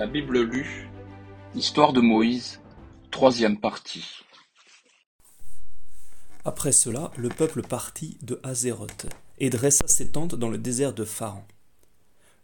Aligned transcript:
La 0.00 0.06
Bible 0.06 0.40
lue, 0.40 0.88
Histoire 1.54 1.92
de 1.92 2.00
Moïse, 2.00 2.58
troisième 3.10 3.60
partie. 3.60 4.22
Après 6.42 6.72
cela, 6.72 7.12
le 7.18 7.28
peuple 7.28 7.60
partit 7.60 8.16
de 8.22 8.40
Hazéroth 8.42 9.08
et 9.36 9.50
dressa 9.50 9.86
ses 9.86 10.10
tentes 10.10 10.36
dans 10.36 10.48
le 10.48 10.56
désert 10.56 10.94
de 10.94 11.04
Pharan. 11.04 11.46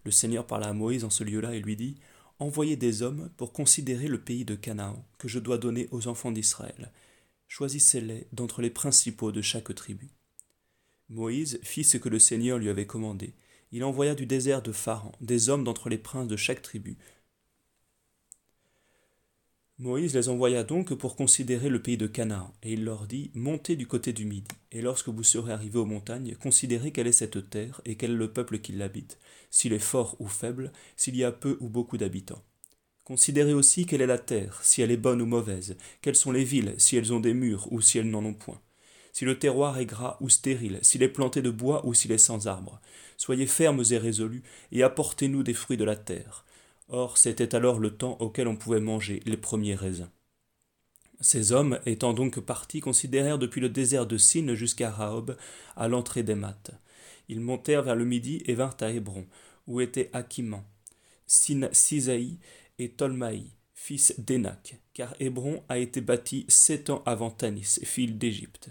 Le 0.04 0.10
Seigneur 0.10 0.46
parla 0.46 0.66
à 0.66 0.72
Moïse 0.74 1.02
en 1.02 1.08
ce 1.08 1.24
lieu-là 1.24 1.54
et 1.54 1.60
lui 1.60 1.76
dit 1.76 1.96
Envoyez 2.40 2.76
des 2.76 3.00
hommes 3.00 3.30
pour 3.38 3.54
considérer 3.54 4.08
le 4.08 4.20
pays 4.20 4.44
de 4.44 4.54
Canaan 4.54 5.02
que 5.16 5.26
je 5.26 5.38
dois 5.38 5.56
donner 5.56 5.88
aux 5.92 6.08
enfants 6.08 6.32
d'Israël. 6.32 6.92
Choisissez-les 7.48 8.26
d'entre 8.32 8.60
les 8.60 8.68
principaux 8.68 9.32
de 9.32 9.40
chaque 9.40 9.74
tribu. 9.74 10.10
Moïse 11.08 11.58
fit 11.62 11.84
ce 11.84 11.96
que 11.96 12.10
le 12.10 12.18
Seigneur 12.18 12.58
lui 12.58 12.68
avait 12.68 12.84
commandé. 12.84 13.32
Il 13.72 13.82
envoya 13.82 14.14
du 14.14 14.26
désert 14.26 14.60
de 14.60 14.72
Pharan 14.72 15.12
des 15.22 15.48
hommes 15.48 15.64
d'entre 15.64 15.88
les 15.88 15.98
princes 15.98 16.28
de 16.28 16.36
chaque 16.36 16.60
tribu, 16.60 16.98
Moïse 19.78 20.14
les 20.14 20.30
envoya 20.30 20.64
donc 20.64 20.94
pour 20.94 21.16
considérer 21.16 21.68
le 21.68 21.82
pays 21.82 21.98
de 21.98 22.06
Canaan, 22.06 22.54
et 22.62 22.72
il 22.72 22.84
leur 22.84 23.06
dit 23.06 23.30
Montez 23.34 23.76
du 23.76 23.86
côté 23.86 24.14
du 24.14 24.24
Midi, 24.24 24.48
et 24.72 24.80
lorsque 24.80 25.10
vous 25.10 25.22
serez 25.22 25.52
arrivés 25.52 25.78
aux 25.78 25.84
montagnes, 25.84 26.34
considérez 26.36 26.92
quelle 26.92 27.08
est 27.08 27.12
cette 27.12 27.50
terre 27.50 27.82
et 27.84 27.96
quel 27.96 28.12
est 28.12 28.14
le 28.14 28.32
peuple 28.32 28.58
qui 28.60 28.72
l'habite, 28.72 29.18
s'il 29.50 29.74
est 29.74 29.78
fort 29.78 30.16
ou 30.18 30.28
faible, 30.28 30.72
s'il 30.96 31.14
y 31.14 31.24
a 31.24 31.30
peu 31.30 31.58
ou 31.60 31.68
beaucoup 31.68 31.98
d'habitants. 31.98 32.42
Considérez 33.04 33.52
aussi 33.52 33.84
quelle 33.84 34.00
est 34.00 34.06
la 34.06 34.16
terre, 34.16 34.60
si 34.62 34.80
elle 34.80 34.90
est 34.90 34.96
bonne 34.96 35.20
ou 35.20 35.26
mauvaise, 35.26 35.76
quelles 36.00 36.16
sont 36.16 36.32
les 36.32 36.44
villes, 36.44 36.74
si 36.78 36.96
elles 36.96 37.12
ont 37.12 37.20
des 37.20 37.34
murs 37.34 37.70
ou 37.70 37.82
si 37.82 37.98
elles 37.98 38.08
n'en 38.08 38.24
ont 38.24 38.32
point, 38.32 38.62
si 39.12 39.26
le 39.26 39.38
terroir 39.38 39.78
est 39.78 39.84
gras 39.84 40.16
ou 40.22 40.30
stérile, 40.30 40.78
s'il 40.80 41.02
est 41.02 41.08
planté 41.08 41.42
de 41.42 41.50
bois 41.50 41.86
ou 41.86 41.92
s'il 41.92 42.12
est 42.12 42.18
sans 42.18 42.46
arbres. 42.46 42.80
Soyez 43.18 43.46
fermes 43.46 43.82
et 43.90 43.98
résolus, 43.98 44.42
et 44.72 44.82
apportez-nous 44.82 45.42
des 45.42 45.54
fruits 45.54 45.76
de 45.76 45.84
la 45.84 45.96
terre 45.96 46.45
Or 46.88 47.18
c'était 47.18 47.54
alors 47.54 47.78
le 47.78 47.96
temps 47.96 48.16
auquel 48.20 48.48
on 48.48 48.56
pouvait 48.56 48.80
manger 48.80 49.20
les 49.26 49.36
premiers 49.36 49.74
raisins. 49.74 50.10
Ces 51.20 51.52
hommes, 51.52 51.80
étant 51.86 52.12
donc 52.12 52.40
partis, 52.40 52.80
considérèrent 52.80 53.38
depuis 53.38 53.60
le 53.60 53.68
désert 53.68 54.06
de 54.06 54.18
Sin 54.18 54.54
jusqu'à 54.54 54.90
Raob, 54.90 55.36
à 55.74 55.88
l'entrée 55.88 56.22
des 56.22 56.34
Mates. 56.34 56.72
Ils 57.28 57.40
montèrent 57.40 57.82
vers 57.82 57.96
le 57.96 58.04
midi 58.04 58.42
et 58.46 58.54
vinrent 58.54 58.76
à 58.80 58.90
Hébron, 58.90 59.26
où 59.66 59.80
étaient 59.80 60.10
Akiman, 60.12 60.62
Sin 61.26 61.68
Sisaï 61.72 62.38
et 62.78 62.90
Tolmaï, 62.90 63.50
fils 63.74 64.14
d'Enak, 64.18 64.78
car 64.92 65.14
Hébron 65.18 65.64
a 65.68 65.78
été 65.78 66.00
bâti 66.00 66.44
sept 66.48 66.90
ans 66.90 67.02
avant 67.06 67.30
Tanis, 67.30 67.80
fille 67.82 68.12
d'Égypte 68.12 68.70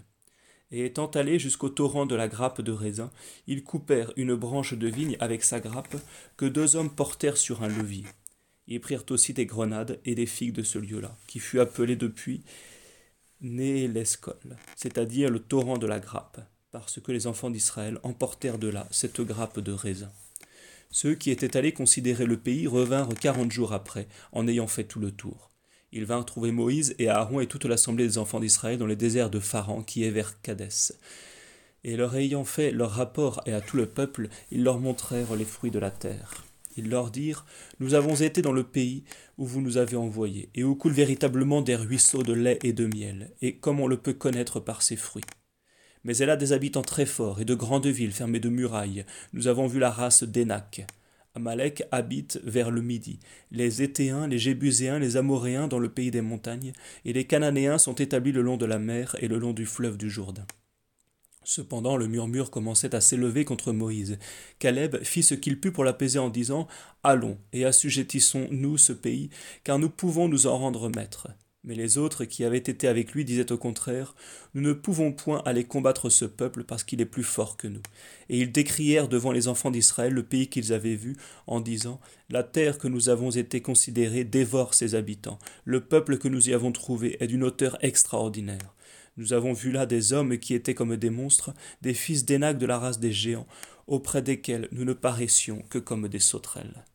et 0.72 0.86
étant 0.86 1.08
allés 1.08 1.40
jusqu'au 1.40 1.70
torrent 1.70 2.06
de 2.06 2.16
la 2.16 2.28
grappe 2.28 2.62
de 2.62 2.72
raisin, 2.72 3.12
ils 3.48 3.64
coupèrent 3.64 4.12
une 4.16 4.36
branche 4.36 4.74
de 4.74 4.88
vigne 4.88 5.18
avec 5.20 5.44
sa 5.44 5.60
grappe, 5.60 5.96
que 6.38 6.46
deux 6.46 6.76
hommes 6.76 6.94
portèrent 6.94 7.38
sur 7.38 7.64
un 7.64 7.68
levier. 7.68 8.06
Ils 8.68 8.82
prirent 8.82 9.06
aussi 9.10 9.34
des 9.34 9.46
grenades 9.46 10.00
et 10.06 10.16
des 10.16 10.26
figues 10.26 10.56
de 10.56 10.64
ce 10.64 10.80
lieu-là, 10.80 11.16
qui 11.28 11.40
fut 11.40 11.60
appelé 11.60 11.96
depuis 11.96 12.44
Nélescol, 13.42 14.58
c'est-à-dire 14.76 15.30
le 15.30 15.40
torrent 15.40 15.78
de 15.78 15.88
la 15.88 16.00
grappe, 16.00 16.40
parce 16.72 17.00
que 17.00 17.12
les 17.12 17.28
enfants 17.28 17.52
d'Israël 17.52 18.00
emportèrent 18.04 18.58
de 18.58 18.68
là 18.68 18.88
cette 18.92 19.22
grappe 19.22 19.60
de 19.60 19.72
raisin. 19.72 20.12
Ceux 20.90 21.14
qui 21.14 21.30
étaient 21.30 21.58
allés 21.58 21.74
considérer 21.74 22.26
le 22.26 22.38
pays 22.38 22.68
revinrent 22.68 23.14
quarante 23.16 23.52
jours 23.52 23.74
après, 23.74 24.08
en 24.32 24.48
ayant 24.48 24.68
fait 24.68 24.86
tout 24.86 25.00
le 25.00 25.12
tour. 25.12 25.52
Ils 25.96 26.04
vinrent 26.04 26.26
trouver 26.26 26.52
Moïse 26.52 26.94
et 27.00 27.08
Aaron 27.08 27.40
et 27.40 27.48
toute 27.48 27.64
l'assemblée 27.64 28.06
des 28.06 28.18
enfants 28.18 28.42
d'Israël 28.42 28.78
dans 28.78 28.86
le 28.86 28.98
désert 28.98 29.30
de 29.30 29.40
Pharan 29.40 29.82
qui 29.82 30.04
est 30.04 30.12
vers 30.12 30.42
Cadès. 30.42 30.94
Et 31.86 31.96
leur 31.96 32.18
ayant 32.18 32.44
fait 32.44 32.72
leur 32.72 32.92
rapport 32.92 33.42
et 33.46 33.54
à 33.54 33.62
tout 33.62 33.78
le 33.78 33.86
peuple, 33.86 34.28
ils 34.52 34.62
leur 34.62 34.80
montrèrent 34.80 35.38
les 35.38 35.46
fruits 35.46 35.72
de 35.72 35.80
la 35.80 35.92
terre. 35.92 36.44
Ils 36.76 36.90
leur 36.90 37.12
dirent 37.12 37.46
Nous 37.80 37.94
avons 37.94 38.16
été 38.16 38.42
dans 38.42 38.52
le 38.52 38.66
pays 38.66 39.06
où 39.38 39.46
vous 39.46 39.62
nous 39.62 39.78
avez 39.78 39.96
envoyés, 39.96 40.50
et 40.54 40.66
où 40.66 40.76
coulent 40.76 40.92
véritablement 40.92 41.62
des 41.62 41.78
ruisseaux 41.78 42.24
de 42.24 42.34
lait 42.34 42.60
et 42.64 42.74
de 42.74 42.88
miel, 42.88 43.32
et 43.42 43.56
comme 43.56 43.80
on 43.80 43.88
le 43.88 43.96
peut 43.96 44.14
connaître 44.14 44.60
par 44.60 44.82
ses 44.82 44.98
fruits. 44.98 45.24
Mais 46.04 46.18
elle 46.18 46.30
a 46.30 46.36
des 46.36 46.52
habitants 46.52 46.82
très 46.82 47.06
forts 47.06 47.40
et 47.40 47.46
de 47.46 47.56
grandes 47.56 47.88
villes 47.88 48.12
fermées 48.12 48.42
de 48.42 48.50
murailles. 48.50 49.06
Nous 49.32 49.48
avons 49.48 49.68
vu 49.68 49.80
la 49.80 49.92
race 49.92 50.24
d'Énac. 50.24 50.86
Amalek 51.36 51.84
habite 51.92 52.40
vers 52.44 52.72
le 52.72 52.82
midi, 52.82 53.20
les 53.52 53.82
Étéens, 53.82 54.28
les 54.28 54.40
Jébuséens, 54.40 55.00
les 55.00 55.18
Amoréens 55.18 55.68
dans 55.68 55.80
le 55.80 55.90
pays 55.90 56.12
des 56.12 56.22
montagnes, 56.22 56.72
et 57.04 57.12
les 57.12 57.26
Cananéens 57.26 57.78
sont 57.78 57.96
établis 57.96 58.32
le 58.32 58.42
long 58.42 58.58
de 58.58 58.66
la 58.66 58.80
mer 58.80 59.16
et 59.20 59.28
le 59.28 59.38
long 59.38 59.52
du 59.52 59.66
fleuve 59.66 59.98
du 59.98 60.10
Jourdain. 60.10 60.46
Cependant 61.44 61.96
le 61.96 62.08
murmure 62.08 62.50
commençait 62.50 62.96
à 62.96 63.02
s'élever 63.02 63.46
contre 63.46 63.72
Moïse. 63.72 64.18
Caleb 64.60 65.04
fit 65.04 65.22
ce 65.22 65.36
qu'il 65.36 65.60
put 65.60 65.72
pour 65.72 65.84
l'apaiser 65.84 66.20
en 66.20 66.30
disant 66.30 66.68
Allons 67.04 67.38
et 67.54 67.66
assujettissons-nous 67.66 68.78
ce 68.78 68.94
pays, 68.94 69.30
car 69.64 69.78
nous 69.78 69.90
pouvons 69.90 70.28
nous 70.28 70.48
en 70.48 70.58
rendre 70.58 70.90
maîtres. 70.90 71.28
Mais 71.66 71.74
les 71.74 71.98
autres 71.98 72.26
qui 72.26 72.46
avaient 72.46 72.58
été 72.60 72.88
avec 72.88 73.14
lui 73.14 73.26
disaient 73.26 73.52
au 73.52 73.58
contraire 73.58 74.16
Nous 74.54 74.62
ne 74.62 74.74
pouvons 74.74 75.12
point 75.12 75.42
aller 75.46 75.64
combattre 75.64 76.10
ce 76.10 76.26
peuple 76.26 76.64
parce 76.64 76.84
qu'il 76.84 77.02
est 77.02 77.06
plus 77.06 77.24
fort 77.24 77.58
que 77.58 77.68
nous. 77.68 77.82
Et 78.30 78.40
ils 78.40 78.52
décrièrent 78.52 79.08
devant 79.10 79.32
les 79.32 79.48
enfants 79.48 79.72
d'Israël 79.72 80.14
le 80.14 80.22
pays 80.22 80.48
qu'ils 80.48 80.74
avaient 80.74 80.96
vu, 80.96 81.18
en 81.48 81.60
disant 81.60 82.00
La 82.30 82.44
terre 82.44 82.78
que 82.78 82.88
nous 82.88 83.10
avons 83.10 83.32
été 83.32 83.62
considérée 83.62 84.24
dévore 84.24 84.76
ses 84.76 84.94
habitants. 84.94 85.40
Le 85.66 85.82
peuple 85.82 86.20
que 86.20 86.28
nous 86.28 86.50
y 86.50 86.54
avons 86.54 86.72
trouvé 86.72 87.18
est 87.20 87.28
d'une 87.28 87.44
hauteur 87.44 87.78
extraordinaire. 87.84 88.76
Nous 89.18 89.34
avons 89.34 89.54
vu 89.54 89.72
là 89.72 89.88
des 89.88 90.14
hommes 90.14 90.38
qui 90.38 90.54
étaient 90.54 90.76
comme 90.76 90.98
des 90.98 91.10
monstres, 91.10 91.54
des 91.82 91.96
fils 91.96 92.26
d'Énac 92.26 92.60
de 92.60 92.66
la 92.68 92.78
race 92.78 93.00
des 93.00 93.14
géants, 93.14 93.48
auprès 93.88 94.22
desquels 94.22 94.68
nous 94.72 94.86
ne 94.86 94.94
paraissions 94.94 95.64
que 95.70 95.80
comme 95.80 96.10
des 96.10 96.20
sauterelles. 96.20 96.86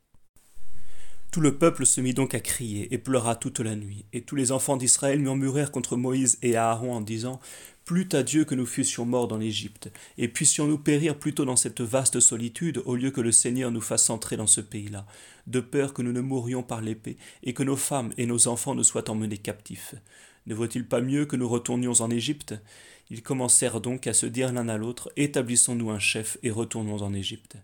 Tout 1.30 1.40
le 1.40 1.56
peuple 1.56 1.86
se 1.86 2.00
mit 2.00 2.12
donc 2.12 2.34
à 2.34 2.40
crier 2.40 2.92
et 2.92 2.98
pleura 2.98 3.36
toute 3.36 3.60
la 3.60 3.76
nuit, 3.76 4.04
et 4.12 4.22
tous 4.22 4.34
les 4.34 4.50
enfants 4.50 4.76
d'Israël 4.76 5.20
murmurèrent 5.20 5.70
contre 5.70 5.96
Moïse 5.96 6.38
et 6.42 6.56
Aaron 6.56 6.92
en 6.92 7.00
disant 7.00 7.40
Plût 7.84 8.08
à 8.14 8.24
Dieu 8.24 8.44
que 8.44 8.56
nous 8.56 8.66
fussions 8.66 9.04
morts 9.04 9.28
dans 9.28 9.38
l'Égypte, 9.38 9.92
et 10.18 10.26
puissions-nous 10.26 10.78
périr 10.78 11.16
plutôt 11.16 11.44
dans 11.44 11.54
cette 11.54 11.82
vaste 11.82 12.18
solitude, 12.18 12.82
au 12.84 12.96
lieu 12.96 13.12
que 13.12 13.20
le 13.20 13.30
Seigneur 13.30 13.70
nous 13.70 13.80
fasse 13.80 14.10
entrer 14.10 14.36
dans 14.36 14.48
ce 14.48 14.60
pays-là, 14.60 15.06
de 15.46 15.60
peur 15.60 15.94
que 15.94 16.02
nous 16.02 16.12
ne 16.12 16.20
mourions 16.20 16.64
par 16.64 16.80
l'épée, 16.80 17.16
et 17.44 17.54
que 17.54 17.62
nos 17.62 17.76
femmes 17.76 18.12
et 18.18 18.26
nos 18.26 18.48
enfants 18.48 18.74
ne 18.74 18.82
soient 18.82 19.08
emmenés 19.08 19.38
captifs. 19.38 19.94
Ne 20.46 20.54
vaut-il 20.56 20.84
pas 20.84 21.00
mieux 21.00 21.26
que 21.26 21.36
nous 21.36 21.48
retournions 21.48 21.92
en 22.00 22.10
Égypte? 22.10 22.54
Ils 23.08 23.22
commencèrent 23.22 23.80
donc 23.80 24.08
à 24.08 24.14
se 24.14 24.26
dire 24.26 24.52
l'un 24.52 24.68
à 24.68 24.76
l'autre 24.76 25.12
Établissons-nous 25.16 25.90
un 25.90 26.00
chef 26.00 26.38
et 26.42 26.50
retournons 26.50 27.02
en 27.02 27.14
Égypte. 27.14 27.56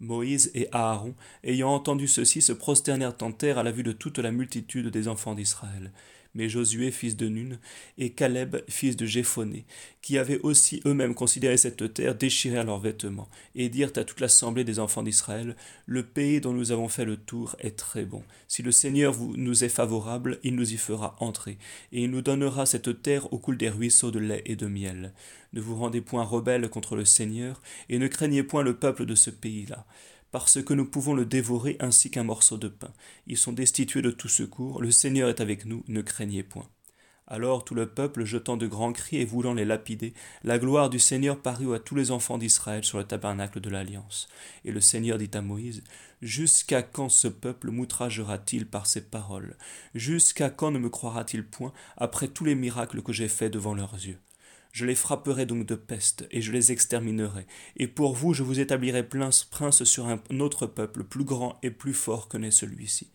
Moïse 0.00 0.50
et 0.54 0.68
Aaron, 0.72 1.14
ayant 1.44 1.74
entendu 1.74 2.08
ceci, 2.08 2.42
se 2.42 2.52
prosternèrent 2.52 3.16
en 3.20 3.32
terre 3.32 3.58
à 3.58 3.62
la 3.62 3.70
vue 3.70 3.82
de 3.82 3.92
toute 3.92 4.18
la 4.18 4.32
multitude 4.32 4.88
des 4.88 5.08
enfants 5.08 5.34
d'Israël 5.34 5.92
mais 6.34 6.48
Josué 6.48 6.90
fils 6.90 7.16
de 7.16 7.28
Nun 7.28 7.58
et 7.98 8.10
Caleb 8.10 8.56
fils 8.68 8.96
de 8.96 9.06
Jéphoné, 9.06 9.64
qui 10.02 10.18
avaient 10.18 10.40
aussi 10.40 10.80
eux-mêmes 10.86 11.14
considéré 11.14 11.56
cette 11.56 11.92
terre, 11.92 12.14
déchirèrent 12.14 12.64
leurs 12.64 12.80
vêtements, 12.80 13.28
et 13.54 13.68
dirent 13.68 13.92
à 13.96 14.04
toute 14.04 14.20
l'assemblée 14.20 14.64
des 14.64 14.78
enfants 14.78 15.02
d'Israël, 15.02 15.56
Le 15.86 16.02
pays 16.02 16.40
dont 16.40 16.52
nous 16.52 16.72
avons 16.72 16.88
fait 16.88 17.04
le 17.04 17.16
tour 17.16 17.56
est 17.58 17.76
très 17.76 18.04
bon. 18.04 18.22
Si 18.48 18.62
le 18.62 18.72
Seigneur 18.72 19.14
nous 19.36 19.64
est 19.64 19.68
favorable, 19.68 20.38
il 20.42 20.54
nous 20.54 20.72
y 20.72 20.76
fera 20.76 21.16
entrer, 21.20 21.58
et 21.92 22.04
il 22.04 22.10
nous 22.10 22.22
donnera 22.22 22.66
cette 22.66 23.02
terre 23.02 23.32
au 23.32 23.38
coul 23.38 23.56
des 23.56 23.68
ruisseaux 23.68 24.10
de 24.10 24.18
lait 24.18 24.42
et 24.46 24.56
de 24.56 24.66
miel. 24.66 25.12
Ne 25.52 25.60
vous 25.60 25.76
rendez 25.76 26.00
point 26.00 26.24
rebelles 26.24 26.68
contre 26.68 26.96
le 26.96 27.04
Seigneur, 27.04 27.60
et 27.88 27.98
ne 27.98 28.06
craignez 28.06 28.42
point 28.42 28.62
le 28.62 28.76
peuple 28.76 29.04
de 29.04 29.14
ce 29.14 29.30
pays-là 29.30 29.86
parce 30.32 30.62
que 30.62 30.74
nous 30.74 30.86
pouvons 30.86 31.14
le 31.14 31.24
dévorer 31.24 31.76
ainsi 31.80 32.10
qu'un 32.10 32.24
morceau 32.24 32.56
de 32.58 32.68
pain. 32.68 32.92
Ils 33.26 33.36
sont 33.36 33.52
destitués 33.52 34.02
de 34.02 34.10
tout 34.10 34.28
secours, 34.28 34.82
le 34.82 34.90
Seigneur 34.90 35.28
est 35.28 35.40
avec 35.40 35.64
nous, 35.64 35.84
ne 35.88 36.02
craignez 36.02 36.42
point. 36.42 36.68
Alors 37.30 37.64
tout 37.64 37.76
le 37.76 37.88
peuple, 37.88 38.24
jetant 38.24 38.56
de 38.56 38.66
grands 38.66 38.92
cris 38.92 39.18
et 39.18 39.24
voulant 39.24 39.54
les 39.54 39.64
lapider, 39.64 40.14
la 40.42 40.58
gloire 40.58 40.90
du 40.90 40.98
Seigneur 40.98 41.40
parut 41.40 41.72
à 41.72 41.78
tous 41.78 41.94
les 41.94 42.10
enfants 42.10 42.38
d'Israël 42.38 42.84
sur 42.84 42.98
le 42.98 43.04
tabernacle 43.04 43.60
de 43.60 43.70
l'Alliance. 43.70 44.28
Et 44.64 44.72
le 44.72 44.80
Seigneur 44.80 45.16
dit 45.16 45.30
à 45.34 45.40
Moïse, 45.40 45.84
Jusqu'à 46.22 46.82
quand 46.82 47.08
ce 47.08 47.28
peuple 47.28 47.70
m'outragera-t-il 47.70 48.66
par 48.66 48.86
ses 48.86 49.02
paroles? 49.02 49.56
Jusqu'à 49.94 50.50
quand 50.50 50.72
ne 50.72 50.80
me 50.80 50.90
croira-t-il 50.90 51.46
point 51.46 51.72
après 51.96 52.26
tous 52.26 52.44
les 52.44 52.56
miracles 52.56 53.00
que 53.00 53.12
j'ai 53.12 53.28
faits 53.28 53.52
devant 53.52 53.74
leurs 53.74 53.94
yeux? 53.94 54.18
Je 54.72 54.86
les 54.86 54.94
frapperai 54.94 55.46
donc 55.46 55.66
de 55.66 55.74
peste, 55.74 56.26
et 56.30 56.40
je 56.40 56.52
les 56.52 56.72
exterminerai. 56.72 57.46
Et 57.76 57.88
pour 57.88 58.14
vous, 58.14 58.34
je 58.34 58.42
vous 58.42 58.60
établirai 58.60 59.06
prince 59.06 59.84
sur 59.84 60.06
un 60.06 60.40
autre 60.40 60.66
peuple, 60.66 61.04
plus 61.04 61.24
grand 61.24 61.58
et 61.62 61.70
plus 61.70 61.94
fort 61.94 62.28
que 62.28 62.36
n'est 62.36 62.50
celui-ci. 62.50 63.08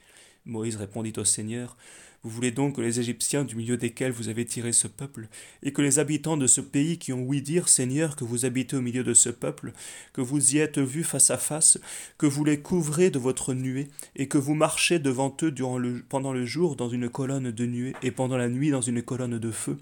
Moïse 0.46 0.75
répondit 0.75 1.13
au 1.18 1.24
Seigneur, 1.24 1.75
Vous 2.24 2.31
voulez 2.31 2.52
donc 2.52 2.78
que 2.78 2.81
les 2.81 3.00
Égyptiens 3.00 3.44
du 3.44 3.56
milieu 3.56 3.78
desquels 3.78 4.12
vous 4.12 4.30
avez 4.30 4.46
tiré 4.46 4.74
ce 4.74 4.88
peuple, 4.88 5.28
et 5.62 5.72
que 5.72 5.81
les 5.81 6.00
habitants 6.00 6.38
de 6.38 6.48
ce 6.48 6.60
pays 6.60 6.98
qui 6.98 7.13
ont 7.13 7.24
ouï 7.24 7.42
dire, 7.42 7.69
Seigneur, 7.69 8.16
que 8.16 8.24
vous 8.24 8.46
habitez 8.46 8.75
au 8.75 8.81
milieu 8.81 9.04
de 9.04 9.13
ce 9.13 9.30
peuple, 9.30 9.74
que 10.12 10.22
vous 10.22 10.56
y 10.56 10.57
êtes 10.57 10.80
vus 10.80 11.04
face 11.04 11.30
à 11.30 11.38
face, 11.38 11.80
que 12.18 12.25
vous 12.25 12.44
les 12.44 12.62
couvrez 12.62 13.12
de 13.12 13.19
votre 13.19 13.54
nuée, 13.54 13.90
et 14.16 14.28
que 14.28 14.40
vous 14.40 14.56
marchez 14.56 15.00
devant 15.00 15.36
eux 15.44 15.54
pendant 16.10 16.34
le 16.34 16.46
jour 16.46 16.75
dans 16.75 16.90
une 16.90 17.10
colonne 17.10 17.52
de 17.52 17.66
nuée, 17.66 17.94
et 18.02 18.12
pendant 18.12 18.38
la 18.38 18.50
nuit 18.50 18.72
dans 18.72 18.81
une 18.81 19.04
colonne 19.04 19.38
de 19.38 19.52
feu, 19.52 19.78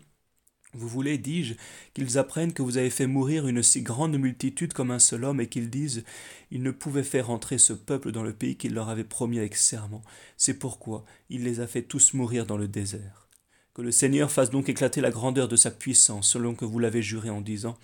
Vous 0.75 0.88
voulez, 0.88 1.20
dis-je, 1.20 1.54
qu'ils 1.94 2.18
apprennent 2.18 2.54
que 2.54 2.64
vous 2.64 2.78
avez 2.78 2.90
fait 2.90 3.06
mourir 3.06 3.48
une 3.48 3.62
si 3.62 3.84
grande 3.84 4.18
multitude 4.18 4.74
comme 4.74 4.92
un 4.92 5.00
seul 5.00 5.24
homme, 5.24 5.40
et 5.40 5.48
qu'ils 5.48 5.70
disent 5.70 6.04
Il 6.52 6.64
ne 6.64 6.72
pouvait 6.72 7.04
faire 7.04 7.30
entrer 7.30 7.60
ce 7.60 7.74
peuple 7.74 8.12
dans 8.12 8.24
le 8.24 8.34
pays 8.34 8.56
qu'il 8.56 8.74
leur 8.74 8.90
avait 8.90 9.04
promis 9.04 9.38
avec 9.38 9.56
serment. 9.56 10.02
C'est 10.36 10.58
pourquoi 10.58 11.06
il 11.30 11.44
les 11.44 11.60
a 11.60 11.68
fait 11.68 11.84
tous 11.84 12.14
mourir 12.14 12.46
dans 12.46 12.58
le 12.58 12.68
désert. 12.68 13.28
Que 13.75 13.81
le 13.81 13.92
Seigneur 13.92 14.31
fasse 14.31 14.50
donc 14.52 14.70
éclater 14.70 15.02
la 15.02 15.12
grandeur 15.12 15.48
de 15.48 15.56
sa 15.56 15.72
puissance, 15.72 16.30
selon 16.30 16.56
que 16.56 16.66
vous 16.66 16.80
l'avez 16.80 17.02
juré 17.02 17.30
en 17.30 17.42
disant 17.42 17.78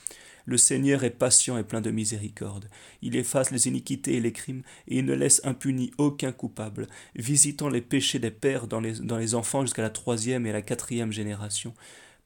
Le 0.46 0.58
Seigneur 0.58 1.04
est 1.04 1.10
patient 1.12 1.60
et 1.60 1.64
plein 1.64 1.82
de 1.82 1.92
miséricorde. 1.92 2.70
Il 3.04 3.16
efface 3.16 3.52
les 3.52 3.68
iniquités 3.68 4.16
et 4.16 4.20
les 4.20 4.32
crimes, 4.32 4.64
et 4.88 4.98
il 4.98 5.06
ne 5.06 5.14
laisse 5.14 5.42
impuni 5.44 5.92
aucun 6.00 6.32
coupable, 6.32 6.88
visitant 7.16 7.70
les 7.70 7.82
péchés 7.82 8.20
des 8.20 8.32
pères 8.32 8.68
dans 8.68 8.80
les, 8.80 8.94
dans 8.94 9.18
les 9.18 9.36
enfants 9.36 9.62
jusqu'à 9.62 9.84
la 9.84 9.90
troisième 9.92 10.48
et 10.48 10.52
la 10.52 10.64
quatrième 10.64 11.12
génération. 11.12 11.76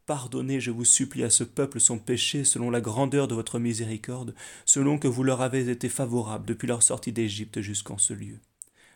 Pardonnez, 0.06 0.60
je 0.60 0.72
vous 0.72 0.84
supplie, 0.84 1.24
à 1.24 1.30
ce 1.30 1.46
peuple 1.46 1.80
son 1.80 1.98
péché 1.98 2.44
selon 2.44 2.70
la 2.70 2.82
grandeur 2.82 3.30
de 3.30 3.36
votre 3.36 3.58
miséricorde, 3.58 4.36
selon 4.66 4.98
que 4.98 5.08
vous 5.08 5.24
leur 5.24 5.42
avez 5.42 5.70
été 5.70 5.88
favorable 5.88 6.46
depuis 6.46 6.68
leur 6.68 6.84
sortie 6.84 7.14
d'Égypte 7.14 7.62
jusqu'en 7.62 7.98
ce 7.98 8.14
lieu. 8.14 8.40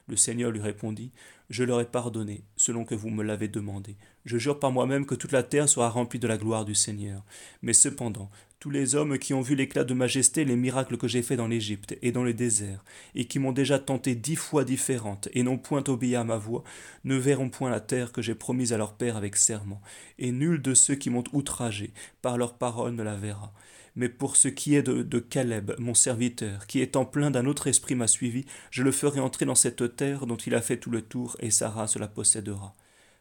Le 0.07 0.17
Seigneur 0.17 0.51
lui 0.51 0.59
répondit, 0.59 1.11
Je 1.49 1.63
leur 1.63 1.79
ai 1.79 1.85
pardonné, 1.85 2.43
selon 2.57 2.83
que 2.83 2.95
vous 2.95 3.09
me 3.09 3.23
l'avez 3.23 3.47
demandé. 3.47 3.95
Je 4.25 4.37
jure 4.37 4.59
par 4.59 4.71
moi-même 4.71 5.05
que 5.05 5.15
toute 5.15 5.31
la 5.31 5.43
terre 5.43 5.69
sera 5.69 5.89
remplie 5.89 6.19
de 6.19 6.27
la 6.27 6.37
gloire 6.37 6.65
du 6.65 6.75
Seigneur. 6.75 7.23
Mais 7.61 7.71
cependant, 7.71 8.29
tous 8.59 8.69
les 8.69 8.95
hommes 8.95 9.17
qui 9.17 9.33
ont 9.33 9.41
vu 9.41 9.55
l'éclat 9.55 9.85
de 9.85 9.93
majesté 9.93 10.43
les 10.43 10.55
miracles 10.55 10.97
que 10.97 11.07
j'ai 11.07 11.21
faits 11.21 11.37
dans 11.37 11.47
l'Égypte 11.47 11.97
et 12.01 12.11
dans 12.11 12.23
le 12.23 12.33
désert, 12.33 12.83
et 13.15 13.25
qui 13.25 13.39
m'ont 13.39 13.53
déjà 13.53 13.79
tenté 13.79 14.15
dix 14.15 14.35
fois 14.35 14.65
différentes, 14.65 15.29
et 15.33 15.43
n'ont 15.43 15.57
point 15.57 15.83
obéi 15.87 16.15
à 16.15 16.23
ma 16.23 16.37
voix, 16.37 16.63
ne 17.05 17.15
verront 17.15 17.49
point 17.49 17.69
la 17.69 17.79
terre 17.79 18.11
que 18.11 18.21
j'ai 18.21 18.35
promise 18.35 18.73
à 18.73 18.77
leur 18.77 18.93
père 18.93 19.15
avec 19.15 19.37
serment, 19.37 19.81
et 20.19 20.31
nul 20.31 20.61
de 20.61 20.73
ceux 20.73 20.95
qui 20.95 21.09
m'ont 21.09 21.23
outragé 21.31 21.93
par 22.21 22.37
leurs 22.37 22.55
paroles 22.55 22.95
ne 22.95 23.03
la 23.03 23.15
verra. 23.15 23.53
Mais 23.97 24.09
pour 24.09 24.35
ce 24.35 24.47
qui 24.47 24.75
est 24.75 24.83
de, 24.83 25.19
Caleb, 25.19 25.71
mon 25.79 25.95
serviteur, 25.95 26.67
qui 26.67 26.81
étant 26.81 27.03
plein 27.03 27.31
d'un 27.31 27.47
autre 27.47 27.65
esprit 27.65 27.95
m'a 27.95 28.05
suivi, 28.05 28.45
je 28.69 28.83
le 28.83 28.91
ferai 28.91 29.19
entrer 29.19 29.45
dans 29.45 29.55
cette 29.55 29.95
terre 29.95 30.27
dont 30.27 30.35
il 30.35 30.53
a 30.53 30.61
fait 30.61 30.77
tout 30.77 30.91
le 30.91 31.01
tour, 31.01 31.35
et 31.39 31.49
sa 31.49 31.71
race 31.71 31.97
la 31.97 32.07
possédera. 32.07 32.75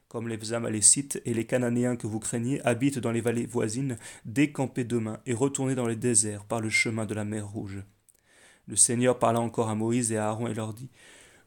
Comme 0.09 0.29
les 0.29 0.53
Amalécites 0.53 1.23
et 1.25 1.33
les 1.33 1.47
Cananéens 1.47 1.97
que 1.97 2.07
vous 2.07 2.21
craignez 2.21 2.61
habitent 2.61 2.99
dans 2.99 3.11
les 3.11 3.23
vallées 3.23 3.47
voisines, 3.47 3.97
décampez 4.27 4.85
demain 4.85 5.19
et 5.25 5.33
retournez 5.33 5.75
dans 5.75 5.87
les 5.87 5.97
déserts 5.97 6.45
par 6.45 6.61
le 6.61 6.69
chemin 6.69 7.07
de 7.07 7.15
la 7.15 7.25
mer 7.25 7.49
Rouge. 7.49 7.83
Le 8.69 8.77
Seigneur 8.77 9.19
parla 9.19 9.41
encore 9.41 9.71
à 9.71 9.75
Moïse 9.75 10.13
et 10.13 10.19
à 10.19 10.27
Aaron 10.27 10.47
et 10.47 10.55
leur 10.55 10.75
dit 10.75 10.91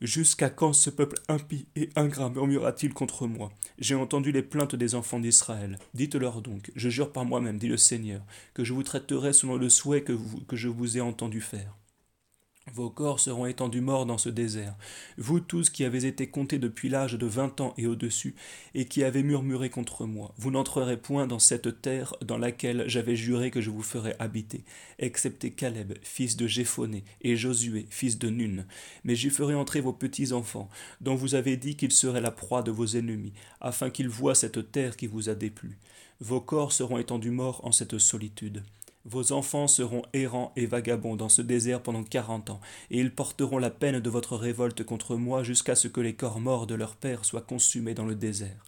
Jusqu'à 0.02 0.50
quand 0.50 0.72
ce 0.72 0.90
peuple 0.90 1.18
impie 1.28 1.68
et 1.76 1.90
ingrat 1.98 2.30
murmura-t-il 2.30 2.94
contre 2.94 3.28
moi? 3.28 3.52
J'ai 3.80 3.96
entendu 3.96 4.32
les 4.32 4.42
plaintes 4.42 4.76
des 4.76 4.96
enfants 4.96 5.20
d'Israël. 5.20 5.78
Dites-leur 5.94 6.42
donc, 6.42 6.72
je 6.74 6.90
jure 6.90 7.12
par 7.12 7.26
moi-même, 7.26 7.58
dit 7.58 7.68
le 7.68 7.76
Seigneur, 7.76 8.22
que 8.54 8.64
je 8.64 8.72
vous 8.72 8.84
traiterai 8.84 9.34
selon 9.34 9.58
le 9.58 9.68
souhait 9.68 10.04
que, 10.04 10.14
que 10.48 10.56
je 10.56 10.70
vous 10.70 10.98
ai 10.98 11.02
entendu 11.02 11.42
faire. 11.42 11.76
Vos 12.74 12.90
corps 12.90 13.20
seront 13.20 13.46
étendus 13.46 13.82
morts 13.82 14.06
dans 14.06 14.18
ce 14.18 14.30
désert, 14.30 14.76
vous 15.18 15.40
tous 15.40 15.70
qui 15.70 15.84
avez 15.84 16.06
été 16.06 16.28
comptés 16.28 16.60
depuis 16.60 16.90
l'âge 16.90 17.14
de 17.14 17.26
vingt 17.26 17.60
ans 17.62 17.74
et 17.78 17.88
au-dessus, 17.88 18.36
et 18.76 18.86
qui 18.86 19.04
avez 19.04 19.24
murmuré 19.24 19.70
contre 19.70 20.06
moi. 20.06 20.34
Vous 20.38 20.52
n'entrerez 20.52 20.98
point 20.98 21.26
dans 21.26 21.40
cette 21.40 21.82
terre 21.82 22.16
dans 22.24 22.38
laquelle 22.38 22.84
j'avais 22.88 23.16
juré 23.16 23.50
que 23.52 23.62
je 23.62 23.70
vous 23.70 23.82
ferais 23.82 24.16
habiter, 24.20 24.64
excepté 25.00 25.52
Caleb, 25.52 25.94
fils 26.04 26.38
de 26.38 26.48
Jéphoné, 26.48 27.04
et 27.22 27.36
Josué, 27.36 27.88
fils 27.90 28.20
de 28.20 28.30
Nun. 28.30 28.66
Mais 29.04 29.16
j'y 29.16 29.30
ferai 29.30 29.56
entrer 29.56 29.82
vos 29.82 29.94
petits-enfants, 29.94 30.70
dont 31.02 31.16
vous 31.16 31.36
avez 31.36 31.58
dit 31.58 31.76
qu'ils 31.76 31.92
seraient 31.92 32.22
la 32.22 32.32
proie 32.32 32.62
de 32.62 32.72
vos 32.72 32.86
ennemis, 32.86 33.34
afin 33.62 33.90
qu'ils 33.90 34.10
voient 34.10 34.36
cette 34.36 34.72
terre 34.72 34.96
qui 34.96 35.08
vous 35.08 35.30
a 35.30 35.36
déplu. 35.36 35.78
Vos 36.22 36.42
corps 36.42 36.74
seront 36.74 36.98
étendus 36.98 37.32
morts 37.32 37.62
en 37.64 37.72
cette 37.72 37.98
solitude. 37.98 38.62
Vos 39.10 39.32
enfants 39.32 39.68
seront 39.68 40.04
errants 40.14 40.52
et 40.56 40.68
vagabonds 40.68 41.16
dans 41.16 41.30
ce 41.30 41.42
désert 41.42 41.82
pendant 41.82 42.04
quarante 42.04 42.52
ans, 42.52 42.62
et 42.92 43.00
ils 43.00 43.12
porteront 43.12 43.58
la 43.58 43.72
peine 43.72 44.00
de 44.00 44.10
votre 44.12 44.36
révolte 44.36 44.84
contre 44.84 45.16
moi 45.16 45.42
jusqu'à 45.42 45.74
ce 45.74 45.88
que 45.88 46.00
les 46.00 46.14
corps 46.14 46.40
morts 46.40 46.68
de 46.68 46.76
leur 46.76 46.96
père 46.96 47.26
soient 47.26 47.42
consumés 47.42 47.96
dans 47.96 48.06
le 48.06 48.14
désert. 48.14 48.64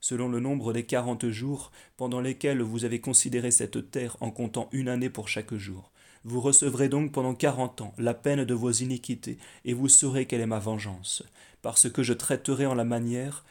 Selon 0.00 0.28
le 0.28 0.38
nombre 0.38 0.72
des 0.72 0.84
quarante 0.84 1.28
jours 1.30 1.72
pendant 1.96 2.20
lesquels 2.20 2.62
vous 2.62 2.84
avez 2.84 3.00
considéré 3.00 3.50
cette 3.50 3.90
terre 3.90 4.16
en 4.20 4.30
comptant 4.30 4.68
une 4.70 4.88
année 4.88 5.10
pour 5.10 5.26
chaque 5.26 5.54
jour. 5.54 5.90
Vous 6.22 6.40
recevrez 6.40 6.88
donc 6.88 7.10
pendant 7.10 7.34
quarante 7.34 7.80
ans 7.80 7.92
la 7.98 8.14
peine 8.14 8.44
de 8.44 8.54
vos 8.54 8.70
iniquités, 8.70 9.36
et 9.64 9.74
vous 9.74 9.88
saurez 9.88 10.26
quelle 10.26 10.42
est 10.42 10.46
ma 10.46 10.60
vengeance, 10.60 11.24
parce 11.60 11.90
que 11.90 12.04
je 12.04 12.12
traiterai 12.12 12.66
en 12.66 12.76
la 12.76 12.84
manière 12.84 13.44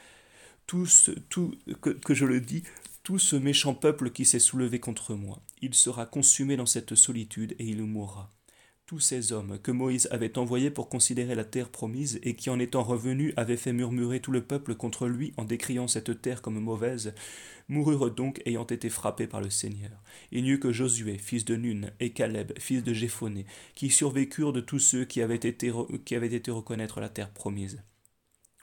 tout, 0.66 0.86
ce, 0.86 1.12
tout 1.12 1.54
que, 1.82 1.90
que 1.90 2.14
je 2.14 2.24
le 2.24 2.40
dis, 2.40 2.64
tout 3.04 3.18
ce 3.18 3.36
méchant 3.36 3.74
peuple 3.74 4.12
qui 4.12 4.26
s'est 4.26 4.40
soulevé 4.40 4.80
contre 4.80 5.16
moi. 5.16 5.42
Il 5.62 5.74
sera 5.74 6.06
consumé 6.06 6.56
dans 6.56 6.68
cette 6.68 6.94
solitude 6.94 7.56
et 7.58 7.66
il 7.66 7.82
mourra. 7.84 8.30
Tous 8.86 9.00
ces 9.00 9.32
hommes 9.32 9.58
que 9.64 9.72
Moïse 9.72 10.08
avait 10.12 10.38
envoyés 10.38 10.70
pour 10.70 10.90
considérer 10.90 11.34
la 11.34 11.46
terre 11.46 11.70
promise 11.70 12.20
et 12.24 12.36
qui 12.36 12.50
en 12.50 12.60
étant 12.60 12.84
revenus 12.84 13.34
avaient 13.38 13.58
fait 13.58 13.74
murmurer 13.74 14.20
tout 14.20 14.32
le 14.32 14.44
peuple 14.44 14.76
contre 14.76 15.08
lui 15.08 15.34
en 15.38 15.46
décriant 15.46 15.88
cette 15.88 16.22
terre 16.22 16.42
comme 16.42 16.60
mauvaise, 16.60 17.16
moururent 17.70 18.12
donc 18.12 18.42
ayant 18.46 18.66
été 18.66 18.90
frappés 18.90 19.28
par 19.28 19.42
le 19.42 19.50
Seigneur. 19.50 20.04
Il 20.32 20.44
n'y 20.44 20.50
eut 20.50 20.60
que 20.60 20.74
Josué, 20.74 21.18
fils 21.18 21.46
de 21.46 21.56
Nun, 21.56 21.90
et 22.02 22.12
Caleb, 22.12 22.52
fils 22.60 22.84
de 22.84 22.94
Jéphoné, 22.94 23.46
qui 23.76 23.90
survécurent 23.90 24.54
de 24.54 24.62
tous 24.62 24.80
ceux 24.80 25.06
qui 25.06 25.22
avaient 25.22 25.36
été, 25.36 25.72
qui 26.06 26.16
avaient 26.16 26.34
été 26.34 26.52
reconnaître 26.52 27.00
la 27.00 27.10
terre 27.10 27.32
promise. 27.32 27.82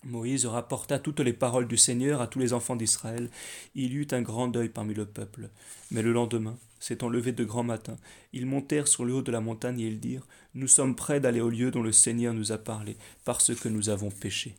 Moïse 0.04 0.46
rapporta 0.46 0.98
toutes 0.98 1.20
les 1.20 1.32
paroles 1.32 1.66
du 1.66 1.76
Seigneur 1.76 2.20
à 2.20 2.28
tous 2.28 2.38
les 2.38 2.52
enfants 2.52 2.76
d'Israël. 2.76 3.30
Il 3.74 3.92
y 3.92 3.96
eut 3.96 4.08
un 4.12 4.22
grand 4.22 4.46
deuil 4.46 4.68
parmi 4.68 4.94
le 4.94 5.06
peuple. 5.06 5.50
Mais 5.90 6.02
le 6.02 6.12
lendemain, 6.12 6.56
s'étant 6.78 7.08
levé 7.08 7.32
de 7.32 7.44
grand 7.44 7.64
matin, 7.64 7.96
ils 8.32 8.46
montèrent 8.46 8.86
sur 8.86 9.04
le 9.04 9.14
haut 9.14 9.22
de 9.22 9.32
la 9.32 9.40
montagne 9.40 9.80
et 9.80 9.86
ils 9.88 9.98
dirent 9.98 10.26
Nous 10.54 10.68
sommes 10.68 10.94
prêts 10.94 11.20
d'aller 11.20 11.40
au 11.40 11.50
lieu 11.50 11.72
dont 11.72 11.82
le 11.82 11.92
Seigneur 11.92 12.32
nous 12.32 12.52
a 12.52 12.58
parlé, 12.58 12.96
parce 13.24 13.54
que 13.54 13.68
nous 13.68 13.88
avons 13.88 14.10
péché. 14.10 14.54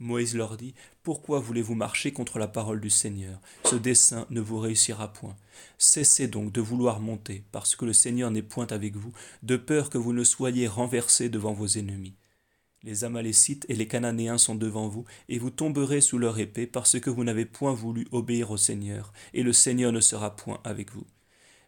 Moïse 0.00 0.34
leur 0.34 0.58
dit 0.58 0.74
Pourquoi 1.02 1.40
voulez-vous 1.40 1.74
marcher 1.74 2.12
contre 2.12 2.38
la 2.38 2.48
parole 2.48 2.80
du 2.80 2.90
Seigneur? 2.90 3.40
Ce 3.64 3.76
dessein 3.76 4.26
ne 4.28 4.40
vous 4.42 4.58
réussira 4.58 5.12
point. 5.12 5.36
Cessez 5.78 6.28
donc 6.28 6.52
de 6.52 6.60
vouloir 6.60 7.00
monter, 7.00 7.42
parce 7.52 7.74
que 7.74 7.86
le 7.86 7.94
Seigneur 7.94 8.30
n'est 8.30 8.42
point 8.42 8.66
avec 8.66 8.96
vous, 8.96 9.12
de 9.42 9.56
peur 9.56 9.88
que 9.88 9.98
vous 9.98 10.12
ne 10.12 10.24
soyez 10.24 10.68
renversés 10.68 11.30
devant 11.30 11.54
vos 11.54 11.68
ennemis. 11.68 12.14
Les 12.84 13.02
Amalécites 13.02 13.64
et 13.70 13.76
les 13.76 13.88
Cananéens 13.88 14.36
sont 14.36 14.54
devant 14.54 14.88
vous, 14.88 15.06
et 15.30 15.38
vous 15.38 15.48
tomberez 15.48 16.02
sous 16.02 16.18
leur 16.18 16.38
épée, 16.38 16.66
parce 16.66 17.00
que 17.00 17.08
vous 17.08 17.24
n'avez 17.24 17.46
point 17.46 17.72
voulu 17.72 18.06
obéir 18.12 18.50
au 18.50 18.58
Seigneur, 18.58 19.14
et 19.32 19.42
le 19.42 19.54
Seigneur 19.54 19.90
ne 19.90 20.00
sera 20.00 20.36
point 20.36 20.60
avec 20.64 20.92
vous. 20.92 21.06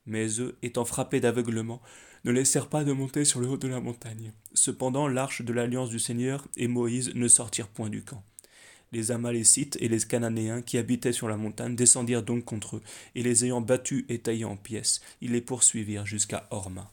Mais 0.04 0.26
eux, 0.40 0.58
étant 0.62 0.84
frappés 0.84 1.20
d'aveuglement, 1.20 1.80
ne 2.26 2.32
laissèrent 2.32 2.68
pas 2.68 2.84
de 2.84 2.92
monter 2.92 3.24
sur 3.24 3.40
le 3.40 3.48
haut 3.48 3.56
de 3.56 3.66
la 3.66 3.80
montagne. 3.80 4.32
Cependant, 4.52 5.08
l'arche 5.08 5.40
de 5.40 5.54
l'alliance 5.54 5.88
du 5.88 5.98
Seigneur 5.98 6.46
et 6.58 6.68
Moïse 6.68 7.14
ne 7.14 7.28
sortirent 7.28 7.68
point 7.68 7.88
du 7.88 8.02
camp. 8.02 8.22
Les 8.92 9.10
Amalécites 9.10 9.78
et 9.80 9.88
les 9.88 10.00
Cananéens 10.00 10.60
qui 10.60 10.76
habitaient 10.76 11.12
sur 11.12 11.28
la 11.28 11.38
montagne 11.38 11.76
descendirent 11.76 12.24
donc 12.24 12.44
contre 12.44 12.76
eux, 12.76 12.82
et 13.14 13.22
les 13.22 13.46
ayant 13.46 13.62
battus 13.62 14.04
et 14.10 14.18
taillés 14.18 14.44
en 14.44 14.56
pièces, 14.56 15.00
ils 15.22 15.32
les 15.32 15.40
poursuivirent 15.40 16.04
jusqu'à 16.04 16.46
Horma. 16.50 16.92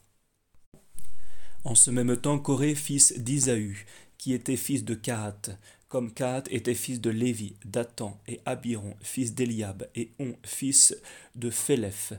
En 1.65 1.75
ce 1.75 1.91
même 1.91 2.17
temps, 2.17 2.39
Corée, 2.39 2.75
fils 2.75 3.17
d'Isaü, 3.17 3.85
qui 4.23 4.31
était 4.31 4.55
fils 4.55 4.85
de 4.85 4.93
Kahat, 4.93 5.59
comme 5.89 6.13
Kahat 6.13 6.43
était 6.49 6.75
fils 6.75 7.01
de 7.01 7.09
Lévi, 7.09 7.57
Dathan 7.65 8.17
et 8.25 8.39
Abiron, 8.45 8.95
fils 9.01 9.35
d'Eliab, 9.35 9.89
et 9.95 10.11
On, 10.17 10.33
fils 10.45 10.95
de 11.35 11.49
Phéléph, 11.49 12.13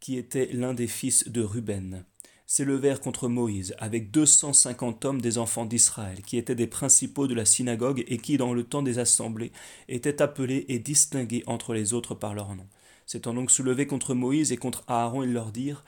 qui 0.00 0.16
était 0.18 0.50
l'un 0.52 0.74
des 0.74 0.88
fils 0.88 1.28
de 1.28 1.42
Ruben, 1.42 2.04
s'élevèrent 2.46 2.98
contre 3.00 3.28
Moïse 3.28 3.76
avec 3.78 4.10
deux 4.10 4.26
cent 4.26 4.52
cinquante 4.52 5.04
hommes 5.04 5.20
des 5.20 5.38
enfants 5.38 5.66
d'Israël, 5.66 6.20
qui 6.22 6.36
étaient 6.36 6.56
des 6.56 6.66
principaux 6.66 7.28
de 7.28 7.34
la 7.34 7.44
synagogue 7.44 8.02
et 8.08 8.18
qui, 8.18 8.38
dans 8.38 8.52
le 8.52 8.64
temps 8.64 8.82
des 8.82 8.98
assemblées, 8.98 9.52
étaient 9.86 10.20
appelés 10.20 10.64
et 10.66 10.80
distingués 10.80 11.44
entre 11.46 11.74
les 11.74 11.92
autres 11.92 12.16
par 12.16 12.34
leur 12.34 12.56
nom. 12.56 12.66
S'étant 13.06 13.34
donc 13.34 13.52
soulevés 13.52 13.86
contre 13.86 14.14
Moïse 14.14 14.50
et 14.50 14.56
contre 14.56 14.82
Aaron, 14.88 15.22
ils 15.22 15.32
leur 15.32 15.52
dirent 15.52 15.84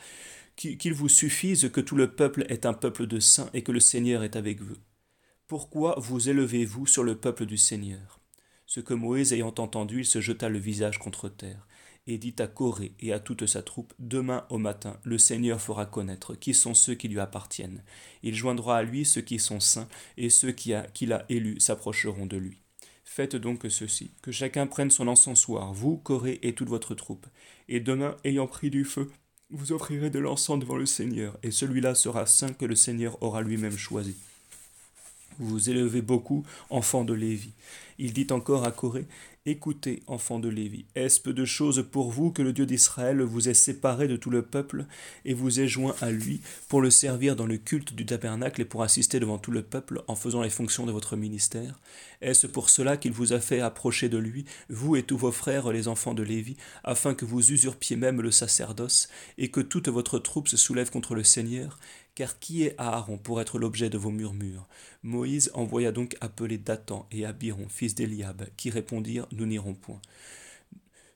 qu'il 0.55 0.95
vous 0.95 1.09
suffise 1.09 1.69
que 1.73 1.81
tout 1.81 1.97
le 1.97 2.13
peuple 2.13 2.47
est 2.49 2.65
un 2.65 2.75
peuple 2.75 3.09
de 3.09 3.19
saints 3.19 3.51
et 3.55 3.63
que 3.63 3.73
le 3.73 3.81
Seigneur 3.81 4.23
est 4.23 4.37
avec 4.37 4.61
vous. 4.61 4.77
Pourquoi 5.49 5.95
vous 5.97 6.29
élevez-vous 6.29 6.87
sur 6.87 7.03
le 7.03 7.17
peuple 7.17 7.47
du 7.47 7.57
Seigneur? 7.57 8.21
Ce 8.67 8.81
que 8.81 8.93
Moïse 8.93 9.33
ayant 9.33 9.55
entendu, 9.57 10.01
il 10.01 10.05
se 10.05 10.21
jeta 10.21 10.51
le 10.51 10.59
visage 10.59 10.99
contre 10.99 11.31
terre, 11.31 11.67
et 12.07 12.19
dit 12.19 12.35
à 12.39 12.47
Corée 12.47 12.93
et 13.01 13.15
à 13.15 13.19
toute 13.19 13.47
sa 13.47 13.63
troupe, 13.63 13.95
Demain 13.99 14.45
au 14.51 14.59
matin, 14.59 15.01
le 15.05 15.17
Seigneur 15.17 15.59
fera 15.59 15.87
connaître 15.87 16.35
qui 16.35 16.53
sont 16.53 16.75
ceux 16.75 16.95
qui 16.95 17.09
lui 17.09 17.19
appartiennent. 17.19 17.83
Il 18.23 18.35
joindra 18.35 18.77
à 18.77 18.83
lui 18.83 19.07
ceux 19.07 19.23
qui 19.23 19.39
sont 19.39 19.59
saints, 19.59 19.89
et 20.19 20.29
ceux 20.29 20.53
qu'il 20.53 20.75
a, 20.75 21.17
a 21.17 21.25
élus 21.31 21.61
s'approcheront 21.61 22.27
de 22.27 22.37
lui. 22.37 22.61
Faites 23.03 23.35
donc 23.35 23.65
ceci, 23.71 24.11
que 24.21 24.33
chacun 24.33 24.67
prenne 24.67 24.91
son 24.91 25.09
encensoir, 25.09 25.73
vous, 25.73 25.97
Corée 25.97 26.41
et 26.43 26.55
toute 26.55 26.69
votre 26.69 26.95
troupe, 26.95 27.27
et 27.69 27.81
demain, 27.81 28.19
ayant 28.23 28.49
pris 28.49 28.69
du 28.69 28.85
feu, 28.85 29.11
vous 29.49 29.73
offrirez 29.73 30.11
de 30.11 30.19
l'encens 30.19 30.59
devant 30.59 30.77
le 30.77 30.85
Seigneur, 30.85 31.39
et 31.43 31.53
celui-là 31.53 31.95
sera 31.95 32.27
saint 32.27 32.53
que 32.53 32.67
le 32.67 32.77
Seigneur 32.77 33.23
aura 33.23 33.41
lui-même 33.41 33.79
choisi 33.79 34.15
vous 35.39 35.71
élevez 35.71 36.03
beaucoup, 36.03 36.45
enfants 36.71 37.05
de 37.05 37.15
Lévi. 37.15 37.53
Il 37.99 38.13
dit 38.13 38.27
encore 38.31 38.65
à 38.65 38.71
Corée, 38.71 39.07
Écoutez, 39.51 40.03
enfants 40.09 40.41
de 40.41 40.51
Lévi, 40.51 40.85
est-ce 40.95 41.23
peu 41.23 41.33
de 41.33 41.47
choses 41.47 41.87
pour 41.91 42.11
vous 42.11 42.31
que 42.31 42.43
le 42.43 42.53
Dieu 42.53 42.67
d'Israël 42.67 43.23
vous 43.23 43.49
ait 43.49 43.55
séparé 43.55 44.07
de 44.07 44.17
tout 44.17 44.29
le 44.29 44.43
peuple 44.43 44.85
et 45.25 45.33
vous 45.33 45.59
ait 45.59 45.67
joint 45.67 45.95
à 46.03 46.11
lui 46.11 46.43
pour 46.69 46.83
le 46.83 46.91
servir 46.91 47.35
dans 47.35 47.47
le 47.47 47.57
culte 47.57 47.95
du 47.95 48.05
tabernacle 48.05 48.61
et 48.61 48.67
pour 48.67 48.83
assister 48.83 49.21
devant 49.21 49.39
tout 49.39 49.51
le 49.51 49.63
peuple 49.63 50.03
en 50.07 50.17
faisant 50.17 50.43
les 50.43 50.51
fonctions 50.51 50.85
de 50.85 50.93
votre 50.93 51.17
ministère? 51.17 51.81
Est-ce 52.21 52.47
pour 52.47 52.69
cela 52.69 52.99
qu'il 52.99 53.13
vous 53.13 53.33
a 53.33 53.41
fait 53.41 53.61
approcher 53.61 54.11
de 54.11 54.19
lui, 54.19 54.45
vous 54.69 54.97
et 54.97 55.03
tous 55.03 55.17
vos 55.17 55.33
frères 55.33 55.73
les 55.73 55.89
enfants 55.89 56.13
de 56.13 56.23
Lévi, 56.23 56.59
afin 56.85 57.15
que 57.15 57.25
vous 57.25 57.51
usurpiez 57.51 57.97
même 57.97 58.21
le 58.21 58.31
sacerdoce 58.31 59.09
et 59.39 59.51
que 59.51 59.61
toute 59.61 59.89
votre 59.89 60.19
troupe 60.19 60.49
se 60.49 60.59
soulève 60.59 60.91
contre 60.91 61.15
le 61.15 61.25
Seigneur? 61.25 61.79
Car 62.19 62.41
qui 62.41 62.65
est 62.65 62.75
Aaron 62.79 63.17
pour 63.17 63.41
être 63.41 63.61
l'objet 63.61 63.91
de 63.91 63.97
vos 63.97 64.11
murmures? 64.11 64.67
Moïse 65.05 65.53
envoya 65.55 65.93
donc 65.93 66.17
appeler 66.21 66.59
Dathan 66.59 67.07
et 67.13 67.25
Abiron, 67.25 67.69
fils 67.69 67.95
d'Eliab, 67.95 68.45
qui 68.57 68.71
répondirent 68.71 69.29
Nous 69.31 69.47
n'irons 69.47 69.75
point. 69.75 70.01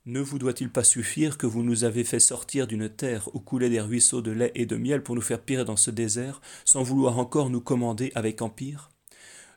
Ne 0.06 0.21
vous 0.21 0.38
doit-il 0.38 0.71
pas 0.71 0.85
suffire 0.85 1.38
que 1.38 1.47
vous 1.49 1.64
nous 1.64 1.82
avez 1.82 2.04
fait 2.04 2.21
sortir 2.21 2.68
d'une 2.68 2.88
terre 2.88 3.28
où 3.35 3.40
coulaient 3.40 3.68
des 3.68 3.80
ruisseaux 3.80 4.23
de 4.23 4.30
lait 4.30 4.52
et 4.54 4.64
de 4.64 4.76
miel 4.76 5.02
pour 5.02 5.16
nous 5.16 5.23
faire 5.23 5.40
périr 5.40 5.64
dans 5.64 5.76
ce 5.76 5.90
désert, 5.90 6.40
sans 6.64 6.85
vouloir 6.85 7.18
encore 7.18 7.50
nous 7.50 7.61
commander 7.61 8.12
avec 8.14 8.40
empire? 8.40 8.88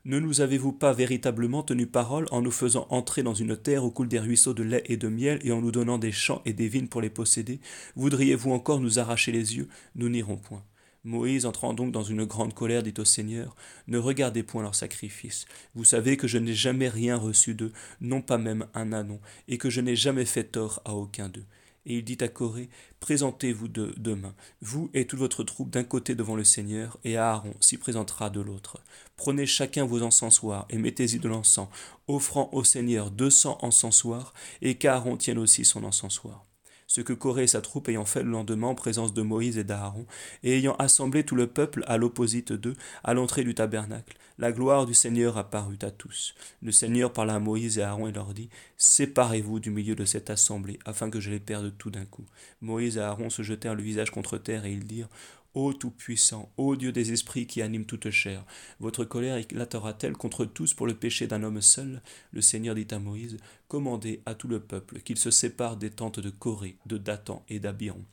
Ne 0.04 0.18
nous 0.18 0.42
avez-vous 0.42 0.72
pas 0.72 0.94
véritablement 0.94 1.62
tenu 1.62 1.86
parole 1.86 2.26
en 2.32 2.42
nous 2.42 2.50
faisant 2.50 2.88
entrer 2.90 3.22
dans 3.22 3.36
une 3.36 3.56
terre 3.56 3.86
où 3.86 3.92
coulent 3.92 4.08
des 4.08 4.20
ruisseaux 4.20 4.56
de 4.56 4.64
lait 4.64 4.84
et 4.88 4.98
de 4.98 5.10
miel 5.10 5.38
et 5.44 5.52
en 5.52 5.62
nous 5.62 5.72
donnant 5.72 6.00
des 6.00 6.12
champs 6.12 6.42
et 6.46 6.54
des 6.54 6.70
vignes 6.70 6.88
pour 6.88 7.02
les 7.02 7.12
posséder? 7.12 7.60
Voudriez-vous 7.96 8.50
encore 8.50 8.80
nous 8.80 8.98
arracher 8.98 9.32
les 9.32 9.58
yeux? 9.58 9.68
Nous 9.94 10.10
n'irons 10.10 10.38
point. 10.38 10.64
Moïse, 11.06 11.46
entrant 11.46 11.74
donc 11.74 11.92
dans 11.92 12.04
une 12.04 12.26
grande 12.26 12.56
colère, 12.56 12.82
dit 12.82 12.94
au 12.98 13.06
Seigneur, 13.06 13.56
Ne 13.88 14.00
regardez 14.00 14.42
point 14.42 14.64
leurs 14.64 14.74
sacrifices. 14.74 15.46
Vous 15.76 15.84
savez 15.84 16.18
que 16.18 16.28
je 16.28 16.40
n'ai 16.40 16.56
jamais 16.56 16.90
rien 16.90 17.16
reçu 17.16 17.54
d'eux, 17.54 17.72
non 18.02 18.22
pas 18.22 18.40
même 18.40 18.66
un 18.74 18.92
anon, 18.92 19.20
et 19.48 19.60
que 19.60 19.70
je 19.70 19.82
n'ai 19.82 19.96
jamais 19.96 20.26
fait 20.26 20.44
tort 20.44 20.82
à 20.84 20.96
aucun 20.96 21.30
d'eux. 21.30 21.46
Et 21.86 21.98
il 21.98 22.04
dit 22.04 22.18
à 22.22 22.28
Corée, 22.28 22.70
Présentez-vous 23.00 23.68
de 23.68 23.94
demain, 23.98 24.34
vous 24.62 24.90
et 24.96 25.06
toute 25.06 25.20
votre 25.20 25.44
troupe 25.44 25.70
d'un 25.70 25.84
côté 25.84 26.16
devant 26.16 26.36
le 26.36 26.44
Seigneur, 26.44 26.98
et 27.04 27.18
Aaron 27.18 27.54
s'y 27.60 27.78
présentera 27.78 28.32
de 28.32 28.42
l'autre. 28.42 28.80
Prenez 29.16 29.46
chacun 29.46 29.86
vos 29.86 30.02
encensoirs, 30.02 30.66
et 30.72 30.80
mettez-y 30.80 31.20
de 31.20 31.30
l'encens, 31.30 31.70
offrant 32.08 32.50
au 32.52 32.64
Seigneur 32.64 33.12
deux 33.12 33.30
cents 33.30 33.60
encensoirs, 33.62 34.34
et 34.64 34.74
qu'Aaron 34.76 35.18
tienne 35.18 35.38
aussi 35.38 35.66
son 35.66 35.84
encensoir 35.84 36.48
ce 36.88 37.02
que 37.02 37.14
Corée 37.14 37.44
et 37.44 37.48
sa 37.48 37.62
troupe 37.62 37.90
ayant 37.90 38.06
fait 38.06 38.24
le 38.24 38.30
lendemain 38.30 38.68
en 38.68 38.76
présence 38.76 39.14
de 39.14 39.22
Moïse 39.22 39.58
et 39.58 39.64
d'Aaron, 39.64 40.06
et 40.44 40.58
ayant 40.58 40.76
assemblé 40.76 41.24
tout 41.24 41.36
le 41.36 41.48
peuple 41.48 41.84
à 41.88 41.98
l'opposite 41.98 42.54
d'eux, 42.54 42.76
à 43.04 43.14
l'entrée 43.14 43.44
du 43.44 43.56
tabernacle, 43.56 44.18
la 44.38 44.52
gloire 44.52 44.86
du 44.86 44.94
Seigneur 44.94 45.38
apparut 45.38 45.80
à 45.82 45.92
tous. 45.92 46.36
Le 46.62 46.72
Seigneur 46.72 47.14
parla 47.14 47.36
à 47.36 47.40
Moïse 47.40 47.78
et 47.78 47.82
à 47.82 47.92
Aaron 47.92 48.08
et 48.08 48.12
leur 48.12 48.34
dit 48.34 48.50
Séparez-vous 48.78 49.60
du 49.60 49.72
milieu 49.72 49.96
de 49.96 50.06
cette 50.06 50.30
assemblée, 50.30 50.80
afin 50.86 51.10
que 51.10 51.20
je 51.20 51.32
les 51.32 51.40
perde 51.40 51.74
tout 51.78 51.90
d'un 51.90 52.06
coup. 52.06 52.26
Moïse 52.62 52.98
et 52.98 53.02
Aaron 53.02 53.30
se 53.30 53.44
jetèrent 53.44 53.76
le 53.76 53.84
visage 53.84 54.12
contre 54.12 54.38
terre, 54.38 54.66
et 54.66 54.72
ils 54.72 54.86
dirent 54.86 55.10
Ô 55.56 55.72
Tout-Puissant, 55.72 56.52
ô 56.58 56.76
Dieu 56.76 56.92
des 56.92 57.14
esprits 57.14 57.48
qui 57.48 57.62
anime 57.62 57.86
toute 57.86 58.10
chair, 58.10 58.46
votre 58.82 59.06
colère 59.06 59.38
éclatera-t-elle 59.38 60.18
contre 60.18 60.44
tous 60.44 60.74
pour 60.74 60.86
le 60.86 60.96
péché 60.96 61.28
d'un 61.28 61.44
homme 61.44 61.62
seul? 61.62 62.02
Le 62.34 62.42
Seigneur 62.42 62.76
dit 62.76 62.88
à 62.92 63.00
Moïse, 63.00 63.38
commandez 63.70 64.22
à 64.26 64.36
tout 64.36 64.50
le 64.50 64.60
peuple 64.60 65.00
qu'il 65.00 65.18
se 65.18 65.32
sépare 65.32 65.78
des 65.78 65.92
tentes 65.92 66.20
de 66.20 66.30
Corée, 66.30 66.76
de 66.88 66.98
Dathan 66.98 67.46
et 67.48 67.60
d'Abiron. 67.60 68.04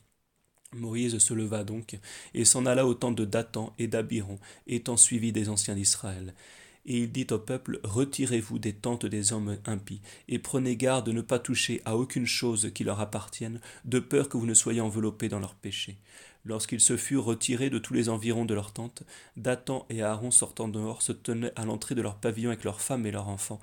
Moïse 0.71 1.17
se 1.17 1.33
leva 1.33 1.65
donc 1.65 1.99
et 2.33 2.45
s'en 2.45 2.65
alla 2.65 2.87
aux 2.87 2.93
tentes 2.93 3.17
de 3.17 3.25
Dathan 3.25 3.75
et 3.77 3.87
d'Abiron, 3.87 4.39
étant 4.65 4.95
suivi 4.95 5.33
des 5.33 5.49
anciens 5.49 5.75
d'Israël. 5.75 6.33
Et 6.85 6.99
il 6.99 7.11
dit 7.11 7.27
au 7.31 7.39
peuple, 7.39 7.79
Retirez-vous 7.83 8.59
des 8.59 8.73
tentes 8.73 9.05
des 9.05 9.31
hommes 9.31 9.57
impies, 9.65 10.01
et 10.27 10.39
prenez 10.39 10.75
garde 10.75 11.05
de 11.05 11.11
ne 11.13 11.21
pas 11.21 11.39
toucher 11.39 11.81
à 11.85 11.95
aucune 11.97 12.25
chose 12.25 12.71
qui 12.73 12.83
leur 12.83 12.99
appartienne, 12.99 13.61
de 13.85 13.99
peur 13.99 14.27
que 14.27 14.37
vous 14.37 14.45
ne 14.45 14.53
soyez 14.53 14.81
enveloppés 14.81 15.29
dans 15.29 15.39
leurs 15.39 15.55
péchés. 15.55 15.97
Lorsqu'ils 16.45 16.81
se 16.81 16.97
furent 16.97 17.23
retirés 17.23 17.69
de 17.69 17.77
tous 17.79 17.93
les 17.93 18.09
environs 18.09 18.45
de 18.45 18.53
leur 18.53 18.73
tente, 18.73 19.03
Dathan 19.37 19.85
et 19.89 20.01
Aaron 20.01 20.31
sortant 20.31 20.67
dehors 20.67 21.01
se 21.01 21.13
tenaient 21.13 21.53
à 21.55 21.65
l'entrée 21.65 21.95
de 21.95 22.01
leur 22.01 22.15
pavillon 22.15 22.49
avec 22.49 22.65
leurs 22.65 22.81
femmes 22.81 23.05
et 23.05 23.11
leurs 23.11 23.29
enfants, 23.29 23.61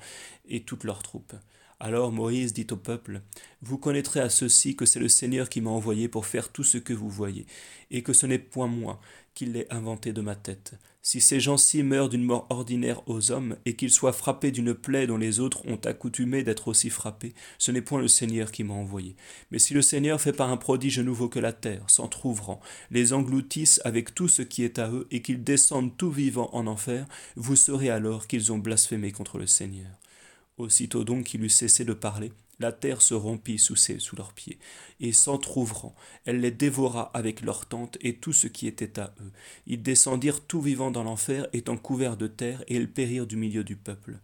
et 0.48 0.62
toutes 0.62 0.84
leurs 0.84 1.02
troupes. 1.02 1.34
Alors 1.78 2.12
Moïse 2.12 2.52
dit 2.52 2.66
au 2.70 2.76
peuple, 2.76 3.22
Vous 3.62 3.78
connaîtrez 3.78 4.20
à 4.20 4.30
ceci 4.30 4.76
que 4.76 4.86
c'est 4.86 5.00
le 5.00 5.08
Seigneur 5.08 5.48
qui 5.48 5.60
m'a 5.60 5.70
envoyé 5.70 6.08
pour 6.08 6.26
faire 6.26 6.50
tout 6.50 6.64
ce 6.64 6.78
que 6.78 6.92
vous 6.92 7.10
voyez, 7.10 7.46
et 7.90 8.02
que 8.02 8.12
ce 8.12 8.26
n'est 8.26 8.38
point 8.38 8.66
moi 8.66 9.00
qui 9.34 9.46
l'ai 9.46 9.66
inventé 9.70 10.12
de 10.12 10.20
ma 10.20 10.36
tête. 10.36 10.74
Si 11.02 11.22
ces 11.22 11.40
gens-ci 11.40 11.82
meurent 11.82 12.10
d'une 12.10 12.24
mort 12.24 12.46
ordinaire 12.50 13.00
aux 13.08 13.30
hommes, 13.30 13.56
et 13.64 13.74
qu'ils 13.74 13.90
soient 13.90 14.12
frappés 14.12 14.50
d'une 14.50 14.74
plaie 14.74 15.06
dont 15.06 15.16
les 15.16 15.40
autres 15.40 15.66
ont 15.66 15.80
accoutumé 15.86 16.42
d'être 16.42 16.68
aussi 16.68 16.90
frappés, 16.90 17.32
ce 17.56 17.72
n'est 17.72 17.80
point 17.80 18.00
le 18.00 18.08
Seigneur 18.08 18.52
qui 18.52 18.64
m'a 18.64 18.74
envoyé. 18.74 19.16
Mais 19.50 19.58
si 19.58 19.72
le 19.72 19.80
Seigneur 19.80 20.20
fait 20.20 20.34
par 20.34 20.50
un 20.50 20.58
prodige 20.58 20.98
nouveau 20.98 21.30
que 21.30 21.38
la 21.38 21.54
terre, 21.54 21.84
s'entr'ouvrant, 21.88 22.60
les 22.90 23.14
engloutisse 23.14 23.80
avec 23.84 24.14
tout 24.14 24.28
ce 24.28 24.42
qui 24.42 24.62
est 24.62 24.78
à 24.78 24.90
eux, 24.90 25.06
et 25.10 25.22
qu'ils 25.22 25.42
descendent 25.42 25.96
tout 25.96 26.10
vivants 26.10 26.50
en 26.52 26.66
enfer, 26.66 27.06
vous 27.34 27.56
saurez 27.56 27.88
alors 27.88 28.26
qu'ils 28.26 28.52
ont 28.52 28.58
blasphémé 28.58 29.10
contre 29.10 29.38
le 29.38 29.46
Seigneur. 29.46 29.88
Aussitôt 30.60 31.04
donc 31.04 31.24
qu'il 31.24 31.42
eut 31.42 31.48
cessé 31.48 31.86
de 31.86 31.94
parler, 31.94 32.32
la 32.58 32.70
terre 32.70 33.00
se 33.00 33.14
rompit 33.14 33.58
sous, 33.58 33.76
sous 33.76 34.16
leurs 34.16 34.34
pieds, 34.34 34.58
et 35.00 35.10
s'entr'ouvrant, 35.10 35.94
elle 36.26 36.40
les 36.40 36.50
dévora 36.50 37.10
avec 37.14 37.40
leurs 37.40 37.64
tentes 37.64 37.96
et 38.02 38.16
tout 38.16 38.34
ce 38.34 38.46
qui 38.46 38.66
était 38.66 39.00
à 39.00 39.14
eux. 39.22 39.32
Ils 39.66 39.82
descendirent 39.82 40.42
tout 40.42 40.60
vivants 40.60 40.90
dans 40.90 41.02
l'enfer, 41.02 41.46
étant 41.54 41.78
couverts 41.78 42.18
de 42.18 42.26
terre, 42.26 42.62
et 42.68 42.76
ils 42.76 42.90
périrent 42.90 43.26
du 43.26 43.36
milieu 43.36 43.64
du 43.64 43.74
peuple. 43.74 44.18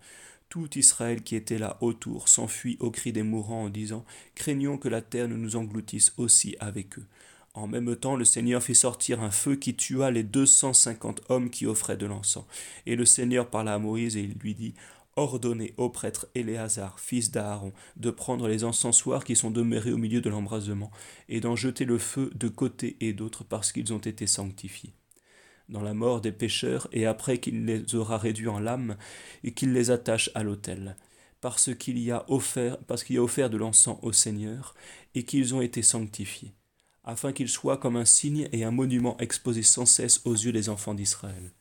Tout 0.51 0.77
Israël 0.77 1.23
qui 1.23 1.37
était 1.37 1.59
là 1.59 1.79
autour 1.81 2.29
s'enfuit 2.29 2.77
au 2.81 2.91
cri 2.91 3.15
des 3.15 3.23
mourants 3.23 3.65
en 3.65 3.71
disant 3.71 4.05
Craignons 4.35 4.77
que 4.77 4.89
la 4.89 5.01
terre 5.01 5.29
ne 5.29 5.37
nous 5.37 5.57
engloutisse 5.57 6.13
aussi 6.19 6.55
avec 6.61 6.99
eux. 6.99 7.07
En 7.55 7.67
même 7.67 7.97
temps, 7.97 8.17
le 8.17 8.27
Seigneur 8.27 8.63
fit 8.63 8.75
sortir 8.75 9.23
un 9.23 9.31
feu 9.31 9.57
qui 9.57 9.75
tua 9.75 10.11
les 10.11 10.23
deux 10.23 10.45
cent 10.45 10.75
cinquante 10.75 11.23
hommes 11.31 11.49
qui 11.49 11.65
offraient 11.65 11.97
de 11.97 12.05
l'encens. 12.05 12.45
Et 12.85 12.97
le 12.97 13.07
Seigneur 13.07 13.49
parla 13.49 13.73
à 13.73 13.79
Moïse 13.79 14.19
et 14.19 14.21
il 14.21 14.35
lui 14.39 14.55
dit 14.55 14.75
ordonnez 15.17 15.73
au 15.79 15.89
prêtre 15.89 16.29
Éléazar, 16.35 17.01
fils 17.01 17.31
d'Aaron, 17.31 17.73
de 17.97 18.11
prendre 18.11 18.49
les 18.49 18.65
encensoirs 18.65 19.25
qui 19.25 19.35
sont 19.35 19.51
demeurés 19.51 19.93
au 19.93 19.97
milieu 19.97 20.21
de 20.21 20.31
l'embrasement, 20.31 20.91
et 21.29 21.41
d'en 21.41 21.57
jeter 21.57 21.85
le 21.85 21.99
feu 21.99 22.31
de 22.35 22.49
côté 22.49 22.97
et 23.01 23.15
d'autre 23.15 23.43
parce 23.43 23.73
qu'ils 23.73 23.93
ont 23.93 23.99
été 23.99 24.27
sanctifiés. 24.27 24.93
Dans 25.69 25.83
la 25.83 25.95
mort 25.95 26.21
des 26.21 26.33
pécheurs, 26.33 26.87
et 26.93 27.07
après 27.07 27.39
qu'il 27.39 27.65
les 27.65 27.95
aura 27.95 28.19
réduits 28.19 28.49
en 28.49 28.61
lames, 28.61 28.97
et 29.43 29.53
qu'il 29.53 29.73
les 29.73 29.91
attache 29.91 30.31
à 30.35 30.43
l'autel, 30.43 30.97
parce 31.41 31.75
qu'il 31.75 31.99
y 31.99 32.11
a 32.11 32.25
offert, 32.29 32.79
qu'il 33.05 33.17
y 33.17 33.19
a 33.19 33.23
offert 33.23 33.51
de 33.51 33.57
l'encens 33.57 33.99
au 34.03 34.13
Seigneur, 34.13 34.75
et 35.15 35.25
qu'ils 35.25 35.55
ont 35.55 35.63
été 35.63 35.83
sanctifiés, 35.83 36.53
afin 37.05 37.33
qu'ils 37.33 37.49
soient 37.49 37.79
comme 37.79 37.97
un 37.97 38.05
signe 38.05 38.49
et 38.53 38.65
un 38.65 38.71
monument 38.71 39.17
exposé 39.19 39.63
sans 39.63 39.87
cesse 39.87 40.21
aux 40.25 40.35
yeux 40.35 40.53
des 40.53 40.69
enfants 40.69 40.95
d'Israël. 40.95 41.56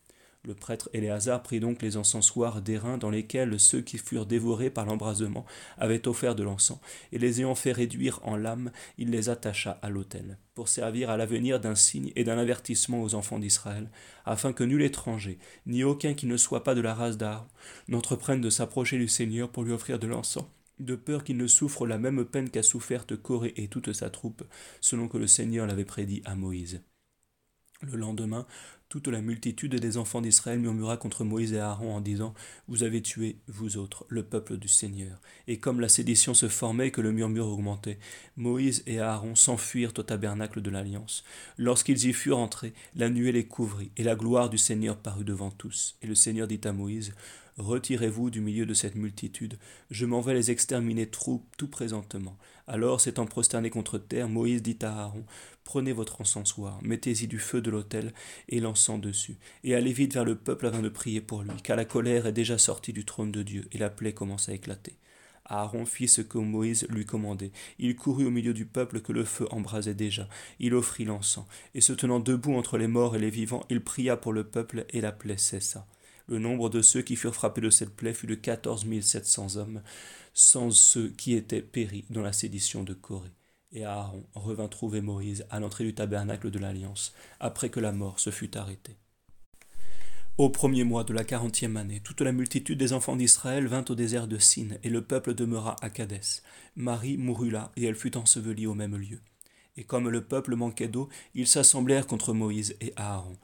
Le 0.45 0.53
prêtre 0.53 0.89
Éléazar 0.93 1.41
prit 1.41 1.59
donc 1.59 1.81
les 1.81 1.97
encensoirs 1.97 2.61
d'airain 2.61 2.99
dans 2.99 3.09
lesquels 3.09 3.59
ceux 3.59 3.81
qui 3.81 3.97
furent 3.97 4.27
dévorés 4.27 4.69
par 4.69 4.85
l'embrasement 4.85 5.43
avaient 5.79 6.07
offert 6.07 6.35
de 6.35 6.43
l'encens, 6.43 6.79
et 7.11 7.17
les 7.17 7.39
ayant 7.39 7.55
fait 7.55 7.71
réduire 7.71 8.19
en 8.23 8.35
lames, 8.35 8.71
il 8.99 9.09
les 9.09 9.29
attacha 9.29 9.79
à 9.81 9.89
l'autel, 9.89 10.37
pour 10.53 10.67
servir 10.67 11.09
à 11.09 11.17
l'avenir 11.17 11.59
d'un 11.59 11.73
signe 11.73 12.11
et 12.15 12.23
d'un 12.23 12.37
avertissement 12.37 13.01
aux 13.01 13.15
enfants 13.15 13.39
d'Israël, 13.39 13.89
afin 14.23 14.53
que 14.53 14.63
nul 14.63 14.83
étranger, 14.83 15.39
ni 15.65 15.83
aucun 15.83 16.13
qui 16.13 16.27
ne 16.27 16.37
soit 16.37 16.63
pas 16.63 16.75
de 16.75 16.81
la 16.81 16.93
race 16.93 17.17
d'Aaron, 17.17 17.47
n'entreprenne 17.87 18.41
de 18.41 18.51
s'approcher 18.51 18.99
du 18.99 19.07
Seigneur 19.07 19.49
pour 19.49 19.63
lui 19.63 19.73
offrir 19.73 19.97
de 19.97 20.05
l'encens, 20.05 20.45
de 20.77 20.95
peur 20.95 21.23
qu'il 21.23 21.37
ne 21.37 21.47
souffre 21.47 21.87
la 21.87 21.97
même 21.97 22.23
peine 22.23 22.51
qu'a 22.51 22.61
soufferte 22.61 23.15
Corée 23.15 23.53
et 23.57 23.67
toute 23.67 23.93
sa 23.93 24.11
troupe, 24.11 24.43
selon 24.79 25.07
que 25.07 25.17
le 25.17 25.25
Seigneur 25.25 25.65
l'avait 25.65 25.85
prédit 25.85 26.21
à 26.25 26.35
Moïse. 26.35 26.81
Le 27.81 27.97
lendemain, 27.97 28.47
toute 28.89 29.07
la 29.07 29.21
multitude 29.21 29.75
des 29.75 29.97
enfants 29.97 30.21
d'Israël 30.21 30.59
murmura 30.59 30.97
contre 30.97 31.23
Moïse 31.23 31.53
et 31.53 31.59
Aaron 31.59 31.95
en 31.95 32.01
disant 32.01 32.33
Vous 32.67 32.83
avez 32.83 33.01
tué, 33.01 33.37
vous 33.47 33.77
autres, 33.77 34.05
le 34.09 34.23
peuple 34.23 34.57
du 34.57 34.67
Seigneur. 34.67 35.19
Et 35.47 35.57
comme 35.57 35.79
la 35.79 35.89
sédition 35.89 36.33
se 36.33 36.47
formait 36.47 36.87
et 36.87 36.91
que 36.91 37.01
le 37.01 37.11
murmure 37.11 37.47
augmentait, 37.47 37.99
Moïse 38.37 38.83
et 38.85 38.99
Aaron 38.99 39.35
s'enfuirent 39.35 39.93
au 39.97 40.03
tabernacle 40.03 40.61
de 40.61 40.69
l'Alliance. 40.69 41.23
Lorsqu'ils 41.57 42.05
y 42.05 42.13
furent 42.13 42.37
entrés, 42.37 42.73
la 42.95 43.09
nuée 43.09 43.31
les 43.31 43.45
couvrit, 43.45 43.91
et 43.97 44.03
la 44.03 44.15
gloire 44.15 44.49
du 44.49 44.57
Seigneur 44.57 44.97
parut 44.97 45.25
devant 45.25 45.51
tous. 45.51 45.97
Et 46.01 46.07
le 46.07 46.15
Seigneur 46.15 46.47
dit 46.47 46.61
à 46.63 46.71
Moïse 46.71 47.13
Retirez-vous 47.57 48.29
du 48.29 48.41
milieu 48.41 48.65
de 48.65 48.73
cette 48.73 48.95
multitude, 48.95 49.57
je 49.89 50.05
m'en 50.05 50.19
vais 50.19 50.33
les 50.33 50.51
exterminer 50.51 51.07
tout, 51.07 51.41
tout 51.57 51.69
présentement. 51.69 52.37
Alors, 52.67 52.99
s'étant 52.99 53.25
prosterné 53.25 53.69
contre 53.69 53.97
terre, 53.97 54.27
Moïse 54.27 54.61
dit 54.61 54.77
à 54.81 55.03
Aaron 55.03 55.23
Prenez 55.65 55.93
votre 55.93 56.21
encensoir, 56.21 56.79
mettez-y 56.83 57.27
du 57.27 57.39
feu 57.39 57.59
de 57.59 57.71
l'autel 57.71 58.13
et 58.47 58.59
l'encens 58.59 59.01
dessus, 59.01 59.35
et 59.63 59.73
allez 59.73 59.91
vite 59.91 60.13
vers 60.13 60.23
le 60.23 60.35
peuple 60.35 60.67
afin 60.67 60.81
de 60.81 60.89
prier 60.89 61.21
pour 61.21 61.41
lui, 61.41 61.51
car 61.63 61.75
la 61.75 61.85
colère 61.85 62.27
est 62.27 62.31
déjà 62.31 62.59
sortie 62.59 62.93
du 62.93 63.03
trône 63.03 63.31
de 63.31 63.41
Dieu, 63.41 63.67
et 63.71 63.79
la 63.79 63.89
plaie 63.89 64.13
commence 64.13 64.47
à 64.47 64.53
éclater. 64.53 64.95
Aaron 65.43 65.85
fit 65.85 66.07
ce 66.07 66.21
que 66.21 66.37
Moïse 66.37 66.87
lui 66.89 67.05
commandait. 67.05 67.51
Il 67.79 67.95
courut 67.95 68.25
au 68.25 68.31
milieu 68.31 68.53
du 68.53 68.65
peuple 68.65 69.01
que 69.01 69.11
le 69.11 69.25
feu 69.25 69.47
embrasait 69.51 69.95
déjà. 69.95 70.29
Il 70.59 70.75
offrit 70.75 71.03
l'encens, 71.03 71.47
et 71.73 71.81
se 71.81 71.93
tenant 71.93 72.19
debout 72.19 72.53
entre 72.53 72.77
les 72.77 72.87
morts 72.87 73.15
et 73.15 73.19
les 73.19 73.31
vivants, 73.31 73.65
il 73.69 73.81
pria 73.81 74.17
pour 74.17 74.33
le 74.33 74.43
peuple, 74.43 74.85
et 74.91 75.01
la 75.01 75.11
plaie 75.11 75.37
cessa. 75.37 75.87
Le 76.27 76.37
nombre 76.37 76.69
de 76.69 76.83
ceux 76.83 77.01
qui 77.01 77.15
furent 77.15 77.35
frappés 77.35 77.61
de 77.61 77.71
cette 77.71 77.95
plaie 77.95 78.13
fut 78.13 78.27
de 78.27 78.35
quatorze 78.35 78.85
mille 78.85 79.03
sept 79.03 79.25
cents 79.25 79.55
hommes, 79.57 79.81
sans 80.35 80.69
ceux 80.69 81.09
qui 81.09 81.33
étaient 81.33 81.61
péris 81.63 82.05
dans 82.11 82.21
la 82.21 82.33
sédition 82.33 82.83
de 82.83 82.93
Corée. 82.93 83.31
Et 83.75 83.83
Aaron 83.83 84.23
revint 84.33 84.69
trouver 84.69 85.01
Moïse 85.01 85.45
à 85.49 85.59
l'entrée 85.59 85.83
du 85.83 85.93
tabernacle 85.93 86.49
de 86.49 86.59
l'Alliance, 86.59 87.13
après 87.41 87.69
que 87.69 87.81
la 87.81 87.91
mort 87.91 88.21
se 88.21 88.29
fut 88.29 88.57
arrêtée. 88.57 88.95
Au 90.37 90.49
premier 90.49 90.85
mois 90.85 91.03
de 91.03 91.13
la 91.13 91.25
quarantième 91.25 91.75
année, 91.75 91.99
toute 91.99 92.21
la 92.21 92.31
multitude 92.31 92.79
des 92.79 92.93
enfants 92.93 93.17
d'Israël 93.17 93.67
vint 93.67 93.83
au 93.89 93.95
désert 93.95 94.29
de 94.29 94.37
Sin, 94.37 94.77
et 94.83 94.89
le 94.89 95.01
peuple 95.01 95.33
demeura 95.33 95.75
à 95.81 95.89
Cadès. 95.89 96.41
Marie 96.77 97.17
mourut 97.17 97.49
là, 97.49 97.73
et 97.75 97.83
elle 97.83 97.95
fut 97.95 98.15
ensevelie 98.15 98.65
au 98.65 98.73
même 98.73 98.95
lieu. 98.95 99.19
Et 99.75 99.83
comme 99.83 100.09
le 100.09 100.23
peuple 100.23 100.55
manquait 100.55 100.87
d'eau, 100.87 101.09
ils 101.33 101.47
s'assemblèrent 101.47 102.07
contre 102.07 102.33
Moïse 102.33 102.77
et 102.79 102.93
Aaron. 102.95 103.37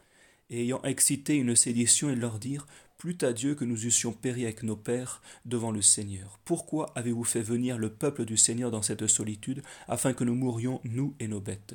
Et 0.49 0.61
ayant 0.63 0.81
excité 0.83 1.35
une 1.35 1.57
sédition, 1.57 2.09
ils 2.09 2.19
leur 2.19 2.39
dirent 2.39 2.67
Plût 3.01 3.17
à 3.23 3.33
Dieu 3.33 3.55
que 3.55 3.65
nous 3.65 3.87
eussions 3.87 4.13
péri 4.13 4.43
avec 4.43 4.61
nos 4.61 4.75
pères 4.75 5.23
devant 5.45 5.71
le 5.71 5.81
Seigneur. 5.81 6.37
Pourquoi 6.45 6.91
avez-vous 6.93 7.23
fait 7.23 7.41
venir 7.41 7.79
le 7.79 7.89
peuple 7.89 8.25
du 8.25 8.37
Seigneur 8.37 8.69
dans 8.69 8.83
cette 8.83 9.07
solitude, 9.07 9.63
afin 9.87 10.13
que 10.13 10.23
nous 10.23 10.35
mourions, 10.35 10.79
nous 10.83 11.15
et 11.19 11.27
nos 11.27 11.39
bêtes? 11.39 11.73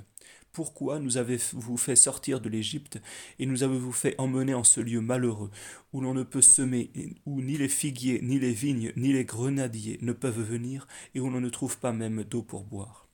Pourquoi 0.52 1.00
nous 1.00 1.16
avez-vous 1.16 1.76
fait 1.78 1.96
sortir 1.96 2.40
de 2.40 2.48
l'Égypte 2.48 3.00
et 3.40 3.46
nous 3.46 3.64
avez-vous 3.64 3.90
fait 3.90 4.14
emmener 4.18 4.54
en 4.54 4.62
ce 4.62 4.80
lieu 4.80 5.00
malheureux 5.00 5.50
où 5.92 6.00
l'on 6.00 6.14
ne 6.14 6.22
peut 6.22 6.42
semer, 6.42 6.92
où 7.26 7.42
ni 7.42 7.58
les 7.58 7.68
figuiers, 7.68 8.20
ni 8.22 8.38
les 8.38 8.52
vignes, 8.52 8.92
ni 8.94 9.12
les 9.12 9.24
grenadiers 9.24 9.98
ne 10.02 10.12
peuvent 10.12 10.40
venir 10.40 10.86
et 11.16 11.18
où 11.18 11.28
l'on 11.28 11.40
ne 11.40 11.50
trouve 11.50 11.76
pas 11.78 11.90
même 11.90 12.22
d'eau 12.22 12.42
pour 12.42 12.62
boire? 12.62 13.05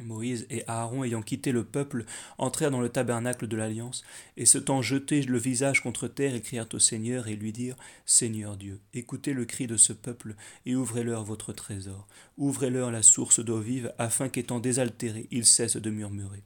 Moïse 0.00 0.46
et 0.50 0.64
Aaron, 0.66 1.04
ayant 1.04 1.22
quitté 1.22 1.52
le 1.52 1.64
peuple, 1.64 2.04
entrèrent 2.38 2.72
dans 2.72 2.80
le 2.80 2.88
tabernacle 2.88 3.46
de 3.46 3.56
l'Alliance, 3.56 4.02
et 4.36 4.44
se 4.44 4.58
temps 4.58 4.82
jeté 4.82 5.22
le 5.22 5.38
visage 5.38 5.82
contre 5.82 6.08
terre, 6.08 6.40
crièrent 6.42 6.68
au 6.72 6.78
Seigneur 6.78 7.28
et 7.28 7.36
lui 7.36 7.52
dirent 7.52 7.76
Seigneur 8.04 8.56
Dieu, 8.56 8.80
écoutez 8.92 9.32
le 9.32 9.44
cri 9.44 9.66
de 9.66 9.76
ce 9.76 9.92
peuple, 9.92 10.34
et 10.66 10.74
ouvrez-leur 10.74 11.24
votre 11.24 11.52
trésor. 11.52 12.08
Ouvrez-leur 12.38 12.90
la 12.90 13.02
source 13.02 13.38
d'eau 13.38 13.60
vive, 13.60 13.92
afin 13.98 14.28
qu'étant 14.28 14.58
désaltérés, 14.58 15.28
ils 15.30 15.46
cessent 15.46 15.76
de 15.76 15.90
murmurer. 15.90 16.42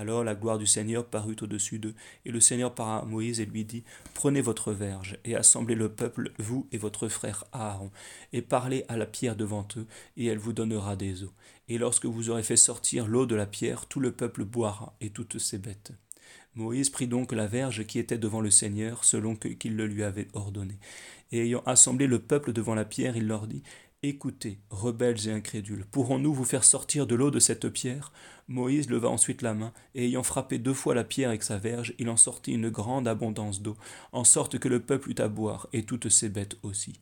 Alors 0.00 0.24
la 0.24 0.34
gloire 0.34 0.56
du 0.56 0.64
Seigneur 0.64 1.04
parut 1.04 1.36
au-dessus 1.42 1.78
d'eux, 1.78 1.94
et 2.24 2.30
le 2.30 2.40
Seigneur 2.40 2.74
parla 2.74 3.02
à 3.02 3.04
Moïse 3.04 3.38
et 3.38 3.44
lui 3.44 3.66
dit, 3.66 3.84
Prenez 4.14 4.40
votre 4.40 4.72
verge, 4.72 5.18
et 5.26 5.36
assemblez 5.36 5.74
le 5.74 5.90
peuple, 5.90 6.32
vous 6.38 6.66
et 6.72 6.78
votre 6.78 7.08
frère 7.08 7.44
Aaron, 7.52 7.90
et 8.32 8.40
parlez 8.40 8.86
à 8.88 8.96
la 8.96 9.04
pierre 9.04 9.36
devant 9.36 9.68
eux, 9.76 9.86
et 10.16 10.24
elle 10.24 10.38
vous 10.38 10.54
donnera 10.54 10.96
des 10.96 11.22
eaux. 11.22 11.34
Et 11.68 11.76
lorsque 11.76 12.06
vous 12.06 12.30
aurez 12.30 12.42
fait 12.42 12.56
sortir 12.56 13.08
l'eau 13.08 13.26
de 13.26 13.34
la 13.34 13.44
pierre, 13.44 13.84
tout 13.84 14.00
le 14.00 14.10
peuple 14.10 14.46
boira, 14.46 14.96
et 15.02 15.10
toutes 15.10 15.36
ses 15.36 15.58
bêtes. 15.58 15.92
Moïse 16.54 16.88
prit 16.88 17.06
donc 17.06 17.32
la 17.32 17.46
verge 17.46 17.84
qui 17.84 17.98
était 17.98 18.16
devant 18.16 18.40
le 18.40 18.50
Seigneur, 18.50 19.04
selon 19.04 19.36
qu'il 19.36 19.76
le 19.76 19.86
lui 19.86 20.02
avait 20.02 20.28
ordonné. 20.32 20.78
Et 21.30 21.42
ayant 21.42 21.62
assemblé 21.66 22.06
le 22.06 22.20
peuple 22.20 22.54
devant 22.54 22.74
la 22.74 22.86
pierre, 22.86 23.18
il 23.18 23.26
leur 23.26 23.46
dit, 23.46 23.62
Écoutez, 24.02 24.58
rebelles 24.70 25.28
et 25.28 25.30
incrédules, 25.30 25.84
pourrons-nous 25.84 26.32
vous 26.32 26.46
faire 26.46 26.64
sortir 26.64 27.06
de 27.06 27.14
l'eau 27.14 27.30
de 27.30 27.38
cette 27.38 27.68
pierre? 27.68 28.12
Moïse 28.48 28.88
leva 28.88 29.10
ensuite 29.10 29.42
la 29.42 29.52
main, 29.52 29.74
et 29.94 30.06
ayant 30.06 30.22
frappé 30.22 30.56
deux 30.56 30.72
fois 30.72 30.94
la 30.94 31.04
pierre 31.04 31.28
avec 31.28 31.42
sa 31.42 31.58
verge, 31.58 31.92
il 31.98 32.08
en 32.08 32.16
sortit 32.16 32.52
une 32.52 32.70
grande 32.70 33.06
abondance 33.06 33.60
d'eau, 33.60 33.76
en 34.12 34.24
sorte 34.24 34.58
que 34.58 34.68
le 34.68 34.80
peuple 34.80 35.10
eut 35.10 35.20
à 35.20 35.28
boire, 35.28 35.68
et 35.74 35.82
toutes 35.82 36.08
ses 36.08 36.30
bêtes 36.30 36.56
aussi. 36.62 36.94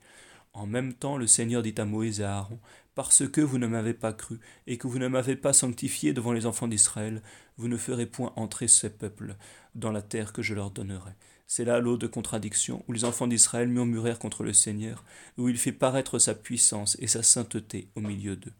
En 0.54 0.66
même 0.66 0.92
temps, 0.92 1.16
le 1.16 1.28
Seigneur 1.28 1.62
dit 1.62 1.74
à 1.78 1.84
Moïse 1.84 2.18
et 2.18 2.24
à 2.24 2.38
Aaron, 2.38 2.58
Parce 2.96 3.28
que 3.28 3.42
vous 3.42 3.58
ne 3.58 3.68
m'avez 3.68 3.94
pas 3.94 4.12
cru, 4.12 4.40
et 4.66 4.76
que 4.76 4.88
vous 4.88 4.98
ne 4.98 5.06
m'avez 5.06 5.36
pas 5.36 5.52
sanctifié 5.52 6.12
devant 6.12 6.32
les 6.32 6.46
enfants 6.46 6.66
d'Israël, 6.66 7.22
vous 7.58 7.68
ne 7.68 7.76
ferez 7.76 8.06
point 8.06 8.32
entrer 8.34 8.66
ces 8.66 8.90
peuples 8.90 9.36
dans 9.76 9.92
la 9.92 10.02
terre 10.02 10.32
que 10.32 10.42
je 10.42 10.54
leur 10.54 10.72
donnerai. 10.72 11.12
C'est 11.50 11.64
là 11.64 11.80
l'eau 11.80 11.96
de 11.96 12.06
contradiction, 12.06 12.84
où 12.86 12.92
les 12.92 13.06
enfants 13.06 13.26
d'Israël 13.26 13.68
murmurèrent 13.68 14.18
contre 14.18 14.44
le 14.44 14.52
Seigneur, 14.52 15.02
où 15.38 15.48
il 15.48 15.56
fit 15.56 15.72
paraître 15.72 16.18
sa 16.18 16.34
puissance 16.34 16.98
et 17.00 17.06
sa 17.06 17.22
sainteté 17.22 17.88
au 17.94 18.02
milieu 18.02 18.36
d'eux. 18.36 18.52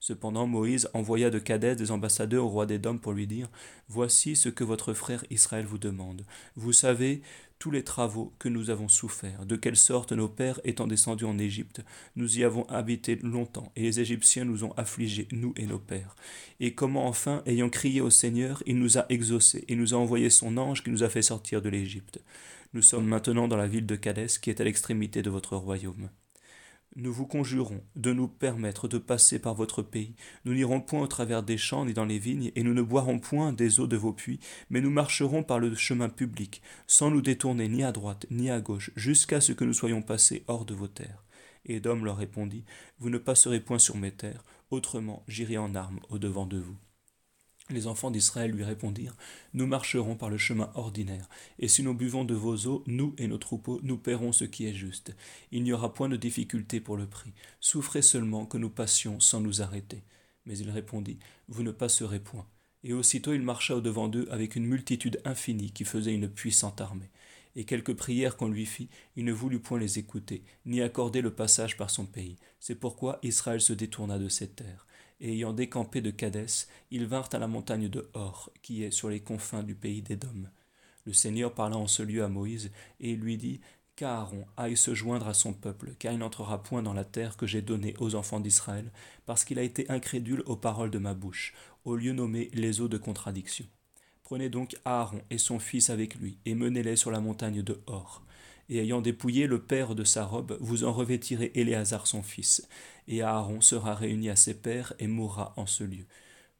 Cependant 0.00 0.46
Moïse 0.46 0.88
envoya 0.94 1.28
de 1.28 1.38
Cadès 1.38 1.76
des 1.76 1.90
ambassadeurs 1.90 2.46
au 2.46 2.48
roi 2.48 2.64
d'Édom 2.64 2.96
pour 2.96 3.12
lui 3.12 3.26
dire 3.26 3.50
Voici 3.88 4.36
ce 4.36 4.48
que 4.48 4.64
votre 4.64 4.94
frère 4.94 5.22
Israël 5.28 5.66
vous 5.66 5.76
demande. 5.76 6.24
Vous 6.56 6.72
savez 6.72 7.20
tous 7.60 7.70
les 7.70 7.84
travaux 7.84 8.32
que 8.38 8.48
nous 8.48 8.70
avons 8.70 8.88
soufferts, 8.88 9.44
de 9.44 9.54
quelle 9.54 9.76
sorte 9.76 10.12
nos 10.12 10.28
pères 10.28 10.60
étant 10.64 10.86
descendus 10.86 11.26
en 11.26 11.38
Égypte, 11.38 11.82
nous 12.16 12.38
y 12.38 12.42
avons 12.42 12.64
habité 12.70 13.16
longtemps, 13.16 13.70
et 13.76 13.82
les 13.82 14.00
Égyptiens 14.00 14.46
nous 14.46 14.64
ont 14.64 14.72
affligés, 14.72 15.28
nous 15.30 15.52
et 15.56 15.66
nos 15.66 15.78
pères. 15.78 16.16
Et 16.58 16.74
comment 16.74 17.06
enfin, 17.06 17.42
ayant 17.44 17.68
crié 17.68 18.00
au 18.00 18.08
Seigneur, 18.08 18.62
il 18.64 18.78
nous 18.78 18.96
a 18.96 19.04
exaucés, 19.10 19.66
et 19.68 19.76
nous 19.76 19.92
a 19.92 19.98
envoyé 19.98 20.30
son 20.30 20.56
ange 20.56 20.82
qui 20.82 20.90
nous 20.90 21.02
a 21.02 21.10
fait 21.10 21.20
sortir 21.20 21.60
de 21.60 21.68
l'Égypte. 21.68 22.20
Nous 22.72 22.82
sommes 22.82 23.06
maintenant 23.06 23.46
dans 23.46 23.58
la 23.58 23.68
ville 23.68 23.86
de 23.86 23.96
Cadès, 23.96 24.38
qui 24.40 24.48
est 24.48 24.62
à 24.62 24.64
l'extrémité 24.64 25.20
de 25.20 25.28
votre 25.28 25.54
royaume. 25.56 26.08
Nous 26.96 27.12
vous 27.12 27.26
conjurons 27.26 27.84
de 27.94 28.12
nous 28.12 28.26
permettre 28.26 28.88
de 28.88 28.98
passer 28.98 29.38
par 29.38 29.54
votre 29.54 29.80
pays. 29.80 30.16
Nous 30.44 30.54
n'irons 30.54 30.80
point 30.80 31.02
au 31.02 31.06
travers 31.06 31.44
des 31.44 31.56
champs 31.56 31.84
ni 31.84 31.94
dans 31.94 32.04
les 32.04 32.18
vignes, 32.18 32.50
et 32.56 32.64
nous 32.64 32.74
ne 32.74 32.82
boirons 32.82 33.20
point 33.20 33.52
des 33.52 33.78
eaux 33.78 33.86
de 33.86 33.96
vos 33.96 34.12
puits, 34.12 34.40
mais 34.70 34.80
nous 34.80 34.90
marcherons 34.90 35.44
par 35.44 35.60
le 35.60 35.72
chemin 35.76 36.08
public, 36.08 36.62
sans 36.88 37.12
nous 37.12 37.22
détourner 37.22 37.68
ni 37.68 37.84
à 37.84 37.92
droite 37.92 38.26
ni 38.30 38.50
à 38.50 38.60
gauche, 38.60 38.90
jusqu'à 38.96 39.40
ce 39.40 39.52
que 39.52 39.64
nous 39.64 39.72
soyons 39.72 40.02
passés 40.02 40.42
hors 40.48 40.64
de 40.64 40.74
vos 40.74 40.88
terres. 40.88 41.24
Et 41.64 41.78
Dom 41.78 42.04
leur 42.04 42.16
répondit, 42.16 42.64
Vous 42.98 43.08
ne 43.08 43.18
passerez 43.18 43.60
point 43.60 43.78
sur 43.78 43.96
mes 43.96 44.10
terres, 44.10 44.42
autrement 44.72 45.22
j'irai 45.28 45.58
en 45.58 45.76
armes 45.76 46.00
au 46.08 46.18
devant 46.18 46.46
de 46.46 46.58
vous. 46.58 46.76
Les 47.70 47.86
enfants 47.86 48.10
d'Israël 48.10 48.50
lui 48.50 48.64
répondirent, 48.64 49.16
Nous 49.54 49.66
marcherons 49.66 50.16
par 50.16 50.28
le 50.28 50.38
chemin 50.38 50.72
ordinaire, 50.74 51.28
et 51.60 51.68
si 51.68 51.84
nous 51.84 51.94
buvons 51.94 52.24
de 52.24 52.34
vos 52.34 52.66
eaux, 52.66 52.82
nous 52.86 53.14
et 53.16 53.28
nos 53.28 53.38
troupeaux, 53.38 53.78
nous 53.84 53.96
paierons 53.96 54.32
ce 54.32 54.44
qui 54.44 54.66
est 54.66 54.74
juste. 54.74 55.14
Il 55.52 55.62
n'y 55.62 55.72
aura 55.72 55.94
point 55.94 56.08
de 56.08 56.16
difficulté 56.16 56.80
pour 56.80 56.96
le 56.96 57.06
prix. 57.06 57.32
Souffrez 57.60 58.02
seulement 58.02 58.44
que 58.44 58.58
nous 58.58 58.70
passions 58.70 59.20
sans 59.20 59.40
nous 59.40 59.62
arrêter. 59.62 60.02
Mais 60.46 60.58
il 60.58 60.68
répondit, 60.70 61.18
Vous 61.48 61.62
ne 61.62 61.70
passerez 61.70 62.18
point. 62.18 62.46
Et 62.82 62.92
aussitôt 62.92 63.32
il 63.34 63.42
marcha 63.42 63.76
au-devant 63.76 64.08
d'eux 64.08 64.26
avec 64.30 64.56
une 64.56 64.66
multitude 64.66 65.20
infinie 65.24 65.70
qui 65.70 65.84
faisait 65.84 66.14
une 66.14 66.28
puissante 66.28 66.80
armée. 66.80 67.10
Et 67.54 67.64
quelques 67.64 67.94
prières 67.94 68.36
qu'on 68.36 68.48
lui 68.48 68.66
fit, 68.66 68.88
il 69.16 69.24
ne 69.24 69.32
voulut 69.32 69.60
point 69.60 69.78
les 69.78 69.98
écouter, 69.98 70.42
ni 70.66 70.82
accorder 70.82 71.20
le 71.20 71.32
passage 71.32 71.76
par 71.76 71.90
son 71.90 72.06
pays. 72.06 72.36
C'est 72.58 72.74
pourquoi 72.74 73.18
Israël 73.22 73.60
se 73.60 73.72
détourna 73.72 74.18
de 74.18 74.28
ses 74.28 74.48
terres 74.48 74.86
et 75.20 75.32
ayant 75.32 75.52
décampé 75.52 76.00
de 76.00 76.10
Cadès, 76.10 76.66
ils 76.90 77.06
vinrent 77.06 77.28
à 77.32 77.38
la 77.38 77.46
montagne 77.46 77.88
de 77.88 78.08
Hor, 78.14 78.50
qui 78.62 78.84
est 78.84 78.90
sur 78.90 79.10
les 79.10 79.20
confins 79.20 79.62
du 79.62 79.74
pays 79.74 80.02
d'Édom. 80.02 80.46
Le 81.04 81.12
Seigneur 81.12 81.54
parla 81.54 81.76
en 81.76 81.86
ce 81.86 82.02
lieu 82.02 82.24
à 82.24 82.28
Moïse, 82.28 82.70
et 83.00 83.12
il 83.12 83.20
lui 83.20 83.36
dit 83.36 83.60
Qu'Aaron 83.96 84.46
aille 84.56 84.76
se 84.76 84.94
joindre 84.94 85.28
à 85.28 85.34
son 85.34 85.52
peuple, 85.52 85.94
car 85.98 86.12
il 86.12 86.18
n'entrera 86.18 86.62
point 86.62 86.82
dans 86.82 86.94
la 86.94 87.04
terre 87.04 87.36
que 87.36 87.46
j'ai 87.46 87.62
donnée 87.62 87.94
aux 87.98 88.14
enfants 88.14 88.40
d'Israël, 88.40 88.90
parce 89.26 89.44
qu'il 89.44 89.58
a 89.58 89.62
été 89.62 89.90
incrédule 89.90 90.42
aux 90.46 90.56
paroles 90.56 90.90
de 90.90 90.98
ma 90.98 91.14
bouche, 91.14 91.54
au 91.84 91.96
lieu 91.96 92.12
nommé 92.12 92.50
les 92.54 92.80
eaux 92.80 92.88
de 92.88 92.98
contradiction. 92.98 93.66
Prenez 94.22 94.48
donc 94.48 94.76
Aaron 94.84 95.20
et 95.28 95.38
son 95.38 95.58
fils 95.58 95.90
avec 95.90 96.14
lui, 96.14 96.38
et 96.46 96.54
menez-les 96.54 96.96
sur 96.96 97.10
la 97.10 97.20
montagne 97.20 97.62
de 97.62 97.80
Hor 97.86 98.24
et 98.70 98.78
ayant 98.78 99.02
dépouillé 99.02 99.48
le 99.48 99.60
père 99.60 99.94
de 99.96 100.04
sa 100.04 100.24
robe, 100.24 100.56
vous 100.60 100.84
en 100.84 100.92
revêtirez 100.92 101.50
Éléazar 101.54 102.06
son 102.06 102.22
fils, 102.22 102.66
et 103.08 103.20
Aaron 103.20 103.60
sera 103.60 103.94
réuni 103.94 104.30
à 104.30 104.36
ses 104.36 104.54
pères 104.54 104.94
et 105.00 105.08
mourra 105.08 105.52
en 105.56 105.66
ce 105.66 105.82
lieu. 105.82 106.06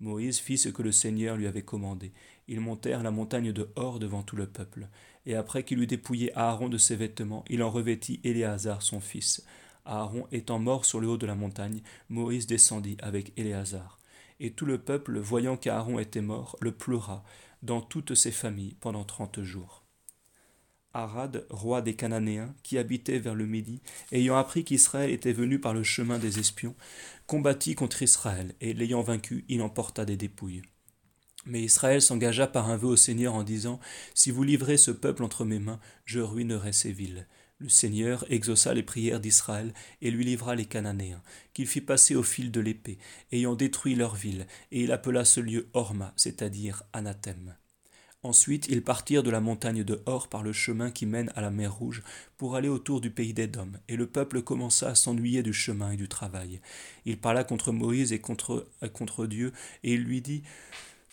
Moïse 0.01 0.41
fit 0.41 0.59
ce 0.59 0.69
que 0.69 0.83
le 0.83 0.93
Seigneur 0.93 1.37
lui 1.37 1.47
avait 1.47 1.63
commandé. 1.63 2.13
Ils 2.49 2.61
montèrent 2.61 3.05
la 3.05 3.13
montagne 3.13 3.53
de 3.53 3.69
Hor 3.77 4.01
devant 4.01 4.23
tout 4.23 4.35
le 4.35 4.47
peuple. 4.47 4.89
Et 5.25 5.37
après 5.37 5.63
qu'il 5.63 5.79
eut 5.79 5.87
dépouillé 5.87 6.37
Aaron 6.37 6.69
de 6.69 6.79
ses 6.79 6.97
vêtements, 6.97 7.45
il 7.49 7.63
en 7.63 7.71
revêtit 7.71 8.21
Éléazar 8.25 8.83
son 8.83 8.99
fils. 8.99 9.47
Aaron 9.85 10.27
étant 10.33 10.59
mort 10.59 10.87
sur 10.87 11.01
le 11.01 11.07
haut 11.07 11.19
de 11.19 11.27
la 11.27 11.35
montagne, 11.35 11.83
Moïse 12.09 12.47
descendit 12.47 12.97
avec 13.01 13.33
Éléazar. 13.39 13.99
Et 14.41 14.53
tout 14.53 14.67
le 14.67 14.79
peuple, 14.79 15.19
voyant 15.19 15.57
qu'Aaron 15.57 15.99
était 15.99 16.23
mort, 16.23 16.57
le 16.61 16.73
pleura 16.73 17.23
dans 17.63 17.83
toutes 17.83 18.15
ses 18.15 18.33
familles 18.33 18.77
pendant 18.81 19.05
trente 19.05 19.43
jours. 19.43 19.80
Arad, 20.93 21.47
roi 21.51 21.83
des 21.83 21.95
Cananéens, 21.95 22.55
qui 22.63 22.79
habitait 22.79 23.19
vers 23.19 23.35
le 23.35 23.47
Midi, 23.47 23.81
ayant 24.13 24.37
appris 24.37 24.65
qu'Israël 24.65 25.11
était 25.11 25.33
venu 25.33 25.61
par 25.61 25.73
le 25.73 25.83
chemin 25.83 26.19
des 26.19 26.39
espions, 26.39 26.75
combattit 27.27 27.75
contre 27.75 28.03
Israël, 28.03 28.55
et 28.61 28.75
l'ayant 28.75 29.03
vaincu, 29.03 29.45
il 29.49 29.63
emporta 29.63 30.05
des 30.05 30.17
dépouilles. 30.17 30.63
Mais 31.47 31.63
Israël 31.63 32.03
s'engagea 32.03 32.47
par 32.47 32.69
un 32.69 32.77
vœu 32.77 32.89
au 32.89 32.97
Seigneur 32.97 33.35
en 33.35 33.45
disant 33.45 33.81
Si 34.15 34.31
vous 34.31 34.43
livrez 34.43 34.77
ce 34.77 34.91
peuple 34.91 35.23
entre 35.23 35.45
mes 35.45 35.59
mains, 35.59 35.81
je 36.05 36.21
ruinerai 36.21 36.73
ces 36.73 36.93
villes. 36.93 37.27
Le 37.59 37.69
Seigneur 37.69 38.25
exauça 38.31 38.75
les 38.75 38.83
prières 38.83 39.21
d'Israël 39.21 39.73
et 40.01 40.11
lui 40.11 40.25
livra 40.25 40.55
les 40.55 40.65
Cananéens, 40.65 41.23
qu'il 41.53 41.67
fit 41.67 41.83
passer 41.83 42.15
au 42.15 42.23
fil 42.23 42.51
de 42.51 42.61
l'épée, 42.61 42.99
ayant 43.33 43.55
détruit 43.55 43.95
leurs 43.95 44.17
villes, 44.17 44.47
et 44.73 44.83
il 44.83 44.93
appela 44.93 45.25
ce 45.25 45.41
lieu 45.41 45.69
Horma, 45.73 46.13
c'est-à-dire 46.17 46.83
Anathème. 46.93 47.55
Ensuite, 48.23 48.69
ils 48.69 48.83
partirent 48.83 49.23
de 49.23 49.31
la 49.31 49.41
montagne 49.41 49.83
de 49.83 50.03
Hor 50.05 50.29
par 50.29 50.43
le 50.43 50.53
chemin 50.53 50.91
qui 50.91 51.07
mène 51.07 51.33
à 51.37 51.41
la 51.41 51.51
mer 51.51 51.75
Rouge 51.75 52.03
pour 52.37 52.55
aller 52.55 52.69
autour 52.69 53.01
du 53.01 53.11
pays 53.11 53.33
d'Édom, 53.33 53.73
et 53.89 53.97
le 53.97 54.07
peuple 54.07 54.43
commença 54.43 54.91
à 54.91 54.95
s'ennuyer 54.95 55.43
du 55.43 55.55
chemin 55.55 55.93
et 55.93 55.97
du 55.97 56.07
travail. 56.07 56.61
Il 57.07 57.19
parla 57.19 57.45
contre 57.45 57.73
Moïse 57.73 58.13
et 58.13 58.19
contre, 58.19 58.69
contre 58.93 59.27
Dieu, 59.27 59.55
et 59.85 59.95
il 59.95 60.03
lui 60.03 60.21
dit 60.21 60.43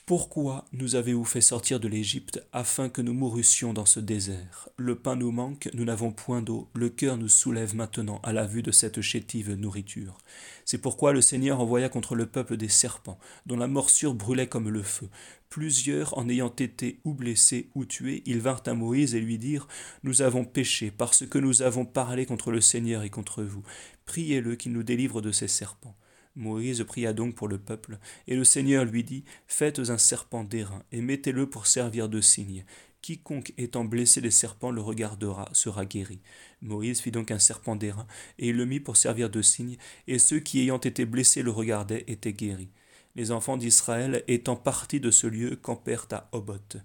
Pourquoi 0.07 0.63
nous 0.71 0.95
avez-vous 0.95 1.25
fait 1.25 1.41
sortir 1.41 1.81
de 1.81 1.89
l'Égypte 1.89 2.41
afin 2.53 2.87
que 2.87 3.01
nous 3.01 3.13
mourussions 3.13 3.73
dans 3.73 3.85
ce 3.85 3.99
désert? 3.99 4.69
Le 4.77 4.95
pain 4.95 5.17
nous 5.17 5.33
manque, 5.33 5.69
nous 5.73 5.83
n'avons 5.83 6.13
point 6.13 6.41
d'eau, 6.41 6.69
le 6.75 6.87
cœur 6.87 7.17
nous 7.17 7.27
soulève 7.27 7.75
maintenant 7.75 8.21
à 8.23 8.31
la 8.31 8.45
vue 8.45 8.63
de 8.63 8.71
cette 8.71 9.01
chétive 9.01 9.51
nourriture. 9.55 10.17
C'est 10.63 10.77
pourquoi 10.77 11.11
le 11.11 11.19
Seigneur 11.19 11.59
envoya 11.59 11.89
contre 11.89 12.15
le 12.15 12.25
peuple 12.25 12.55
des 12.55 12.69
serpents, 12.69 13.19
dont 13.47 13.57
la 13.57 13.67
morsure 13.67 14.13
brûlait 14.13 14.47
comme 14.47 14.69
le 14.69 14.81
feu. 14.81 15.09
Plusieurs, 15.49 16.17
en 16.17 16.29
ayant 16.29 16.55
été 16.55 17.01
ou 17.03 17.13
blessés 17.13 17.67
ou 17.75 17.83
tués, 17.83 18.23
ils 18.25 18.39
vinrent 18.39 18.63
à 18.65 18.73
Moïse 18.73 19.13
et 19.13 19.19
lui 19.19 19.37
dirent 19.37 19.67
Nous 20.03 20.21
avons 20.21 20.45
péché 20.45 20.89
parce 20.89 21.25
que 21.25 21.37
nous 21.37 21.63
avons 21.63 21.83
parlé 21.83 22.25
contre 22.25 22.51
le 22.51 22.61
Seigneur 22.61 23.03
et 23.03 23.09
contre 23.09 23.43
vous. 23.43 23.63
Priez-le 24.05 24.55
qu'il 24.55 24.71
nous 24.71 24.83
délivre 24.83 25.19
de 25.19 25.33
ces 25.33 25.49
serpents. 25.49 25.97
Moïse 26.37 26.83
pria 26.83 27.13
donc 27.13 27.35
pour 27.35 27.47
le 27.47 27.57
peuple, 27.57 27.97
et 28.27 28.35
le 28.35 28.43
Seigneur 28.43 28.85
lui 28.85 29.03
dit, 29.03 29.23
Faites 29.47 29.79
un 29.79 29.97
serpent 29.97 30.43
d'airain, 30.43 30.83
et 30.91 31.01
mettez-le 31.01 31.49
pour 31.49 31.67
servir 31.67 32.07
de 32.07 32.21
signe. 32.21 32.63
Quiconque 33.01 33.53
étant 33.57 33.85
blessé 33.85 34.21
des 34.21 34.31
serpents 34.31 34.71
le 34.71 34.81
regardera 34.81 35.49
sera 35.53 35.85
guéri. 35.85 36.19
Moïse 36.61 37.01
fit 37.01 37.11
donc 37.11 37.31
un 37.31 37.39
serpent 37.39 37.75
d'airain, 37.75 38.07
et 38.37 38.49
il 38.49 38.55
le 38.55 38.65
mit 38.65 38.79
pour 38.79 38.97
servir 38.97 39.29
de 39.29 39.41
signe, 39.41 39.77
et 40.07 40.19
ceux 40.19 40.39
qui 40.39 40.61
ayant 40.61 40.79
été 40.79 41.05
blessés 41.05 41.41
le 41.41 41.51
regardaient 41.51 42.05
étaient 42.07 42.33
guéris. 42.33 42.69
Les 43.15 43.31
enfants 43.31 43.57
d'Israël, 43.57 44.23
étant 44.27 44.55
partis 44.55 44.99
de 44.99 45.09
ce 45.09 45.25
lieu, 45.25 45.55
campèrent 45.55 46.07
à 46.11 46.29
Oboth. 46.33 46.77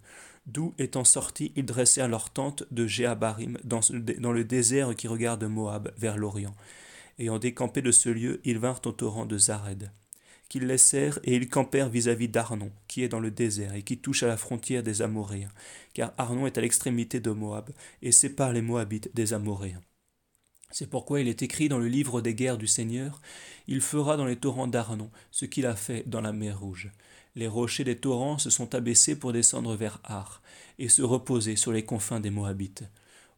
D'où 0.47 0.75
étant 0.79 1.05
sortis, 1.05 1.53
ils 1.57 1.67
dressèrent 1.67 2.09
leur 2.09 2.31
tente 2.31 2.65
de 2.71 2.87
Jéabarim 2.87 3.59
dans 3.65 4.33
le 4.33 4.45
désert 4.45 4.97
qui 4.97 5.09
regarde 5.09 5.45
Moab 5.45 5.93
vers 5.99 6.17
l'Orient. 6.17 6.55
Ayant 7.19 7.39
décampé 7.39 7.83
de 7.83 7.91
ce 7.91 8.09
lieu, 8.09 8.41
ils 8.45 8.59
vinrent 8.59 8.81
au 8.87 8.93
torrent 8.93 9.27
de 9.27 9.39
Zared, 9.39 9.93
qu'ils 10.49 10.67
laissèrent, 10.67 11.19
et 11.25 11.35
ils 11.37 11.49
campèrent 11.49 11.89
vis-à-vis 11.89 12.29
d'Arnon, 12.29 12.73
qui 12.89 13.03
est 13.03 13.09
dans 13.09 13.21
le 13.21 13.31
désert, 13.31 13.75
et 13.75 13.83
qui 13.83 13.99
touche 13.99 14.23
à 14.23 14.29
la 14.29 14.37
frontière 14.37 14.83
des 14.83 15.03
Amoréens, 15.03 15.53
car 15.95 16.13
Arnon 16.19 16.47
est 16.47 16.59
à 16.59 16.61
l'extrémité 16.61 17.21
de 17.21 17.31
Moab, 17.31 17.71
et 18.03 18.13
sépare 18.13 18.53
les 18.53 18.63
Moabites 18.63 19.15
des 19.15 19.33
Amoréens. 19.33 19.83
C'est 20.71 20.89
pourquoi 20.89 21.21
il 21.21 21.29
est 21.29 21.43
écrit 21.43 21.69
dans 21.69 21.79
le 21.79 21.89
livre 21.89 22.23
des 22.23 22.35
guerres 22.35 22.59
du 22.59 22.67
Seigneur, 22.67 23.21
Il 23.69 23.81
fera 23.81 24.17
dans 24.17 24.25
les 24.25 24.37
torrents 24.37 24.67
d'Arnon 24.67 25.11
ce 25.31 25.45
qu'il 25.45 25.67
a 25.67 25.77
fait 25.77 26.03
dans 26.07 26.21
la 26.21 26.33
mer 26.33 26.59
Rouge. 26.59 26.91
Les 27.35 27.47
rochers 27.47 27.85
des 27.85 27.97
torrents 27.97 28.39
se 28.39 28.51
sont 28.51 28.75
abaissés 28.75 29.19
pour 29.19 29.33
descendre 29.33 29.77
vers 29.77 30.01
Ar, 30.05 30.43
et 30.79 30.89
se 30.89 31.03
reposer 31.03 31.57
sur 31.57 31.73
les 31.73 31.85
confins 31.85 32.21
des 32.21 32.31
Moabites. 32.31 32.85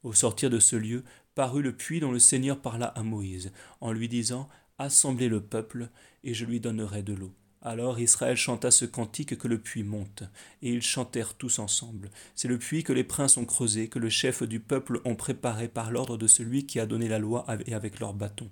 Au 0.03 0.13
sortir 0.13 0.51
de 0.51 0.59
ce 0.59 0.77
lieu, 0.77 1.05
parut 1.35 1.63
le 1.63 1.75
puits 1.75 2.01
dont 2.01 2.13
le 2.13 2.19
Seigneur 2.19 2.61
parla 2.61 2.87
à 2.87 3.03
Moïse, 3.03 3.53
en 3.81 3.93
lui 3.93 4.09
disant 4.09 4.49
Assemblez 4.79 5.29
le 5.29 5.41
peuple, 5.41 5.89
et 6.25 6.35
je 6.35 6.45
lui 6.45 6.61
donnerai 6.61 7.03
de 7.03 7.15
l'eau. 7.15 7.33
Alors 7.63 7.99
Israël 7.99 8.37
chanta 8.37 8.71
ce 8.71 8.85
cantique 8.85 9.39
que 9.39 9.49
le 9.49 9.59
puits 9.59 9.85
monte, 9.85 10.23
et 10.61 10.71
ils 10.71 10.83
chantèrent 10.83 11.35
tous 11.35 11.59
ensemble. 11.59 12.11
C'est 12.35 12.49
le 12.49 12.59
puits 12.59 12.85
que 12.85 12.93
les 12.93 13.05
princes 13.05 13.39
ont 13.39 13.47
creusé, 13.47 13.89
que 13.89 13.99
le 13.99 14.11
chef 14.11 14.43
du 14.43 14.61
peuple 14.61 15.01
ont 15.07 15.17
préparé 15.17 15.69
par 15.69 15.91
l'ordre 15.91 16.19
de 16.19 16.27
celui 16.27 16.67
qui 16.67 16.79
a 16.79 16.85
donné 16.85 17.09
la 17.09 17.19
loi 17.19 17.47
et 17.67 17.73
avec 17.73 18.01
leur 18.01 18.13
bâton. 18.13 18.51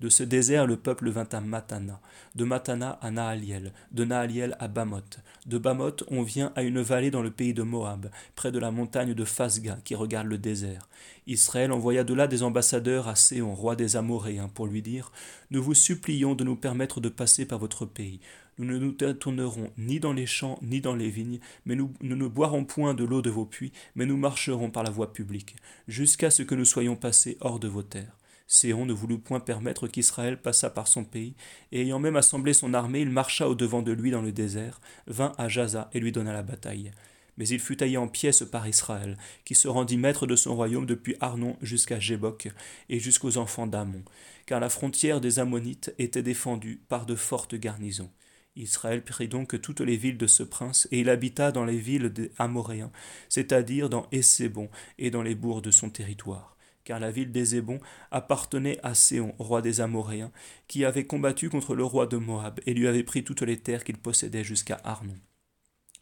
De 0.00 0.08
ce 0.08 0.22
désert 0.22 0.66
le 0.66 0.76
peuple 0.76 1.10
vint 1.10 1.28
à 1.30 1.40
Matana, 1.40 2.00
de 2.34 2.44
Matana 2.44 2.98
à 3.02 3.10
Naaliel, 3.10 3.72
de 3.92 4.04
Naaliel 4.04 4.56
à 4.58 4.68
Bamoth. 4.68 5.20
De 5.46 5.58
Bamoth 5.58 6.04
on 6.08 6.22
vient 6.22 6.52
à 6.56 6.62
une 6.62 6.80
vallée 6.80 7.10
dans 7.10 7.22
le 7.22 7.30
pays 7.30 7.52
de 7.52 7.62
Moab, 7.62 8.10
près 8.34 8.50
de 8.50 8.58
la 8.58 8.70
montagne 8.70 9.12
de 9.12 9.24
Phasga 9.24 9.78
qui 9.84 9.94
regarde 9.94 10.26
le 10.26 10.38
désert. 10.38 10.88
Israël 11.26 11.70
envoya 11.70 12.02
de 12.02 12.14
là 12.14 12.26
des 12.26 12.42
ambassadeurs 12.42 13.08
à 13.08 13.14
Séon, 13.14 13.54
roi 13.54 13.76
des 13.76 13.96
Amoréens, 13.96 14.48
pour 14.48 14.66
lui 14.66 14.80
dire 14.82 15.12
Nous 15.50 15.62
vous 15.62 15.74
supplions 15.74 16.34
de 16.34 16.44
nous 16.44 16.56
permettre 16.56 17.00
de 17.00 17.08
passer 17.08 17.44
par 17.44 17.58
votre 17.58 17.84
pays. 17.84 18.20
Nous 18.58 18.66
ne 18.66 18.78
nous 18.78 18.92
détournerons 18.92 19.70
ni 19.78 20.00
dans 20.00 20.12
les 20.12 20.26
champs 20.26 20.58
ni 20.60 20.82
dans 20.82 20.94
les 20.94 21.08
vignes, 21.08 21.40
mais 21.64 21.76
nous, 21.76 21.94
ne 22.02 22.26
boirons 22.26 22.64
point 22.64 22.92
de 22.92 23.04
l'eau 23.04 23.22
de 23.22 23.30
vos 23.30 23.46
puits, 23.46 23.72
mais 23.94 24.04
nous 24.04 24.18
marcherons 24.18 24.70
par 24.70 24.82
la 24.82 24.90
voie 24.90 25.12
publique, 25.12 25.56
jusqu'à 25.88 26.30
ce 26.30 26.42
que 26.42 26.54
nous 26.54 26.66
soyons 26.66 26.96
passés 26.96 27.38
hors 27.40 27.58
de 27.58 27.68
vos 27.68 27.82
terres. 27.82 28.19
Séon 28.52 28.84
ne 28.84 28.92
voulut 28.92 29.20
point 29.20 29.38
permettre 29.38 29.86
qu'Israël 29.86 30.36
passât 30.42 30.70
par 30.70 30.88
son 30.88 31.04
pays, 31.04 31.36
et 31.70 31.82
ayant 31.82 32.00
même 32.00 32.16
assemblé 32.16 32.52
son 32.52 32.74
armée, 32.74 33.00
il 33.00 33.08
marcha 33.08 33.48
au 33.48 33.54
devant 33.54 33.80
de 33.80 33.92
lui 33.92 34.10
dans 34.10 34.22
le 34.22 34.32
désert, 34.32 34.80
vint 35.06 35.32
à 35.38 35.46
Jaza 35.46 35.88
et 35.92 36.00
lui 36.00 36.10
donna 36.10 36.32
la 36.32 36.42
bataille. 36.42 36.90
Mais 37.38 37.46
il 37.46 37.60
fut 37.60 37.76
taillé 37.76 37.96
en 37.96 38.08
pièces 38.08 38.42
par 38.42 38.66
Israël, 38.66 39.16
qui 39.44 39.54
se 39.54 39.68
rendit 39.68 39.96
maître 39.96 40.26
de 40.26 40.34
son 40.34 40.56
royaume 40.56 40.84
depuis 40.84 41.14
Arnon 41.20 41.56
jusqu'à 41.62 42.00
Jébok 42.00 42.48
et 42.88 42.98
jusqu'aux 42.98 43.38
enfants 43.38 43.68
d'Amon, 43.68 44.02
car 44.46 44.58
la 44.58 44.68
frontière 44.68 45.20
des 45.20 45.38
Ammonites 45.38 45.94
était 45.98 46.24
défendue 46.24 46.82
par 46.88 47.06
de 47.06 47.14
fortes 47.14 47.54
garnisons. 47.54 48.10
Israël 48.56 49.04
prit 49.04 49.28
donc 49.28 49.60
toutes 49.60 49.80
les 49.80 49.96
villes 49.96 50.18
de 50.18 50.26
ce 50.26 50.42
prince, 50.42 50.88
et 50.90 50.98
il 50.98 51.08
habita 51.08 51.52
dans 51.52 51.64
les 51.64 51.78
villes 51.78 52.12
des 52.12 52.32
Amoréens, 52.36 52.90
c'est-à-dire 53.28 53.88
dans 53.88 54.08
Essébon 54.10 54.70
et 54.98 55.12
dans 55.12 55.22
les 55.22 55.36
bourgs 55.36 55.62
de 55.62 55.70
son 55.70 55.88
territoire. 55.88 56.56
Car 56.84 57.00
la 57.00 57.10
ville 57.10 57.32
d'Essébon 57.32 57.78
appartenait 58.10 58.78
à 58.82 58.94
Séon, 58.94 59.34
roi 59.38 59.62
des 59.62 59.80
Amoréens, 59.80 60.32
qui 60.66 60.84
avait 60.84 61.06
combattu 61.06 61.50
contre 61.50 61.74
le 61.74 61.84
roi 61.84 62.06
de 62.06 62.16
Moab, 62.16 62.60
et 62.66 62.74
lui 62.74 62.88
avait 62.88 63.02
pris 63.02 63.24
toutes 63.24 63.42
les 63.42 63.58
terres 63.58 63.84
qu'il 63.84 63.98
possédait 63.98 64.44
jusqu'à 64.44 64.80
Arnon. 64.84 65.18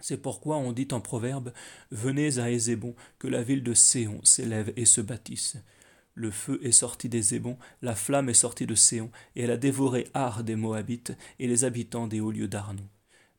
C'est 0.00 0.22
pourquoi 0.22 0.56
on 0.58 0.72
dit 0.72 0.88
en 0.92 1.00
proverbe 1.00 1.52
Venez 1.90 2.38
à 2.38 2.50
Essébon, 2.50 2.94
que 3.18 3.26
la 3.26 3.42
ville 3.42 3.64
de 3.64 3.74
Séon 3.74 4.20
s'élève 4.22 4.72
et 4.76 4.84
se 4.84 5.00
bâtisse. 5.00 5.56
Le 6.14 6.30
feu 6.30 6.60
est 6.62 6.72
sorti 6.72 7.08
des 7.08 7.34
Ébons, 7.34 7.58
la 7.82 7.94
flamme 7.94 8.28
est 8.28 8.34
sortie 8.34 8.66
de 8.66 8.74
Séon, 8.74 9.10
et 9.36 9.42
elle 9.42 9.50
a 9.50 9.56
dévoré 9.56 10.08
Ar 10.14 10.44
des 10.44 10.56
Moabites 10.56 11.12
et 11.38 11.46
les 11.46 11.64
habitants 11.64 12.06
des 12.06 12.20
hauts 12.20 12.32
lieux 12.32 12.48
d'Arnon. 12.48 12.88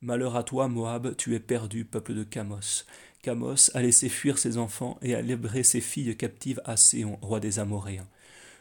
Malheur 0.02 0.38
à 0.38 0.44
toi, 0.44 0.70
Moab, 0.70 1.14
tu 1.18 1.36
es 1.36 1.42
perdu, 1.42 1.84
peuple 1.84 2.14
de 2.14 2.24
Camos. 2.24 2.86
Camos 3.22 3.70
a 3.74 3.82
laissé 3.82 4.08
fuir 4.08 4.38
ses 4.38 4.58
enfants 4.58 4.98
et 5.02 5.14
a 5.14 5.22
livré 5.22 5.62
ses 5.62 5.82
filles 5.82 6.16
captives 6.16 6.62
à 6.64 6.78
Séon, 6.78 7.18
roi 7.22 7.42
des 7.42 7.60
Amoréens. 7.60 8.08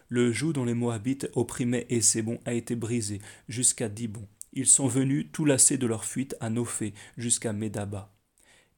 Le 0.09 0.33
joug 0.33 0.53
dont 0.53 0.65
les 0.65 0.75
Moabites 0.75 1.31
opprimaient 1.35 1.87
Essébon 1.91 2.41
a 2.45 2.55
été 2.55 2.75
brisé 2.75 3.21
jusqu'à 3.49 3.89
Dibon. 3.89 4.27
Ils 4.53 4.67
sont 4.67 4.89
venus 4.89 5.29
tout 5.31 5.45
lassés 5.45 5.79
de 5.79 5.87
leur 5.87 6.05
fuite 6.05 6.35
à 6.41 6.51
Nophé 6.51 6.93
jusqu'à 7.17 7.53
Médaba. 7.53 8.13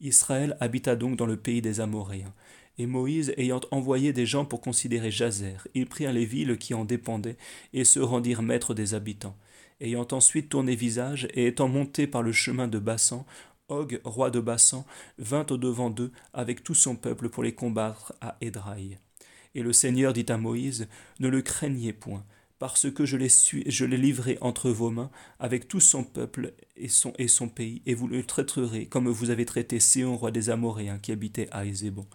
Israël 0.02 0.58
habita 0.60 0.96
donc 0.96 1.16
dans 1.16 1.24
le 1.24 1.38
pays 1.38 1.62
des 1.62 1.80
Amoréens. 1.80 2.34
Et 2.76 2.84
Moïse, 2.84 3.32
ayant 3.38 3.62
envoyé 3.70 4.12
des 4.12 4.26
gens 4.26 4.44
pour 4.44 4.60
considérer 4.60 5.10
Jazer, 5.10 5.66
ils 5.74 5.86
prirent 5.86 6.12
les 6.12 6.26
villes 6.26 6.58
qui 6.58 6.74
en 6.74 6.84
dépendaient 6.84 7.38
et 7.72 7.84
se 7.84 8.00
rendirent 8.00 8.42
maîtres 8.42 8.74
des 8.74 8.92
habitants. 8.92 9.36
Ayant 9.80 10.06
ensuite 10.12 10.50
tourné 10.50 10.74
visage 10.76 11.26
et 11.32 11.46
étant 11.46 11.68
monté 11.68 12.06
par 12.06 12.22
le 12.22 12.32
chemin 12.32 12.68
de 12.68 12.78
Bassan, 12.78 13.24
Og, 13.68 14.00
roi 14.04 14.30
de 14.30 14.40
Bassan, 14.40 14.84
vint 15.18 15.46
au-devant 15.48 15.90
d'eux 15.90 16.12
avec 16.34 16.62
tout 16.62 16.74
son 16.74 16.96
peuple 16.96 17.28
pour 17.28 17.42
les 17.42 17.54
combattre 17.54 18.12
à 18.20 18.36
Édraï. 18.40 18.98
Et 19.54 19.62
le 19.62 19.72
Seigneur 19.72 20.12
dit 20.12 20.26
à 20.28 20.36
Moïse 20.36 20.88
Ne 21.18 21.28
le 21.28 21.40
craignez 21.40 21.92
point, 21.92 22.24
parce 22.58 22.90
que 22.90 23.06
je 23.06 23.16
l'ai, 23.16 23.28
je 23.30 23.84
livré 23.86 24.36
entre 24.42 24.70
vos 24.70 24.90
mains 24.90 25.10
avec 25.38 25.66
tout 25.66 25.80
son 25.80 26.04
peuple 26.04 26.52
et 26.76 26.88
son, 26.88 27.12
et 27.16 27.26
son 27.26 27.48
pays, 27.48 27.80
et 27.86 27.94
vous 27.94 28.06
le 28.06 28.22
traiterez 28.22 28.86
comme 28.86 29.08
vous 29.08 29.30
avez 29.30 29.46
traité 29.46 29.80
Séon, 29.80 30.16
roi 30.16 30.30
des 30.30 30.50
Amoréens, 30.50 30.98
qui 30.98 31.10
habitait 31.10 31.48
à 31.52 31.64
Ézébon. 31.64 32.06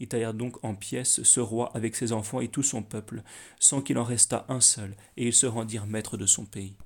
Ils 0.00 0.08
taillèrent 0.08 0.34
donc 0.34 0.62
en 0.62 0.74
pièces 0.74 1.22
ce 1.22 1.40
roi 1.40 1.70
avec 1.74 1.96
ses 1.96 2.12
enfants 2.12 2.40
et 2.40 2.48
tout 2.48 2.62
son 2.62 2.82
peuple, 2.82 3.22
sans 3.58 3.80
qu'il 3.80 3.98
en 3.98 4.04
restât 4.04 4.44
un 4.48 4.60
seul, 4.60 4.94
et 5.16 5.28
ils 5.28 5.32
se 5.32 5.46
rendirent 5.46 5.86
maîtres 5.86 6.16
de 6.16 6.26
son 6.26 6.44
pays. 6.44 6.76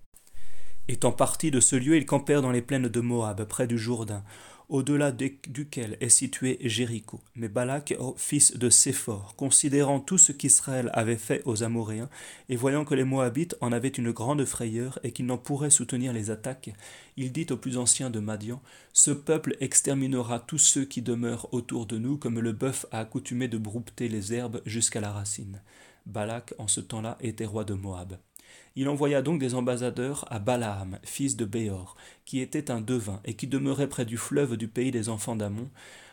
Étant 0.90 1.12
partis 1.12 1.50
de 1.50 1.60
ce 1.60 1.76
lieu, 1.76 1.98
ils 1.98 2.06
campèrent 2.06 2.40
dans 2.40 2.50
les 2.50 2.62
plaines 2.62 2.88
de 2.88 3.00
Moab, 3.00 3.44
près 3.44 3.66
du 3.66 3.76
Jourdain, 3.76 4.24
au-delà 4.70 5.12
duquel 5.12 5.98
est 6.00 6.08
situé 6.08 6.56
Jéricho. 6.62 7.20
Mais 7.36 7.50
Balak, 7.50 7.94
fils 8.16 8.56
de 8.56 8.70
Séphor, 8.70 9.34
considérant 9.36 10.00
tout 10.00 10.16
ce 10.16 10.32
qu'Israël 10.32 10.90
avait 10.94 11.18
fait 11.18 11.42
aux 11.44 11.62
Amoréens, 11.62 12.08
et 12.48 12.56
voyant 12.56 12.86
que 12.86 12.94
les 12.94 13.04
Moabites 13.04 13.54
en 13.60 13.70
avaient 13.70 13.88
une 13.88 14.12
grande 14.12 14.46
frayeur 14.46 14.98
et 15.02 15.12
qu'ils 15.12 15.26
n'en 15.26 15.36
pourraient 15.36 15.68
soutenir 15.68 16.14
les 16.14 16.30
attaques, 16.30 16.70
il 17.18 17.32
dit 17.32 17.46
au 17.50 17.58
plus 17.58 17.76
ancien 17.76 18.08
de 18.08 18.18
Madian 18.18 18.62
Ce 18.94 19.10
peuple 19.10 19.58
exterminera 19.60 20.40
tous 20.40 20.56
ceux 20.56 20.86
qui 20.86 21.02
demeurent 21.02 21.52
autour 21.52 21.84
de 21.84 21.98
nous, 21.98 22.16
comme 22.16 22.40
le 22.40 22.52
bœuf 22.52 22.86
a 22.92 23.00
accoutumé 23.00 23.46
de 23.46 23.58
broupeter 23.58 24.08
les 24.08 24.32
herbes 24.32 24.62
jusqu'à 24.64 25.02
la 25.02 25.12
racine. 25.12 25.60
Balak, 26.06 26.54
en 26.56 26.66
ce 26.66 26.80
temps-là, 26.80 27.18
était 27.20 27.44
roi 27.44 27.64
de 27.64 27.74
Moab. 27.74 28.16
Il 28.76 28.88
envoya 28.88 29.22
donc 29.22 29.40
des 29.40 29.54
ambassadeurs 29.54 30.24
à 30.30 30.38
Balaam, 30.38 30.98
fils 31.02 31.36
de 31.36 31.44
Béor, 31.44 31.96
qui 32.24 32.40
était 32.40 32.70
un 32.70 32.80
devin 32.80 33.20
et 33.24 33.34
qui 33.34 33.46
demeurait 33.46 33.88
près 33.88 34.04
du 34.04 34.16
fleuve 34.16 34.56
du 34.56 34.68
pays 34.68 34.90
des 34.90 35.08
enfants 35.08 35.36
d'Amon, 35.36 35.68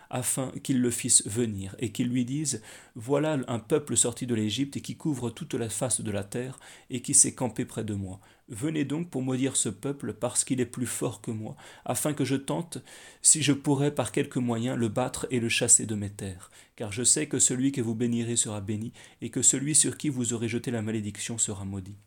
afin 0.09 0.51
qu'ils 0.63 0.81
le 0.81 0.91
fissent 0.91 1.27
venir, 1.27 1.75
et 1.79 1.91
qu'ils 1.91 2.09
lui 2.09 2.25
disent 2.25 2.61
Voilà 2.95 3.37
un 3.47 3.59
peuple 3.59 3.97
sorti 3.97 4.25
de 4.25 4.35
l'Égypte 4.35 4.77
et 4.77 4.81
qui 4.81 4.95
couvre 4.95 5.29
toute 5.29 5.53
la 5.53 5.69
face 5.69 6.01
de 6.01 6.11
la 6.11 6.23
terre, 6.23 6.59
et 6.89 7.01
qui 7.01 7.13
s'est 7.13 7.33
campé 7.33 7.65
près 7.65 7.83
de 7.83 7.93
moi. 7.93 8.19
Venez 8.47 8.85
donc 8.85 9.09
pour 9.09 9.23
maudire 9.23 9.55
ce 9.55 9.69
peuple, 9.69 10.13
parce 10.13 10.43
qu'il 10.43 10.61
est 10.61 10.65
plus 10.65 10.85
fort 10.85 11.21
que 11.21 11.31
moi, 11.31 11.55
afin 11.83 12.13
que 12.13 12.25
je 12.25 12.35
tente, 12.35 12.77
si 13.21 13.41
je 13.41 13.53
pourrais 13.53 13.93
par 13.93 14.11
quelque 14.11 14.39
moyen, 14.39 14.75
le 14.75 14.87
battre 14.87 15.27
et 15.31 15.39
le 15.39 15.49
chasser 15.49 15.85
de 15.85 15.95
mes 15.95 16.11
terres. 16.11 16.51
Car 16.75 16.91
je 16.91 17.03
sais 17.03 17.27
que 17.27 17.39
celui 17.39 17.71
que 17.71 17.81
vous 17.81 17.95
bénirez 17.95 18.35
sera 18.35 18.61
béni, 18.61 18.93
et 19.21 19.29
que 19.29 19.41
celui 19.41 19.75
sur 19.75 19.97
qui 19.97 20.09
vous 20.09 20.33
aurez 20.33 20.47
jeté 20.47 20.71
la 20.71 20.81
malédiction 20.81 21.37
sera 21.37 21.65
maudit. 21.65 21.97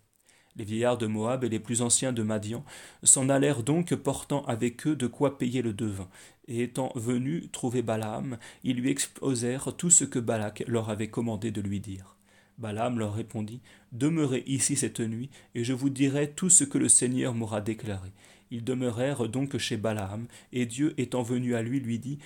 Les 0.59 0.65
vieillards 0.65 0.99
de 0.99 1.07
Moab 1.07 1.45
et 1.45 1.49
les 1.49 1.61
plus 1.61 1.83
anciens 1.83 2.13
de 2.13 2.25
Madian 2.25 2.65
s'en 3.05 3.29
allèrent 3.29 3.63
donc 3.63 3.95
portant 3.95 4.45
avec 4.47 4.89
eux 4.89 4.97
de 4.97 5.07
quoi 5.07 5.39
payer 5.39 5.63
le 5.63 5.73
devin. 5.73 6.09
Et 6.49 6.65
étant 6.65 6.91
venus 6.97 7.49
trouver 7.53 7.81
Balaam, 7.81 8.39
ils 8.65 8.77
lui 8.77 8.91
exposèrent 8.91 9.77
tout 9.77 9.91
ce 9.91 10.05
que 10.05 10.19
Balak 10.19 10.65
leur 10.67 10.91
avait 10.91 11.09
commandé 11.09 11.53
de 11.53 11.61
lui 11.61 11.79
dire. 11.79 12.17
Balaam 12.59 12.99
leur 12.99 13.15
répondit 13.15 13.61
Demeurez 13.93 14.43
ici 14.49 14.75
cette 14.75 14.99
nuit, 14.99 15.31
et 15.55 15.63
je 15.63 15.73
vous 15.73 15.91
dirai 15.91 16.33
tout 16.33 16.51
ce 16.51 16.65
que 16.65 16.79
le 16.79 16.89
Seigneur 16.89 17.35
m'aura 17.35 17.61
déclaré. 17.61 18.11
Ils 18.51 18.65
demeurèrent 18.65 19.29
donc 19.29 19.59
chez 19.59 19.77
Balaam, 19.77 20.27
et 20.53 20.67
Dieu 20.67 20.93
étant 20.99 21.23
venu 21.23 21.55
à 21.55 21.63
lui 21.63 21.79
lui 21.79 22.01
dit 22.01 22.19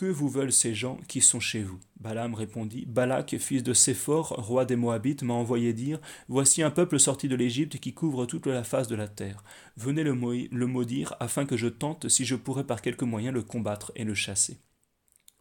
que 0.00 0.06
vous 0.06 0.30
veulent 0.30 0.50
ces 0.50 0.74
gens 0.74 0.98
qui 1.08 1.20
sont 1.20 1.40
chez 1.40 1.62
vous? 1.62 1.78
Balaam 2.00 2.32
répondit 2.32 2.86
Balak, 2.86 3.36
fils 3.36 3.62
de 3.62 3.74
Séphor, 3.74 4.28
roi 4.28 4.64
des 4.64 4.74
Moabites, 4.74 5.22
m'a 5.22 5.34
envoyé 5.34 5.74
dire 5.74 6.00
Voici 6.26 6.62
un 6.62 6.70
peuple 6.70 6.98
sorti 6.98 7.28
de 7.28 7.36
l'Égypte 7.36 7.78
qui 7.78 7.92
couvre 7.92 8.24
toute 8.24 8.46
la 8.46 8.64
face 8.64 8.88
de 8.88 8.94
la 8.94 9.08
terre. 9.08 9.44
Venez 9.76 10.02
le, 10.02 10.12
le 10.14 10.66
maudire, 10.66 11.16
afin 11.20 11.44
que 11.44 11.58
je 11.58 11.66
tente 11.68 12.08
si 12.08 12.24
je 12.24 12.34
pourrais 12.34 12.64
par 12.64 12.80
quelque 12.80 13.04
moyen 13.04 13.30
le 13.30 13.42
combattre 13.42 13.92
et 13.94 14.04
le 14.04 14.14
chasser. 14.14 14.56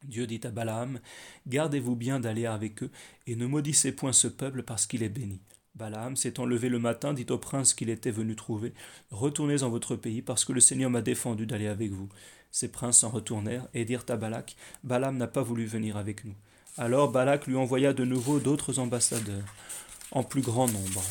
Dieu 0.04 0.28
dit 0.28 0.42
à 0.44 0.52
Balaam 0.52 1.00
Gardez-vous 1.48 1.96
bien 1.96 2.20
d'aller 2.20 2.46
avec 2.46 2.84
eux, 2.84 2.92
et 3.28 3.38
ne 3.38 3.46
maudissez 3.46 3.94
point 3.94 4.12
ce 4.12 4.28
peuple 4.28 4.64
parce 4.64 4.86
qu'il 4.88 5.04
est 5.04 5.08
béni. 5.08 5.40
Balaam 5.80 6.18
s'étant 6.18 6.46
levé 6.46 6.68
le 6.68 6.78
matin, 6.78 7.14
dit 7.14 7.26
au 7.30 7.38
prince 7.38 7.74
qu'il 7.74 7.90
était 7.90 8.12
venu 8.12 8.36
trouver 8.36 8.74
Retournez 9.12 9.64
en 9.64 9.70
votre 9.70 9.96
pays, 9.96 10.22
parce 10.22 10.44
que 10.44 10.52
le 10.52 10.60
Seigneur 10.60 10.90
m'a 10.90 11.02
défendu 11.02 11.46
d'aller 11.46 11.68
avec 11.68 11.92
vous. 11.92 12.10
Ces 12.52 12.68
princes 12.68 13.00
s'en 13.00 13.10
retournèrent 13.10 13.70
et 13.74 13.86
dirent 13.86 14.04
à 14.10 14.18
Balak 14.18 14.58
Balaam 14.84 15.16
n'a 15.16 15.28
pas 15.28 15.42
voulu 15.42 15.66
venir 15.66 15.96
avec 15.96 16.26
nous. 16.26 16.36
Alors 16.78 17.10
Balak 17.10 17.48
lui 17.48 17.56
envoya 17.56 17.94
de 17.94 18.04
nouveau 18.04 18.40
d'autres 18.40 18.78
ambassadeurs, 18.78 19.46
en 20.12 20.22
plus 20.22 20.42
grand 20.42 20.68
nombre, 20.68 21.04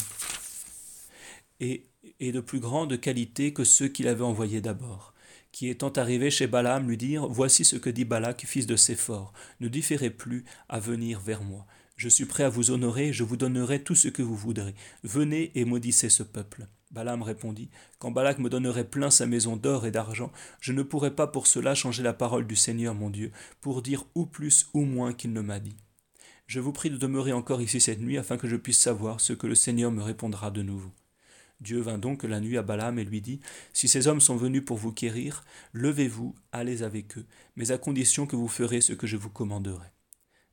et, 1.61 1.85
de 2.21 2.41
plus 2.41 2.61
grande 2.61 3.01
qualité 3.01 3.55
que 3.55 3.65
ceux 3.65 3.89
qu'il 3.89 4.07
avait 4.07 4.23
envoyés 4.23 4.61
d'abord 4.61 5.15
qui 5.51 5.69
étant 5.69 5.89
arrivés 5.89 6.31
chez 6.31 6.47
Balaam 6.47 6.87
lui 6.87 6.99
dirent 6.99 7.27
Voici 7.27 7.65
ce 7.65 7.77
que 7.77 7.89
dit 7.89 8.05
Balak, 8.05 8.45
fils 8.47 8.67
de 8.67 8.77
Séphor, 8.77 9.33
ne 9.61 9.69
différez 9.69 10.11
plus 10.11 10.45
à 10.69 10.79
venir 10.79 11.21
vers 11.21 11.43
moi. 11.43 11.67
Je 11.99 12.09
suis 12.09 12.27
prêt 12.27 12.45
à 12.45 12.49
vous 12.49 12.71
honorer, 12.71 13.13
je 13.13 13.25
vous 13.25 13.37
donnerai 13.37 13.83
tout 13.83 13.97
ce 13.97 14.07
que 14.07 14.23
vous 14.23 14.37
voudrez. 14.37 14.73
Venez 15.03 15.51
et 15.57 15.65
maudissez 15.65 16.09
ce 16.09 16.23
peuple. 16.23 16.69
Balaam 16.93 17.23
répondit 17.23 17.71
Quand 17.99 18.13
Balak 18.13 18.39
me 18.39 18.49
donnerait 18.49 18.89
plein 18.89 19.11
sa 19.11 19.27
maison 19.27 19.57
d'or 19.57 19.85
et 19.85 19.91
d'argent, 19.91 20.31
je 20.61 20.73
ne 20.73 20.85
pourrais 20.85 21.17
pas 21.17 21.27
pour 21.27 21.49
cela 21.49 21.75
changer 21.75 22.05
la 22.05 22.13
parole 22.13 22.47
du 22.47 22.55
Seigneur 22.55 22.95
mon 22.95 23.11
Dieu, 23.11 23.33
pour 23.61 23.83
dire 23.83 24.05
ou 24.15 24.27
plus 24.27 24.69
ou 24.75 24.83
moins 24.83 25.13
qu'il 25.13 25.33
ne 25.33 25.41
m'a 25.41 25.59
dit. 25.59 25.75
Je 26.47 26.61
vous 26.61 26.73
prie 26.73 26.89
de 26.89 26.97
demeurer 26.97 27.33
encore 27.33 27.61
ici 27.61 27.81
cette 27.81 28.01
nuit, 28.01 28.17
afin 28.17 28.37
que 28.37 28.47
je 28.47 28.55
puisse 28.55 28.79
savoir 28.79 29.21
ce 29.21 29.33
que 29.33 29.49
le 29.49 29.57
Seigneur 29.57 29.91
me 29.91 30.05
répondra 30.05 30.53
de 30.53 30.63
nouveau. 30.63 30.93
Dieu 31.61 31.81
vint 31.81 31.99
donc 31.99 32.23
la 32.23 32.39
nuit 32.39 32.59
à 32.59 32.63
Balaam 32.63 33.01
et 33.01 33.05
lui 33.05 33.21
dit 33.21 33.41
Si 33.73 33.89
ces 33.89 34.07
hommes 34.07 34.21
sont 34.21 34.37
venus 34.37 34.65
pour 34.65 34.77
vous 34.77 34.93
quérir, 34.93 35.43
levez-vous, 35.73 36.37
allez 36.53 36.85
avec 36.85 37.19
eux, 37.19 37.27
mais 37.57 37.73
à 37.73 37.77
condition 37.77 38.25
que 38.25 38.37
vous 38.37 38.47
ferez 38.47 38.83
ce 38.83 38.93
que 38.93 39.09
je 39.09 39.17
vous 39.17 39.31
commanderai. 39.31 39.89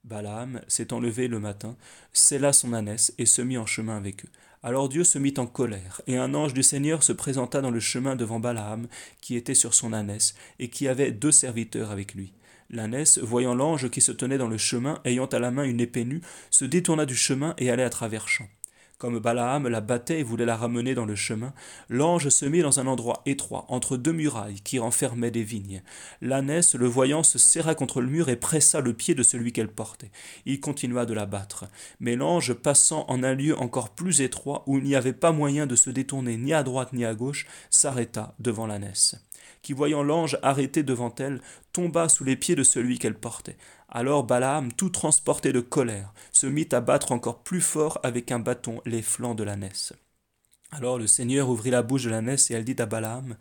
Balaam, 0.06 0.62
s'étant 0.68 1.00
levé 1.00 1.28
le 1.28 1.40
matin, 1.40 1.76
scella 2.14 2.54
son 2.54 2.74
ânesse 2.74 3.14
et 3.18 3.26
se 3.26 3.42
mit 3.42 3.58
en 3.58 3.66
chemin 3.66 3.98
avec 3.98 4.26
eux. 4.26 4.30
Alors 4.62 4.88
Dieu 4.88 5.04
se 5.04 5.18
mit 5.18 5.34
en 5.38 5.48
colère, 5.48 6.02
et 6.06 6.18
un 6.18 6.36
ange 6.36 6.54
du 6.54 6.62
Seigneur 6.62 7.02
se 7.02 7.12
présenta 7.12 7.60
dans 7.62 7.72
le 7.72 7.80
chemin 7.80 8.16
devant 8.16 8.40
Balaam, 8.40 8.88
qui 9.22 9.36
était 9.36 9.56
sur 9.56 9.74
son 9.74 9.94
ânesse, 9.94 10.36
et 10.60 10.70
qui 10.70 10.88
avait 10.88 11.12
deux 11.12 11.32
serviteurs 11.32 11.90
avec 11.90 12.14
lui. 12.14 12.34
L'ânesse, 12.70 13.18
voyant 13.18 13.56
l'ange 13.56 13.90
qui 13.90 14.02
se 14.02 14.12
tenait 14.12 14.38
dans 14.38 14.48
le 14.48 14.58
chemin, 14.58 15.02
ayant 15.06 15.26
à 15.26 15.40
la 15.40 15.50
main 15.50 15.64
une 15.64 15.82
épée 15.82 16.06
nue, 16.06 16.22
se 16.52 16.66
détourna 16.66 17.06
du 17.06 17.16
chemin 17.16 17.56
et 17.58 17.72
allait 17.72 17.84
à 17.84 17.90
travers 17.90 18.28
champs. 18.28 18.50
Comme 18.98 19.20
Balaam 19.20 19.68
la 19.68 19.82
battait 19.82 20.22
et 20.22 20.24
voulait 20.24 20.46
la 20.46 20.56
ramener 20.56 20.96
dans 20.96 21.06
le 21.06 21.16
chemin, 21.16 21.54
l'ange 21.90 22.30
se 22.30 22.46
mit 22.46 22.62
dans 22.62 22.80
un 22.80 22.88
endroit 22.88 23.22
étroit, 23.26 23.66
entre 23.68 23.98
deux 23.98 24.14
murailles 24.14 24.62
qui 24.62 24.80
renfermaient 24.80 25.32
des 25.32 25.44
vignes. 25.44 25.84
L'ânesse, 26.22 26.76
le 26.76 26.88
voyant, 26.88 27.22
se 27.22 27.38
serra 27.38 27.76
contre 27.76 28.00
le 28.00 28.08
mur 28.08 28.30
et 28.30 28.38
pressa 28.38 28.80
le 28.80 28.94
pied 28.94 29.14
de 29.14 29.24
celui 29.24 29.52
qu'elle 29.52 29.68
portait. 29.68 30.12
Il 30.46 30.62
continua 30.62 31.06
de 31.06 31.14
la 31.14 31.26
battre. 31.26 31.66
Mais 32.00 32.16
l'ange, 32.16 32.54
passant 32.54 33.06
en 33.10 33.22
un 33.22 33.34
lieu 33.34 33.58
encore 33.60 33.90
plus 33.90 34.22
étroit, 34.22 34.64
où 34.66 34.78
il 34.78 34.86
n'y 34.86 34.96
avait 34.96 35.14
pas 35.14 35.34
moyen 35.34 35.68
de 35.68 35.76
se 35.76 35.90
détourner 35.90 36.38
ni 36.38 36.54
à 36.54 36.64
droite 36.64 36.94
ni 36.94 37.04
à 37.04 37.14
gauche, 37.14 37.48
s'arrêta 37.70 38.34
devant 38.40 38.66
l'ânesse 38.66 39.25
qui, 39.62 39.74
voyant 39.74 40.04
l'ange 40.04 40.38
arrêté 40.42 40.84
devant 40.84 41.14
elle, 41.20 41.42
tomba 41.74 42.10
sous 42.10 42.24
les 42.24 42.36
pieds 42.36 42.56
de 42.56 42.64
celui 42.64 43.00
qu'elle 43.00 43.18
portait. 43.20 43.58
Alors 43.90 44.24
Balaam, 44.24 44.72
tout 44.74 44.90
transporté 44.90 45.54
de 45.54 45.62
colère, 45.62 46.14
se 46.32 46.48
mit 46.48 46.68
à 46.72 46.82
battre 46.82 47.12
encore 47.12 47.44
plus 47.44 47.62
fort 47.62 48.00
avec 48.04 48.32
un 48.32 48.40
bâton 48.40 48.82
les 48.86 49.02
flancs 49.02 49.36
de 49.36 49.44
l'ânesse. 49.44 49.94
Alors 50.72 50.98
le 50.98 51.08
Seigneur 51.08 51.50
ouvrit 51.50 51.72
la 51.72 51.84
bouche 51.84 52.04
de 52.04 52.10
l'ânesse 52.10 52.52
et 52.52 52.54
elle 52.56 52.66
dit 52.66 52.76
à 52.80 52.86
Balaam 52.86 53.38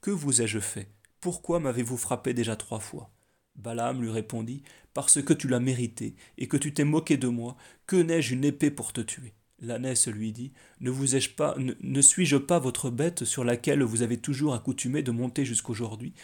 Que 0.00 0.10
vous 0.10 0.40
ai-je 0.40 0.60
fait? 0.60 0.88
Pourquoi 1.20 1.60
m'avez-vous 1.60 1.98
frappé 1.98 2.32
déjà 2.32 2.56
trois 2.56 2.80
fois? 2.80 3.10
Balaam 3.56 4.00
lui 4.00 4.10
répondit 4.10 4.62
Parce 4.94 5.20
que 5.20 5.32
tu 5.34 5.48
l'as 5.48 5.60
mérité 5.60 6.14
et 6.38 6.48
que 6.48 6.56
tu 6.56 6.72
t'es 6.72 6.84
moqué 6.84 7.16
de 7.16 7.28
moi, 7.28 7.56
que 7.86 7.96
n'ai-je 7.96 8.34
une 8.34 8.44
épée 8.44 8.70
pour 8.70 8.92
te 8.92 9.00
tuer? 9.00 9.34
L'ânesse 9.60 10.08
lui 10.08 10.32
dit 10.32 10.52
Ne 10.80 10.90
vous 10.90 11.16
ai-je 11.16 11.30
pas, 11.30 11.54
ne, 11.58 12.00
suis-je 12.00 12.36
pas 12.36 12.58
votre 12.58 12.90
bête 12.90 13.24
sur 13.24 13.44
laquelle 13.44 13.82
vous 13.82 14.02
avez 14.02 14.16
toujours 14.16 14.54
accoutumé 14.54 15.02
de 15.02 15.10
monter 15.10 15.44
jusqu'aujourd'hui? 15.44 16.14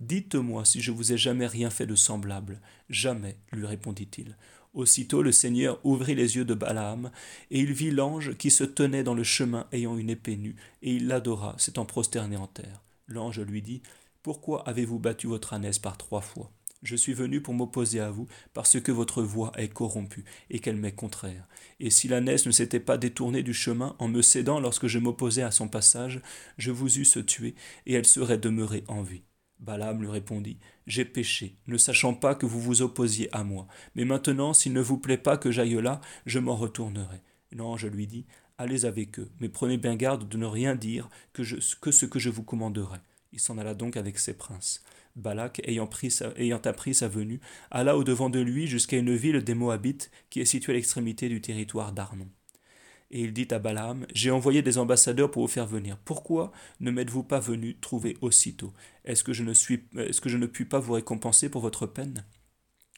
Dites-moi 0.00 0.64
si 0.64 0.80
je 0.80 0.92
vous 0.92 1.12
ai 1.12 1.18
jamais 1.18 1.46
rien 1.46 1.68
fait 1.68 1.86
de 1.86 1.94
semblable. 1.94 2.60
Jamais, 2.88 3.36
lui 3.52 3.66
répondit-il. 3.66 4.36
Aussitôt 4.72 5.22
le 5.22 5.32
Seigneur 5.32 5.78
ouvrit 5.84 6.14
les 6.14 6.36
yeux 6.36 6.44
de 6.44 6.54
Balaam, 6.54 7.10
et 7.50 7.60
il 7.60 7.72
vit 7.72 7.90
l'ange 7.90 8.36
qui 8.36 8.50
se 8.50 8.64
tenait 8.64 9.04
dans 9.04 9.14
le 9.14 9.24
chemin 9.24 9.66
ayant 9.72 9.96
une 9.96 10.10
épée 10.10 10.36
nue, 10.36 10.56
et 10.82 10.94
il 10.94 11.06
l'adora, 11.06 11.54
s'étant 11.58 11.86
prosterné 11.86 12.36
en 12.36 12.46
terre. 12.46 12.82
L'ange 13.08 13.40
lui 13.40 13.62
dit 13.62 13.82
Pourquoi 14.22 14.68
avez-vous 14.68 14.98
battu 14.98 15.26
votre 15.28 15.54
ânesse 15.54 15.78
par 15.78 15.96
trois 15.96 16.20
fois? 16.20 16.50
Je 16.86 16.96
suis 16.96 17.12
venu 17.12 17.40
pour 17.40 17.52
m'opposer 17.52 18.00
à 18.00 18.10
vous, 18.10 18.28
parce 18.54 18.80
que 18.80 18.92
votre 18.92 19.22
voix 19.22 19.52
est 19.56 19.68
corrompue 19.68 20.24
et 20.50 20.60
qu'elle 20.60 20.76
m'est 20.76 20.94
contraire. 20.94 21.46
Et 21.80 21.90
si 21.90 22.08
l'ânesse 22.08 22.46
ne 22.46 22.52
s'était 22.52 22.80
pas 22.80 22.96
détournée 22.96 23.42
du 23.42 23.52
chemin 23.52 23.96
en 23.98 24.08
me 24.08 24.22
cédant 24.22 24.60
lorsque 24.60 24.86
je 24.86 24.98
m'opposais 24.98 25.42
à 25.42 25.50
son 25.50 25.68
passage, 25.68 26.22
je 26.58 26.70
vous 26.70 26.98
eusse 26.98 27.18
tué, 27.26 27.54
et 27.86 27.94
elle 27.94 28.06
serait 28.06 28.38
demeurée 28.38 28.84
en 28.88 29.02
vie. 29.02 29.22
Balaam 29.58 30.00
lui 30.00 30.08
répondit 30.08 30.58
J'ai 30.86 31.04
péché, 31.04 31.56
ne 31.66 31.76
sachant 31.76 32.14
pas 32.14 32.34
que 32.34 32.46
vous 32.46 32.60
vous 32.60 32.82
opposiez 32.82 33.34
à 33.34 33.42
moi. 33.42 33.66
Mais 33.94 34.04
maintenant, 34.04 34.54
s'il 34.54 34.72
ne 34.72 34.80
vous 34.80 34.98
plaît 34.98 35.18
pas 35.18 35.38
que 35.38 35.50
j'aille 35.50 35.80
là, 35.82 36.00
je 36.24 36.38
m'en 36.38 36.56
retournerai. 36.56 37.22
L'ange 37.52 37.86
lui 37.86 38.06
dit 38.06 38.26
Allez 38.58 38.84
avec 38.84 39.18
eux, 39.18 39.30
mais 39.40 39.48
prenez 39.48 39.76
bien 39.76 39.96
garde 39.96 40.28
de 40.28 40.36
ne 40.36 40.46
rien 40.46 40.74
dire 40.74 41.10
que 41.32 41.42
ce 41.44 42.06
que 42.06 42.18
je 42.18 42.30
vous 42.30 42.42
commanderai. 42.42 42.98
Il 43.32 43.40
s'en 43.40 43.58
alla 43.58 43.74
donc 43.74 43.96
avec 43.96 44.18
ses 44.18 44.34
princes. 44.34 44.82
Balak, 45.16 45.60
ayant, 45.66 45.88
ayant 46.36 46.60
appris 46.64 46.94
sa 46.94 47.08
venue, 47.08 47.40
alla 47.70 47.96
au-devant 47.96 48.30
de 48.30 48.40
lui 48.40 48.66
jusqu'à 48.66 48.98
une 48.98 49.14
ville 49.16 49.42
des 49.42 49.54
Moabites 49.54 50.10
qui 50.30 50.40
est 50.40 50.44
située 50.44 50.72
à 50.72 50.76
l'extrémité 50.76 51.28
du 51.28 51.40
territoire 51.40 51.92
d'Arnon. 51.92 52.28
Et 53.10 53.22
il 53.22 53.32
dit 53.32 53.48
à 53.50 53.58
Balaam 53.58 54.06
J'ai 54.14 54.30
envoyé 54.30 54.62
des 54.62 54.78
ambassadeurs 54.78 55.30
pour 55.30 55.42
vous 55.42 55.52
faire 55.52 55.66
venir. 55.66 55.96
Pourquoi 56.04 56.52
ne 56.80 56.90
m'êtes-vous 56.90 57.22
pas 57.22 57.40
venu 57.40 57.76
trouver 57.78 58.16
aussitôt? 58.20 58.72
Est-ce 59.04 59.24
que, 59.24 59.32
est-ce 59.32 60.20
que 60.20 60.28
je 60.28 60.36
ne 60.36 60.46
puis 60.46 60.64
pas 60.64 60.80
vous 60.80 60.94
récompenser 60.94 61.48
pour 61.48 61.62
votre 61.62 61.86
peine? 61.86 62.24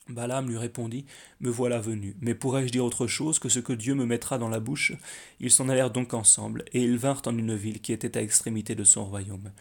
Balaam 0.08 0.48
lui 0.48 0.56
répondit 0.56 1.04
Me 1.40 1.50
voilà 1.50 1.78
venu, 1.80 2.16
mais 2.20 2.34
pourrais-je 2.34 2.72
dire 2.72 2.84
autre 2.84 3.06
chose 3.06 3.38
que 3.38 3.48
ce 3.48 3.60
que 3.60 3.72
Dieu 3.72 3.94
me 3.94 4.06
mettra 4.06 4.38
dans 4.38 4.48
la 4.48 4.60
bouche? 4.60 4.92
Ils 5.40 5.50
s'en 5.50 5.68
allèrent 5.68 5.90
donc 5.90 6.14
ensemble, 6.14 6.64
et 6.72 6.82
ils 6.82 6.96
vinrent 6.96 7.22
en 7.26 7.36
une 7.36 7.54
ville 7.54 7.80
qui 7.80 7.92
était 7.92 8.16
à 8.16 8.20
l'extrémité 8.20 8.74
de 8.74 8.84
son 8.84 9.04
royaume. 9.04 9.52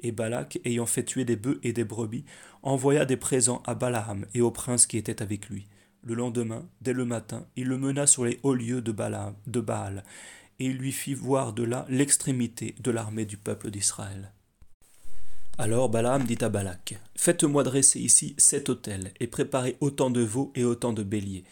Et 0.00 0.12
Balak, 0.12 0.60
ayant 0.64 0.86
fait 0.86 1.04
tuer 1.04 1.24
des 1.24 1.36
bœufs 1.36 1.60
et 1.62 1.72
des 1.72 1.84
brebis, 1.84 2.24
envoya 2.62 3.04
des 3.04 3.16
présents 3.16 3.62
à 3.66 3.74
Balaam 3.74 4.26
et 4.34 4.40
aux 4.40 4.50
princes 4.50 4.86
qui 4.86 4.98
étaient 4.98 5.22
avec 5.22 5.48
lui. 5.48 5.66
Le 6.02 6.14
lendemain, 6.14 6.68
dès 6.80 6.92
le 6.92 7.04
matin, 7.04 7.46
il 7.56 7.66
le 7.66 7.78
mena 7.78 8.06
sur 8.06 8.24
les 8.24 8.38
hauts 8.42 8.54
lieux 8.54 8.80
de, 8.80 8.92
Balaam, 8.92 9.34
de 9.46 9.60
Baal, 9.60 10.04
et 10.58 10.66
il 10.66 10.76
lui 10.76 10.92
fit 10.92 11.14
voir 11.14 11.52
de 11.52 11.64
là 11.64 11.84
l'extrémité 11.88 12.74
de 12.80 12.90
l'armée 12.90 13.24
du 13.24 13.36
peuple 13.36 13.70
d'Israël. 13.70 14.32
Alors 15.58 15.88
Balaam 15.88 16.24
dit 16.24 16.38
à 16.42 16.48
Balak 16.50 17.00
Faites-moi 17.16 17.64
dresser 17.64 17.98
ici 17.98 18.34
sept 18.38 18.68
autels, 18.68 19.12
et 19.20 19.26
préparez 19.26 19.76
autant 19.80 20.10
de 20.10 20.20
veaux 20.20 20.52
et 20.54 20.64
autant 20.64 20.92
de 20.92 21.02
béliers. 21.02 21.44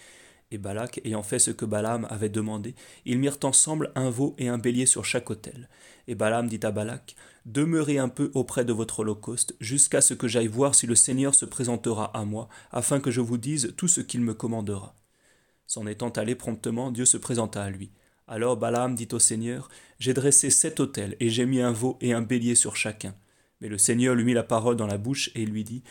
Et 0.50 0.58
Balak, 0.58 1.00
ayant 1.04 1.22
fait 1.22 1.38
ce 1.38 1.50
que 1.50 1.64
Balaam 1.64 2.06
avait 2.10 2.28
demandé, 2.28 2.74
ils 3.06 3.18
mirent 3.18 3.38
ensemble 3.42 3.90
un 3.94 4.10
veau 4.10 4.36
et 4.38 4.48
un 4.48 4.58
bélier 4.58 4.86
sur 4.86 5.04
chaque 5.04 5.30
autel. 5.30 5.68
Et 6.06 6.14
Balaam 6.14 6.46
dit 6.46 6.60
à 6.62 6.70
Balak 6.70 7.16
Demeurez 7.44 7.98
un 7.98 8.08
peu 8.08 8.30
auprès 8.32 8.64
de 8.64 8.72
votre 8.72 9.00
holocauste, 9.00 9.54
jusqu'à 9.60 10.00
ce 10.00 10.14
que 10.14 10.28
j'aille 10.28 10.46
voir 10.46 10.74
si 10.74 10.86
le 10.86 10.94
Seigneur 10.94 11.34
se 11.34 11.44
présentera 11.44 12.06
à 12.16 12.24
moi, 12.24 12.48
afin 12.72 13.00
que 13.00 13.10
je 13.10 13.20
vous 13.20 13.36
dise 13.36 13.74
tout 13.76 13.88
ce 13.88 14.00
qu'il 14.00 14.22
me 14.22 14.32
commandera. 14.32 14.94
S'en 15.66 15.86
étant 15.86 16.08
allé 16.10 16.34
promptement, 16.34 16.90
Dieu 16.90 17.04
se 17.04 17.18
présenta 17.18 17.62
à 17.62 17.70
lui. 17.70 17.90
Alors 18.26 18.56
Balaam 18.56 18.94
dit 18.94 19.08
au 19.12 19.18
Seigneur 19.18 19.68
J'ai 19.98 20.14
dressé 20.14 20.48
sept 20.48 20.80
autels, 20.80 21.16
et 21.20 21.28
j'ai 21.28 21.44
mis 21.44 21.60
un 21.60 21.72
veau 21.72 21.98
et 22.00 22.14
un 22.14 22.22
bélier 22.22 22.54
sur 22.54 22.76
chacun. 22.76 23.14
Mais 23.60 23.68
le 23.68 23.76
Seigneur 23.76 24.14
lui 24.14 24.24
mit 24.24 24.32
la 24.32 24.42
parole 24.42 24.76
dans 24.76 24.86
la 24.86 24.98
bouche 24.98 25.30
et 25.34 25.44
lui 25.44 25.64
dit 25.64 25.82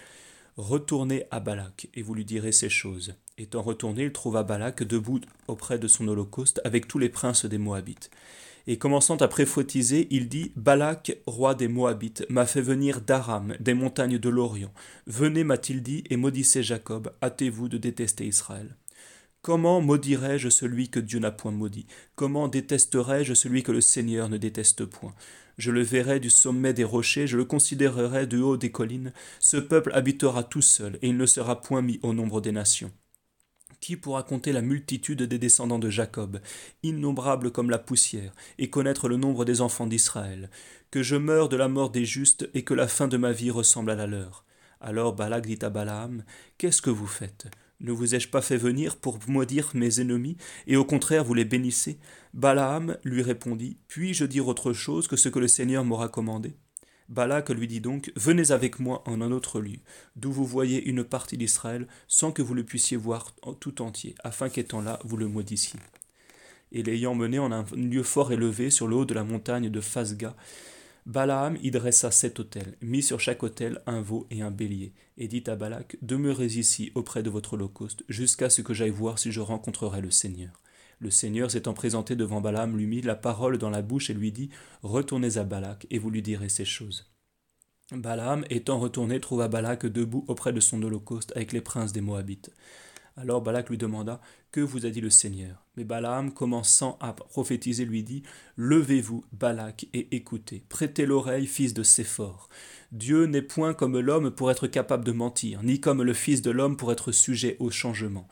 Retournez 0.58 1.26
à 1.30 1.40
Balak, 1.40 1.88
et 1.94 2.02
vous 2.02 2.16
lui 2.16 2.26
direz 2.26 2.52
ces 2.52 2.70
choses. 2.70 3.14
Étant 3.38 3.62
retourné, 3.62 4.06
il 4.06 4.12
trouva 4.12 4.42
Balak 4.42 4.84
debout 4.84 5.20
auprès 5.48 5.78
de 5.78 5.88
son 5.88 6.08
holocauste 6.08 6.62
avec 6.64 6.88
tous 6.88 7.00
les 7.00 7.10
princes 7.10 7.46
des 7.46 7.58
Moabites. 7.60 8.10
Et 8.66 8.78
commençant 8.78 9.18
à 9.18 9.28
préfotiser, 9.28 10.08
il 10.10 10.30
dit 10.30 10.54
Balak, 10.56 11.18
roi 11.28 11.54
des 11.54 11.68
Moabites, 11.68 12.26
m'a 12.30 12.46
fait 12.46 12.62
venir 12.62 13.02
d'Aram, 13.02 13.56
des 13.60 13.74
montagnes 13.74 14.18
de 14.18 14.30
l'Orient. 14.30 14.74
Venez, 15.06 15.44
m'a-t-il 15.44 15.84
dit, 15.84 16.06
et 16.10 16.16
maudissez 16.16 16.64
Jacob, 16.64 17.14
hâtez-vous 17.22 17.68
de 17.68 17.78
détester 17.78 18.26
Israël. 18.26 18.78
Comment 19.42 19.82
maudirais-je 19.82 20.48
celui 20.48 20.88
que 20.88 21.02
Dieu 21.02 21.20
n'a 21.20 21.32
point 21.32 21.52
maudit? 21.52 21.88
Comment 22.16 22.48
détesterais-je 22.48 23.34
celui 23.34 23.64
que 23.64 23.74
le 23.74 23.82
Seigneur 23.82 24.30
ne 24.30 24.38
déteste 24.38 24.86
point? 24.86 25.14
Je 25.58 25.72
le 25.72 25.82
verrai 25.82 26.22
du 26.22 26.30
sommet 26.30 26.74
des 26.74 26.86
rochers, 26.86 27.28
je 27.28 27.36
le 27.36 27.44
considérerai 27.44 28.28
du 28.28 28.38
haut 28.38 28.56
des 28.56 28.72
collines. 28.72 29.12
Ce 29.40 29.58
peuple 29.58 29.92
habitera 29.94 30.44
tout 30.44 30.62
seul, 30.62 30.98
et 31.02 31.10
il 31.10 31.18
ne 31.18 31.26
sera 31.26 31.60
point 31.60 31.82
mis 31.82 32.00
au 32.02 32.14
nombre 32.14 32.40
des 32.40 32.54
nations. 32.54 32.92
Qui 33.84 33.98
pourra 33.98 34.24
compter 34.24 34.54
la 34.54 34.62
multitude 34.62 35.24
des 35.24 35.38
descendants 35.38 35.78
de 35.78 35.90
Jacob, 35.90 36.40
innombrables 36.84 37.52
comme 37.52 37.70
la 37.70 37.78
poussière, 37.78 38.34
et 38.58 38.70
connaître 38.70 39.10
le 39.10 39.18
nombre 39.18 39.44
des 39.44 39.60
enfants 39.60 39.88
d'Israël. 39.88 40.50
Que 40.90 41.04
je 41.04 41.18
meure 41.18 41.50
de 41.50 41.58
la 41.58 41.68
mort 41.68 41.90
des 41.90 42.06
justes, 42.06 42.50
et 42.54 42.64
que 42.64 42.74
la 42.74 42.88
fin 42.88 43.10
de 43.10 43.18
ma 43.18 43.34
vie 43.34 43.52
ressemble 43.52 43.92
à 43.92 43.96
la 43.96 44.08
leur. 44.08 44.46
Alors 44.80 45.14
Balak 45.14 45.46
dit 45.46 45.60
à 45.64 45.70
Balaam 45.70 46.24
Qu'est-ce 46.58 46.82
que 46.82 46.90
vous 46.90 47.08
faites? 47.08 47.48
Ne 47.82 47.92
vous 47.92 48.16
ai-je 48.16 48.30
pas 48.30 48.42
fait 48.42 48.56
venir 48.56 48.96
pour 48.96 49.20
maudire 49.28 49.72
mes 49.74 50.00
ennemis, 50.00 50.38
et 50.66 50.78
au 50.78 50.86
contraire 50.86 51.26
vous 51.26 51.34
les 51.34 51.44
bénissez? 51.44 52.00
Balaam 52.34 52.96
lui 53.04 53.22
répondit 53.22 53.80
Puis-je 53.90 54.24
dire 54.24 54.48
autre 54.48 54.72
chose 54.72 55.10
que 55.10 55.18
ce 55.18 55.28
que 55.28 55.40
le 55.40 55.50
Seigneur 55.50 55.84
m'aura 55.84 56.08
commandé? 56.08 56.56
Balak 57.14 57.52
lui 57.52 57.68
dit 57.68 57.80
donc 57.80 58.12
Venez 58.16 58.50
avec 58.50 58.80
moi 58.80 59.04
en 59.06 59.22
un 59.22 59.32
autre 59.32 59.62
lieu, 59.62 59.78
d'où 60.16 60.32
vous 60.32 60.48
voyez 60.48 60.84
une 60.84 61.04
partie 61.04 61.38
d'Israël, 61.38 61.88
sans 62.08 62.32
que 62.32 62.42
vous 62.42 62.56
le 62.56 62.64
puissiez 62.64 62.98
voir 62.98 63.36
tout 63.60 63.84
entier, 63.84 64.16
afin 64.24 64.50
qu'étant 64.50 64.82
là 64.82 64.98
vous 65.04 65.16
le 65.16 65.28
maudissiez. 65.28 65.80
Et 66.72 66.82
l'ayant 66.82 67.14
mené 67.14 67.38
en 67.38 67.52
un 67.52 67.66
lieu 67.76 68.02
fort 68.02 68.32
élevé 68.32 68.72
sur 68.72 68.88
le 68.88 68.96
haut 68.96 69.06
de 69.06 69.14
la 69.14 69.24
montagne 69.24 69.70
de 69.70 69.80
Phasga, 69.80 70.36
Balaam 71.06 71.56
y 71.62 71.70
dressa 71.70 72.10
sept 72.10 72.40
autels, 72.40 72.78
mit 72.82 73.04
sur 73.04 73.20
chaque 73.20 73.44
autel 73.44 73.80
un 73.86 74.02
veau 74.02 74.26
et 74.32 74.42
un 74.42 74.50
bélier, 74.50 74.92
et 75.20 75.28
dit 75.28 75.44
à 75.46 75.56
Balak 75.56 75.98
Demeurez 76.02 76.58
ici 76.58 76.92
auprès 76.96 77.22
de 77.22 77.30
votre 77.30 77.54
holocauste, 77.54 78.04
jusqu'à 78.10 78.50
ce 78.50 78.64
que 78.64 78.74
j'aille 78.74 78.90
voir 78.90 79.20
si 79.20 79.32
je 79.32 79.40
rencontrerai 79.40 80.02
le 80.02 80.10
Seigneur. 80.10 80.63
Le 81.04 81.12
Seigneur 81.12 81.52
s'étant 81.52 81.74
présenté 81.74 82.16
devant 82.16 82.40
Balaam 82.40 82.78
lui 82.78 82.86
mit 82.86 83.02
la 83.02 83.16
parole 83.16 83.58
dans 83.58 83.70
la 83.70 83.82
bouche 83.82 84.10
et 84.10 84.14
lui 84.14 84.32
dit 84.32 84.50
Retournez 84.84 85.36
à 85.36 85.44
Balak, 85.44 85.86
et 85.90 86.00
vous 86.00 86.10
lui 86.10 86.22
direz 86.22 86.48
ces 86.48 86.64
choses. 86.64 87.12
Balaam, 87.92 88.46
étant 88.50 88.80
retourné, 88.80 89.20
trouva 89.20 89.50
Balak 89.50 89.86
debout 89.86 90.24
auprès 90.30 90.54
de 90.54 90.62
son 90.62 90.82
holocauste 90.82 91.34
avec 91.36 91.52
les 91.52 91.60
princes 91.60 91.92
des 91.92 92.00
Moabites. 92.00 92.52
Alors 93.18 93.42
Balak 93.42 93.70
lui 93.70 93.78
demanda 93.78 94.22
Que 94.54 94.62
vous 94.62 94.86
a 94.86 94.90
dit 94.90 95.02
le 95.02 95.10
Seigneur? 95.10 95.66
Mais 95.76 95.84
Balaam, 95.84 96.34
commençant 96.34 96.98
à 97.02 97.12
prophétiser, 97.12 97.84
lui 97.84 98.04
dit 98.04 98.24
Levez-vous, 98.56 99.26
Balak, 99.34 99.88
et 99.94 100.16
écoutez. 100.16 100.64
Prêtez 100.70 101.06
l'oreille, 101.06 101.48
fils 101.48 101.74
de 101.74 101.84
Séphor. 101.84 102.48
Dieu 102.94 103.26
n'est 103.26 103.42
point 103.42 103.74
comme 103.74 104.00
l'homme 104.00 104.32
pour 104.32 104.52
être 104.52 104.68
capable 104.68 105.04
de 105.04 105.12
mentir, 105.12 105.64
ni 105.64 105.82
comme 105.82 106.02
le 106.02 106.14
fils 106.14 106.42
de 106.42 106.52
l'homme 106.52 106.78
pour 106.78 106.94
être 106.94 107.12
sujet 107.12 107.58
au 107.60 107.70
changement. 107.72 108.28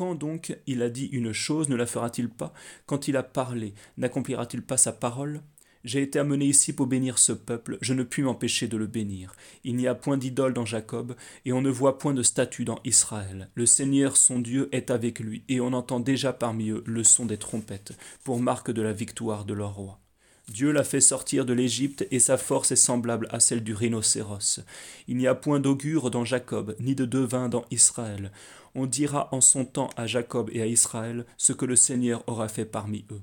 Quand 0.00 0.14
donc 0.14 0.56
il 0.66 0.80
a 0.80 0.88
dit 0.88 1.10
une 1.12 1.34
chose, 1.34 1.68
ne 1.68 1.76
la 1.76 1.84
fera-t-il 1.84 2.30
pas 2.30 2.54
Quand 2.86 3.06
il 3.06 3.18
a 3.18 3.22
parlé, 3.22 3.74
n'accomplira-t-il 3.98 4.62
pas 4.62 4.78
sa 4.78 4.92
parole? 4.92 5.42
J'ai 5.84 6.00
été 6.00 6.18
amené 6.18 6.46
ici 6.46 6.72
pour 6.72 6.86
bénir 6.86 7.18
ce 7.18 7.32
peuple, 7.32 7.76
je 7.82 7.92
ne 7.92 8.02
puis 8.02 8.22
m'empêcher 8.22 8.66
de 8.66 8.78
le 8.78 8.86
bénir. 8.86 9.34
Il 9.62 9.76
n'y 9.76 9.86
a 9.86 9.94
point 9.94 10.16
d'idole 10.16 10.54
dans 10.54 10.64
Jacob, 10.64 11.14
et 11.44 11.52
on 11.52 11.60
ne 11.60 11.68
voit 11.68 11.98
point 11.98 12.14
de 12.14 12.22
statue 12.22 12.64
dans 12.64 12.80
Israël. 12.82 13.50
Le 13.54 13.66
Seigneur 13.66 14.16
son 14.16 14.38
Dieu 14.38 14.70
est 14.72 14.90
avec 14.90 15.20
lui, 15.20 15.42
et 15.50 15.60
on 15.60 15.74
entend 15.74 16.00
déjà 16.00 16.32
parmi 16.32 16.70
eux 16.70 16.82
le 16.86 17.04
son 17.04 17.26
des 17.26 17.36
trompettes, 17.36 17.92
pour 18.24 18.40
marque 18.40 18.70
de 18.70 18.80
la 18.80 18.94
victoire 18.94 19.44
de 19.44 19.52
leur 19.52 19.74
roi. 19.74 20.00
Dieu 20.48 20.72
l'a 20.72 20.82
fait 20.82 21.00
sortir 21.00 21.44
de 21.44 21.52
l'Égypte, 21.52 22.08
et 22.10 22.18
sa 22.18 22.36
force 22.36 22.72
est 22.72 22.76
semblable 22.76 23.28
à 23.30 23.38
celle 23.38 23.62
du 23.62 23.72
rhinocéros. 23.72 24.60
Il 25.06 25.16
n'y 25.16 25.28
a 25.28 25.34
point 25.34 25.60
d'augure 25.60 26.10
dans 26.10 26.24
Jacob, 26.24 26.74
ni 26.80 26.96
de 26.96 27.04
devin 27.04 27.48
dans 27.48 27.64
Israël. 27.70 28.32
On 28.74 28.86
dira 28.86 29.28
en 29.32 29.40
son 29.40 29.64
temps 29.64 29.90
à 29.96 30.06
Jacob 30.06 30.50
et 30.52 30.62
à 30.62 30.66
Israël 30.66 31.26
ce 31.36 31.52
que 31.52 31.64
le 31.64 31.76
Seigneur 31.76 32.22
aura 32.28 32.48
fait 32.48 32.64
parmi 32.64 33.04
eux. 33.10 33.22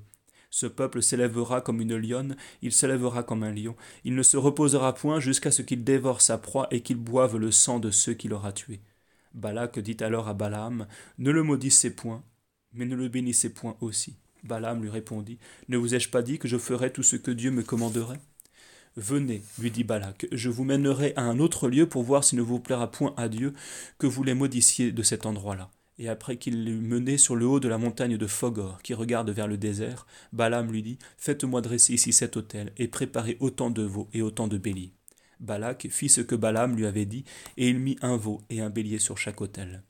Ce 0.50 0.66
peuple 0.66 1.02
s'élèvera 1.02 1.60
comme 1.60 1.80
une 1.80 1.96
lionne, 1.96 2.36
il 2.62 2.72
s'élèvera 2.72 3.22
comme 3.22 3.42
un 3.42 3.52
lion, 3.52 3.76
il 4.04 4.14
ne 4.14 4.22
se 4.22 4.36
reposera 4.36 4.94
point 4.94 5.20
jusqu'à 5.20 5.50
ce 5.50 5.62
qu'il 5.62 5.84
dévore 5.84 6.20
sa 6.22 6.38
proie 6.38 6.68
et 6.70 6.80
qu'il 6.80 6.96
boive 6.96 7.36
le 7.36 7.50
sang 7.50 7.78
de 7.78 7.90
ceux 7.90 8.14
qu'il 8.14 8.32
aura 8.32 8.52
tués. 8.52 8.80
Balak 9.34 9.78
dit 9.78 9.96
alors 10.00 10.28
à 10.28 10.34
Balaam, 10.34 10.86
Ne 11.18 11.30
le 11.30 11.42
maudissez 11.42 11.94
point, 11.94 12.24
mais 12.72 12.86
ne 12.86 12.96
le 12.96 13.08
bénissez 13.08 13.52
point 13.52 13.76
aussi. 13.80 14.16
Balaam 14.42 14.82
lui 14.82 14.90
répondit, 14.90 15.38
Ne 15.68 15.76
vous 15.76 15.94
ai-je 15.94 16.08
pas 16.08 16.22
dit 16.22 16.38
que 16.38 16.48
je 16.48 16.56
ferais 16.56 16.90
tout 16.90 17.02
ce 17.02 17.16
que 17.16 17.30
Dieu 17.30 17.50
me 17.50 17.62
commanderait? 17.62 18.20
Venez, 18.98 19.42
lui 19.60 19.70
dit 19.70 19.84
Balak, 19.84 20.26
je 20.32 20.50
vous 20.50 20.64
mènerai 20.64 21.12
à 21.14 21.22
un 21.22 21.38
autre 21.38 21.68
lieu 21.68 21.88
pour 21.88 22.02
voir 22.02 22.24
s'il 22.24 22.36
ne 22.36 22.42
vous 22.42 22.58
plaira 22.58 22.90
point 22.90 23.14
à 23.16 23.28
Dieu 23.28 23.52
que 23.96 24.08
vous 24.08 24.24
les 24.24 24.34
maudissiez 24.34 24.90
de 24.90 25.02
cet 25.04 25.24
endroit-là. 25.24 25.70
Et 26.00 26.08
après 26.08 26.36
qu'il 26.36 26.64
l'eut 26.64 26.80
mené 26.80 27.16
sur 27.16 27.36
le 27.36 27.46
haut 27.46 27.60
de 27.60 27.68
la 27.68 27.78
montagne 27.78 28.16
de 28.16 28.26
Fogor, 28.26 28.82
qui 28.82 28.94
regarde 28.94 29.30
vers 29.30 29.46
le 29.46 29.56
désert, 29.56 30.04
Balaam 30.32 30.72
lui 30.72 30.82
dit 30.82 30.98
Faites-moi 31.16 31.60
dresser 31.60 31.94
ici 31.94 32.12
cet 32.12 32.36
autel, 32.36 32.72
et 32.76 32.88
préparez 32.88 33.36
autant 33.38 33.70
de 33.70 33.82
veaux 33.82 34.08
et 34.12 34.20
autant 34.20 34.48
de 34.48 34.58
béliers. 34.58 34.94
Balak 35.38 35.86
fit 35.90 36.08
ce 36.08 36.20
que 36.20 36.34
Balaam 36.34 36.74
lui 36.74 36.84
avait 36.84 37.06
dit, 37.06 37.22
et 37.56 37.68
il 37.68 37.78
mit 37.78 37.98
un 38.02 38.16
veau 38.16 38.40
et 38.50 38.60
un 38.60 38.68
bélier 38.68 38.98
sur 38.98 39.16
chaque 39.16 39.40
autel. 39.40 39.84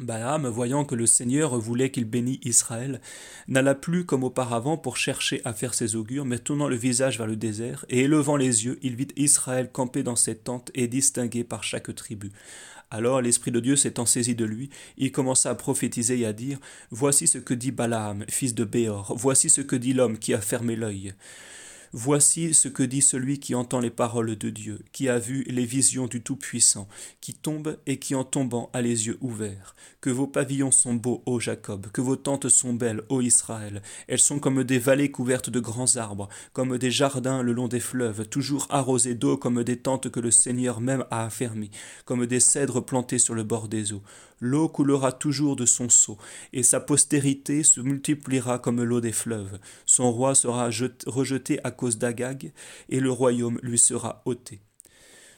Balaam, 0.00 0.46
voyant 0.46 0.84
que 0.84 0.94
le 0.94 1.06
Seigneur 1.06 1.58
voulait 1.58 1.90
qu'il 1.90 2.04
bénît 2.04 2.40
Israël, 2.44 3.00
n'alla 3.48 3.74
plus 3.74 4.04
comme 4.04 4.24
auparavant 4.24 4.76
pour 4.76 4.96
chercher 4.96 5.40
à 5.44 5.52
faire 5.52 5.74
ses 5.74 5.96
augures, 5.96 6.24
mais 6.24 6.38
tournant 6.38 6.68
le 6.68 6.76
visage 6.76 7.18
vers 7.18 7.26
le 7.26 7.36
désert, 7.36 7.84
et 7.88 8.00
élevant 8.00 8.36
les 8.36 8.64
yeux, 8.64 8.78
il 8.82 8.94
vit 8.94 9.08
Israël 9.16 9.70
campé 9.72 10.02
dans 10.02 10.16
ses 10.16 10.36
tentes 10.36 10.70
et 10.74 10.86
distingué 10.86 11.42
par 11.42 11.64
chaque 11.64 11.94
tribu. 11.94 12.30
Alors 12.90 13.20
l'Esprit 13.20 13.50
de 13.50 13.60
Dieu 13.60 13.76
s'étant 13.76 14.06
saisi 14.06 14.34
de 14.34 14.44
lui, 14.44 14.70
il 14.96 15.12
commença 15.12 15.50
à 15.50 15.54
prophétiser 15.54 16.20
et 16.20 16.26
à 16.26 16.32
dire 16.32 16.58
Voici 16.90 17.26
ce 17.26 17.38
que 17.38 17.54
dit 17.54 17.72
Balaam, 17.72 18.24
fils 18.28 18.54
de 18.54 18.64
Béor, 18.64 19.14
voici 19.16 19.50
ce 19.50 19.60
que 19.60 19.76
dit 19.76 19.92
l'homme 19.92 20.18
qui 20.18 20.32
a 20.32 20.40
fermé 20.40 20.76
l'œil. 20.76 21.14
Voici 21.92 22.52
ce 22.52 22.68
que 22.68 22.82
dit 22.82 23.00
celui 23.00 23.40
qui 23.40 23.54
entend 23.54 23.80
les 23.80 23.90
paroles 23.90 24.36
de 24.36 24.50
Dieu, 24.50 24.80
qui 24.92 25.08
a 25.08 25.18
vu 25.18 25.44
les 25.48 25.64
visions 25.64 26.06
du 26.06 26.22
Tout-Puissant, 26.22 26.86
qui 27.22 27.32
tombe 27.32 27.78
et 27.86 27.98
qui 27.98 28.14
en 28.14 28.24
tombant 28.24 28.68
a 28.74 28.82
les 28.82 29.06
yeux 29.06 29.16
ouverts. 29.22 29.74
Que 30.02 30.10
vos 30.10 30.26
pavillons 30.26 30.70
sont 30.70 30.94
beaux, 30.94 31.22
ô 31.24 31.40
Jacob, 31.40 31.86
que 31.90 32.02
vos 32.02 32.16
tentes 32.16 32.50
sont 32.50 32.74
belles, 32.74 33.02
ô 33.08 33.22
Israël. 33.22 33.82
Elles 34.06 34.18
sont 34.18 34.38
comme 34.38 34.64
des 34.64 34.78
vallées 34.78 35.10
couvertes 35.10 35.50
de 35.50 35.60
grands 35.60 35.96
arbres, 35.96 36.28
comme 36.52 36.76
des 36.76 36.90
jardins 36.90 37.42
le 37.42 37.52
long 37.52 37.68
des 37.68 37.80
fleuves, 37.80 38.28
toujours 38.28 38.66
arrosés 38.68 39.14
d'eau 39.14 39.38
comme 39.38 39.64
des 39.64 39.78
tentes 39.78 40.10
que 40.10 40.20
le 40.20 40.30
Seigneur 40.30 40.80
même 40.80 41.04
a 41.10 41.24
affermies, 41.24 41.70
comme 42.04 42.26
des 42.26 42.40
cèdres 42.40 42.84
plantés 42.84 43.18
sur 43.18 43.34
le 43.34 43.44
bord 43.44 43.68
des 43.68 43.94
eaux. 43.94 44.02
L'eau 44.40 44.68
coulera 44.68 45.12
toujours 45.12 45.56
de 45.56 45.66
son 45.66 45.88
seau, 45.88 46.18
et 46.52 46.62
sa 46.62 46.80
postérité 46.80 47.62
se 47.62 47.80
multipliera 47.80 48.58
comme 48.58 48.82
l'eau 48.82 49.00
des 49.00 49.12
fleuves. 49.12 49.58
Son 49.84 50.12
roi 50.12 50.34
sera 50.34 50.70
rejeté 51.06 51.58
à 51.64 51.70
cause 51.70 51.98
d'Agag, 51.98 52.52
et 52.88 53.00
le 53.00 53.10
royaume 53.10 53.58
lui 53.62 53.78
sera 53.78 54.22
ôté. 54.24 54.60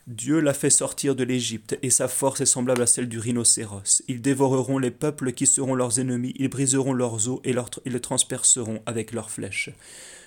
Dieu 0.07 0.41
l'a 0.41 0.55
fait 0.55 0.71
sortir 0.71 1.15
de 1.15 1.25
l'Égypte, 1.25 1.79
et 1.83 1.91
sa 1.91 2.09
force 2.09 2.41
est 2.41 2.47
semblable 2.47 2.83
à 2.83 2.87
celle 2.87 3.09
du 3.09 3.19
rhinocéros. 3.19 4.03
Ils 4.09 4.21
dévoreront 4.21 4.79
les 4.79 4.91
peuples 4.91 5.33
qui 5.33 5.47
seront 5.47 5.75
leurs 5.75 6.01
ennemis, 6.01 6.35
ils 6.37 6.49
briseront 6.49 6.93
leurs 6.93 7.29
os 7.29 7.41
et, 7.45 7.55
et 7.85 7.91
les 7.91 8.01
transperceront 8.01 8.83
avec 8.87 9.13
leurs 9.13 9.31
flèches. 9.31 9.71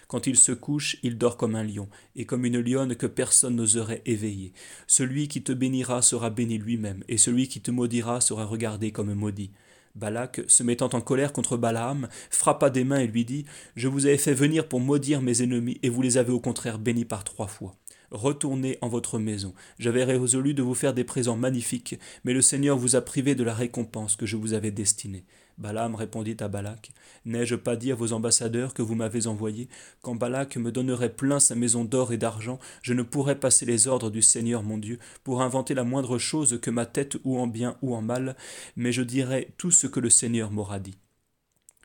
Quand 0.07 0.27
il 0.27 0.37
se 0.37 0.51
couche, 0.51 0.97
il 1.03 1.17
dort 1.17 1.37
comme 1.37 1.55
un 1.55 1.63
lion, 1.63 1.89
et 2.15 2.25
comme 2.25 2.45
une 2.45 2.59
lionne 2.59 2.95
que 2.95 3.07
personne 3.07 3.55
n'oserait 3.55 4.01
éveiller. 4.05 4.53
Celui 4.87 5.27
qui 5.27 5.41
te 5.41 5.51
bénira 5.51 6.01
sera 6.01 6.29
béni 6.29 6.57
lui-même, 6.57 7.03
et 7.07 7.17
celui 7.17 7.47
qui 7.47 7.61
te 7.61 7.71
maudira 7.71 8.21
sera 8.21 8.45
regardé 8.45 8.91
comme 8.91 9.13
maudit. 9.13 9.51
Balak, 9.95 10.41
se 10.47 10.63
mettant 10.63 10.89
en 10.93 11.01
colère 11.01 11.33
contre 11.33 11.55
Balaam, 11.55 12.07
frappa 12.31 12.71
des 12.71 12.83
mains 12.83 12.99
et 12.99 13.07
lui 13.07 13.25
dit 13.25 13.45
Je 13.75 13.87
vous 13.87 14.07
avais 14.07 14.17
fait 14.17 14.33
venir 14.33 14.67
pour 14.67 14.79
maudire 14.79 15.21
mes 15.21 15.43
ennemis, 15.43 15.79
et 15.83 15.89
vous 15.89 16.01
les 16.01 16.17
avez 16.17 16.31
au 16.31 16.39
contraire 16.39 16.79
bénis 16.79 17.05
par 17.05 17.23
trois 17.23 17.47
fois. 17.47 17.75
Retournez 18.09 18.77
en 18.81 18.89
votre 18.89 19.17
maison. 19.17 19.53
J'avais 19.79 20.03
résolu 20.03 20.53
de 20.53 20.61
vous 20.61 20.75
faire 20.75 20.93
des 20.93 21.03
présents 21.03 21.37
magnifiques, 21.37 21.99
mais 22.23 22.33
le 22.33 22.41
Seigneur 22.41 22.77
vous 22.77 22.95
a 22.95 23.01
privé 23.01 23.33
de 23.35 23.43
la 23.43 23.53
récompense 23.53 24.15
que 24.15 24.25
je 24.25 24.37
vous 24.37 24.53
avais 24.53 24.71
destinée. 24.71 25.25
Balaam 25.57 25.95
répondit 25.95 26.37
à 26.39 26.47
Balak 26.47 26.91
N'ai-je 27.25 27.55
pas 27.55 27.75
dit 27.75 27.91
à 27.91 27.95
vos 27.95 28.13
ambassadeurs 28.13 28.73
que 28.73 28.81
vous 28.81 28.95
m'avez 28.95 29.27
envoyés 29.27 29.69
Quand 30.01 30.15
Balak 30.15 30.57
me 30.57 30.71
donnerait 30.71 31.13
plein 31.13 31.39
sa 31.39 31.55
maison 31.55 31.85
d'or 31.85 32.11
et 32.11 32.17
d'argent, 32.17 32.59
je 32.81 32.93
ne 32.93 33.03
pourrais 33.03 33.39
passer 33.39 33.65
les 33.65 33.87
ordres 33.87 34.09
du 34.09 34.21
Seigneur 34.21 34.63
mon 34.63 34.77
Dieu 34.77 34.99
pour 35.23 35.41
inventer 35.41 35.73
la 35.73 35.83
moindre 35.83 36.17
chose 36.17 36.59
que 36.61 36.71
ma 36.71 36.85
tête 36.85 37.17
ou 37.23 37.39
en 37.39 37.47
bien 37.47 37.77
ou 37.81 37.95
en 37.95 38.01
mal, 38.01 38.35
mais 38.75 38.91
je 38.91 39.01
dirai 39.01 39.53
tout 39.57 39.71
ce 39.71 39.87
que 39.87 39.99
le 39.99 40.09
Seigneur 40.09 40.51
m'aura 40.51 40.79
dit. 40.79 40.97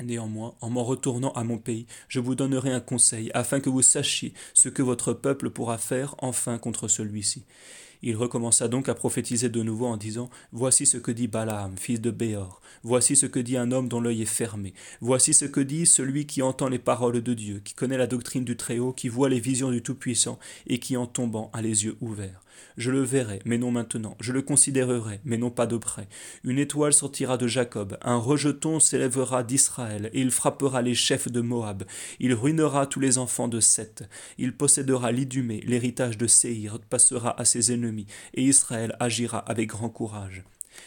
Néanmoins, 0.00 0.54
en 0.60 0.70
m'en 0.70 0.84
retournant 0.84 1.32
à 1.32 1.42
mon 1.42 1.58
pays, 1.58 1.86
je 2.06 2.20
vous 2.20 2.36
donnerai 2.36 2.72
un 2.72 2.80
conseil, 2.80 3.30
afin 3.34 3.58
que 3.58 3.68
vous 3.68 3.82
sachiez 3.82 4.32
ce 4.54 4.68
que 4.68 4.82
votre 4.82 5.12
peuple 5.12 5.50
pourra 5.50 5.76
faire 5.76 6.14
enfin 6.18 6.58
contre 6.58 6.86
celui-ci. 6.86 7.44
Il 8.02 8.16
recommença 8.16 8.68
donc 8.68 8.88
à 8.88 8.94
prophétiser 8.94 9.48
de 9.48 9.62
nouveau 9.62 9.86
en 9.86 9.96
disant 9.96 10.30
Voici 10.52 10.86
ce 10.86 10.98
que 10.98 11.10
dit 11.10 11.28
Balaam, 11.28 11.76
fils 11.76 12.00
de 12.00 12.10
Béor. 12.10 12.60
Voici 12.82 13.16
ce 13.16 13.26
que 13.26 13.40
dit 13.40 13.56
un 13.56 13.72
homme 13.72 13.88
dont 13.88 14.00
l'œil 14.00 14.22
est 14.22 14.26
fermé. 14.26 14.74
Voici 15.00 15.34
ce 15.34 15.44
que 15.44 15.60
dit 15.60 15.86
celui 15.86 16.26
qui 16.26 16.42
entend 16.42 16.68
les 16.68 16.78
paroles 16.78 17.20
de 17.20 17.34
Dieu, 17.34 17.60
qui 17.64 17.74
connaît 17.74 17.98
la 17.98 18.06
doctrine 18.06 18.44
du 18.44 18.56
Très-Haut, 18.56 18.92
qui 18.92 19.08
voit 19.08 19.28
les 19.28 19.40
visions 19.40 19.70
du 19.70 19.82
Tout-Puissant 19.82 20.38
et 20.66 20.78
qui 20.78 20.96
en 20.96 21.06
tombant 21.06 21.50
a 21.52 21.62
les 21.62 21.84
yeux 21.84 21.96
ouverts. 22.00 22.42
Je 22.76 22.90
le 22.90 23.02
verrai, 23.02 23.40
mais 23.44 23.58
non 23.58 23.70
maintenant. 23.70 24.16
Je 24.20 24.32
le 24.32 24.42
considérerai, 24.42 25.20
mais 25.24 25.36
non 25.36 25.50
pas 25.50 25.66
de 25.66 25.76
près. 25.76 26.08
Une 26.44 26.58
étoile 26.58 26.92
sortira 26.92 27.36
de 27.36 27.46
Jacob, 27.46 27.98
un 28.02 28.16
rejeton 28.16 28.80
s'élèvera 28.80 29.42
d'Israël, 29.42 30.10
et 30.12 30.20
il 30.20 30.30
frappera 30.30 30.82
les 30.82 30.94
chefs 30.94 31.30
de 31.30 31.40
Moab. 31.40 31.84
Il 32.20 32.34
ruinera 32.34 32.86
tous 32.86 33.00
les 33.00 33.18
enfants 33.18 33.48
de 33.48 33.60
Seth. 33.60 34.08
Il 34.38 34.56
possédera 34.56 35.12
l'Idumée, 35.12 35.60
l'héritage 35.66 36.18
de 36.18 36.26
Séhir, 36.26 36.78
passera 36.90 37.40
à 37.40 37.44
ses 37.44 37.72
ennemis, 37.72 38.06
et 38.34 38.42
Israël 38.42 38.96
agira 39.00 39.38
avec 39.38 39.68
grand 39.68 39.90
courage. 39.90 40.44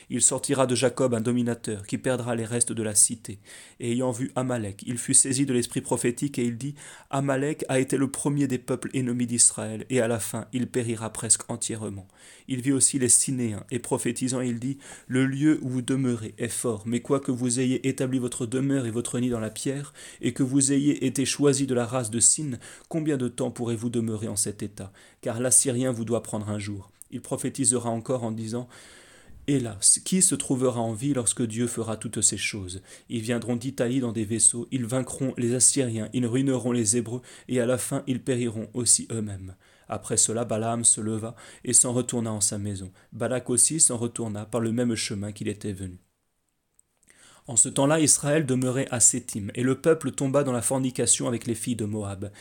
Il 0.09 0.21
sortira 0.21 0.67
de 0.67 0.75
Jacob 0.75 1.13
un 1.13 1.21
dominateur 1.21 1.85
qui 1.85 1.97
perdra 1.97 2.35
les 2.35 2.45
restes 2.45 2.71
de 2.71 2.83
la 2.83 2.95
cité. 2.95 3.39
Et 3.79 3.91
ayant 3.91 4.11
vu 4.11 4.31
Amalek, 4.35 4.83
il 4.85 4.97
fut 4.97 5.13
saisi 5.13 5.45
de 5.45 5.53
l'esprit 5.53 5.81
prophétique 5.81 6.39
et 6.39 6.43
il 6.43 6.57
dit 6.57 6.75
Amalek 7.09 7.65
a 7.69 7.79
été 7.79 7.97
le 7.97 8.09
premier 8.09 8.47
des 8.47 8.57
peuples 8.57 8.89
ennemis 8.93 9.27
d'Israël, 9.27 9.85
et 9.89 10.01
à 10.01 10.07
la 10.07 10.19
fin 10.19 10.47
il 10.53 10.67
périra 10.67 11.11
presque 11.11 11.49
entièrement. 11.49 12.07
Il 12.47 12.61
vit 12.61 12.71
aussi 12.71 12.99
les 12.99 13.09
Sinéens, 13.09 13.65
et 13.71 13.79
prophétisant, 13.79 14.41
il 14.41 14.59
dit 14.59 14.77
Le 15.07 15.25
lieu 15.25 15.59
où 15.61 15.69
vous 15.69 15.81
demeurez 15.81 16.33
est 16.37 16.47
fort, 16.47 16.83
mais 16.85 16.99
quoique 17.01 17.31
vous 17.31 17.59
ayez 17.59 17.87
établi 17.87 18.19
votre 18.19 18.45
demeure 18.45 18.85
et 18.85 18.91
votre 18.91 19.19
nid 19.19 19.29
dans 19.29 19.39
la 19.39 19.49
pierre, 19.49 19.93
et 20.21 20.33
que 20.33 20.43
vous 20.43 20.71
ayez 20.71 21.05
été 21.05 21.25
choisi 21.25 21.67
de 21.67 21.73
la 21.73 21.85
race 21.85 22.11
de 22.11 22.19
Sin, 22.19 22.59
combien 22.89 23.17
de 23.17 23.27
temps 23.27 23.51
pourrez-vous 23.51 23.89
demeurer 23.89 24.27
en 24.27 24.35
cet 24.35 24.63
état? 24.63 24.91
Car 25.21 25.39
l'Assyrien 25.39 25.91
vous 25.91 26.05
doit 26.05 26.23
prendre 26.23 26.49
un 26.49 26.59
jour. 26.59 26.91
Il 27.11 27.21
prophétisera 27.21 27.89
encore 27.89 28.23
en 28.23 28.31
disant 28.31 28.67
Hélas, 29.47 29.99
qui 30.05 30.21
se 30.21 30.35
trouvera 30.35 30.79
en 30.79 30.93
vie 30.93 31.13
lorsque 31.13 31.41
Dieu 31.41 31.67
fera 31.67 31.97
toutes 31.97 32.21
ces 32.21 32.37
choses? 32.37 32.81
Ils 33.09 33.21
viendront 33.21 33.55
d'Italie 33.55 33.99
dans 33.99 34.11
des 34.11 34.23
vaisseaux, 34.23 34.67
ils 34.71 34.85
vaincront 34.85 35.33
les 35.37 35.55
Assyriens, 35.55 36.09
ils 36.13 36.27
ruineront 36.27 36.71
les 36.71 36.95
Hébreux, 36.95 37.21
et 37.47 37.59
à 37.59 37.65
la 37.65 37.77
fin 37.77 38.03
ils 38.05 38.21
périront 38.21 38.69
aussi 38.73 39.07
eux-mêmes. 39.11 39.55
Après 39.89 40.15
cela, 40.15 40.45
Balaam 40.45 40.85
se 40.85 41.01
leva 41.01 41.35
et 41.65 41.73
s'en 41.73 41.91
retourna 41.91 42.31
en 42.31 42.39
sa 42.39 42.57
maison. 42.57 42.91
Balak 43.11 43.49
aussi 43.49 43.79
s'en 43.79 43.97
retourna 43.97 44.45
par 44.45 44.61
le 44.61 44.71
même 44.71 44.95
chemin 44.95 45.31
qu'il 45.31 45.49
était 45.49 45.73
venu. 45.73 45.99
En 47.47 47.57
ce 47.57 47.67
temps-là, 47.67 47.99
Israël 47.99 48.45
demeurait 48.45 48.87
à 48.91 48.99
Sétim, 48.99 49.49
et 49.55 49.63
le 49.63 49.81
peuple 49.81 50.11
tomba 50.11 50.43
dans 50.43 50.51
la 50.51 50.61
fornication 50.61 51.27
avec 51.27 51.47
les 51.47 51.55
filles 51.55 51.75
de 51.75 51.85
Moab. 51.85 52.31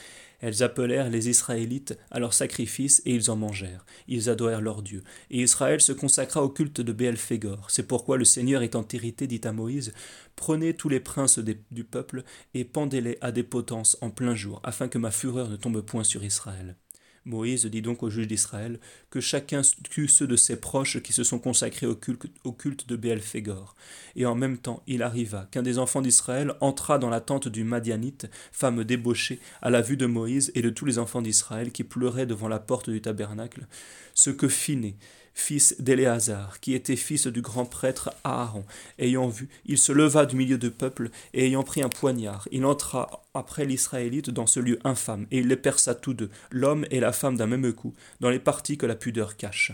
Elles 0.41 0.63
appelèrent 0.63 1.11
les 1.11 1.29
Israélites 1.29 1.97
à 2.11 2.19
leur 2.19 2.35
sacrifice 2.35 3.03
et 3.05 3.15
ils 3.15 3.31
en 3.31 3.37
mangèrent. 3.37 3.85
Ils 4.09 4.29
adorèrent 4.31 4.61
leur 4.61 4.83
Dieu. 4.83 5.03
Et 5.31 5.43
Israël 5.43 5.81
se 5.81 5.93
consacra 5.93 6.43
au 6.43 6.49
culte 6.49 6.81
de 6.81 6.93
Béel-Phégor. 6.93 7.71
C'est 7.71 7.87
pourquoi 7.87 8.17
le 8.17 8.25
Seigneur 8.25 8.63
étant 8.63 8.87
irrité 8.93 9.27
dit 9.27 9.41
à 9.45 9.53
Moïse 9.53 9.93
Prenez 10.37 10.75
tous 10.75 10.89
les 10.89 11.01
princes 11.01 11.39
du 11.39 11.85
peuple 11.85 12.25
et 12.55 12.65
pendez-les 12.65 13.19
à 13.21 13.33
des 13.33 13.43
potences 13.43 13.99
en 14.01 14.11
plein 14.11 14.35
jour, 14.35 14.61
afin 14.65 14.89
que 14.89 14.99
ma 14.99 15.11
fureur 15.11 15.49
ne 15.49 15.57
tombe 15.57 15.83
point 15.83 16.05
sur 16.05 16.25
Israël. 16.25 16.77
Moïse 17.27 17.67
dit 17.67 17.83
donc 17.83 18.03
aux 18.03 18.11
juges 18.11 18.27
d'Israël 18.27 18.81
que 19.11 19.21
chacun 19.21 19.61
tue 19.91 20.09
ceux 20.09 20.27
de 20.27 20.37
ses 20.37 20.57
proches 20.57 21.03
qui 21.03 21.13
se 21.13 21.23
sont 21.23 21.39
consacrés 21.39 21.87
au 21.87 21.95
culte, 21.95 22.89
de 22.89 22.97
Béel-Phégor. 22.97 23.75
Et 24.17 24.27
en 24.27 24.35
même 24.35 24.59
temps, 24.59 24.83
il 24.87 25.03
arriva 25.03 25.47
qu'un 25.51 25.63
des 25.63 25.79
enfants 25.79 26.01
d'Israël 26.01 26.55
entra 26.61 26.99
dans 26.99 27.11
la 27.11 27.21
tente 27.21 27.49
du 27.49 27.65
Madianite, 27.65 28.31
femme 28.53 28.85
débauchée, 28.85 29.39
à 29.61 29.71
la 29.71 29.83
vue 29.83 29.97
de 29.97 30.07
Moïse 30.07 30.51
et 30.55 30.63
de 30.63 30.71
tous 30.71 30.87
les 30.87 30.99
enfants 30.99 31.23
d'Israël 31.23 31.73
qui 31.73 31.85
pleuraient 31.85 32.27
devant 32.27 32.49
la 32.49 32.59
porte 32.59 32.91
du 32.91 33.01
tabernacle, 33.01 33.67
ce 34.15 34.31
que 34.31 34.49
Phiné, 34.49 34.97
fils 35.35 35.77
d'Éléazar, 35.81 36.61
qui 36.61 36.75
était 36.75 36.97
fils 36.97 37.27
du 37.27 37.43
grand 37.43 37.65
prêtre 37.65 38.11
Aaron. 38.25 38.65
Ayant 38.99 39.29
vu, 39.29 39.49
il 39.67 39.79
se 39.79 39.93
leva 39.93 40.27
du 40.27 40.37
milieu 40.37 40.59
du 40.59 40.71
peuple, 40.71 41.11
et 41.35 41.47
ayant 41.47 41.63
pris 41.63 41.83
un 41.83 41.89
poignard, 41.89 42.49
il 42.53 42.65
entra 42.65 43.23
après 43.35 43.65
l'Israélite 43.65 44.31
dans 44.31 44.47
ce 44.47 44.61
lieu 44.61 44.79
infâme, 44.85 45.27
et 45.31 45.39
il 45.39 45.49
les 45.49 45.57
perça 45.57 45.95
tous 45.95 46.15
deux, 46.15 46.31
l'homme 46.51 46.87
et 46.91 47.01
la 47.01 47.13
femme 47.13 47.37
d'un 47.37 47.47
même 47.47 47.73
coup, 47.73 47.95
dans 48.21 48.31
les 48.31 48.39
parties 48.39 48.79
que 48.79 48.87
la 48.87 48.97
pudeur 48.97 49.37
cache. 49.37 49.73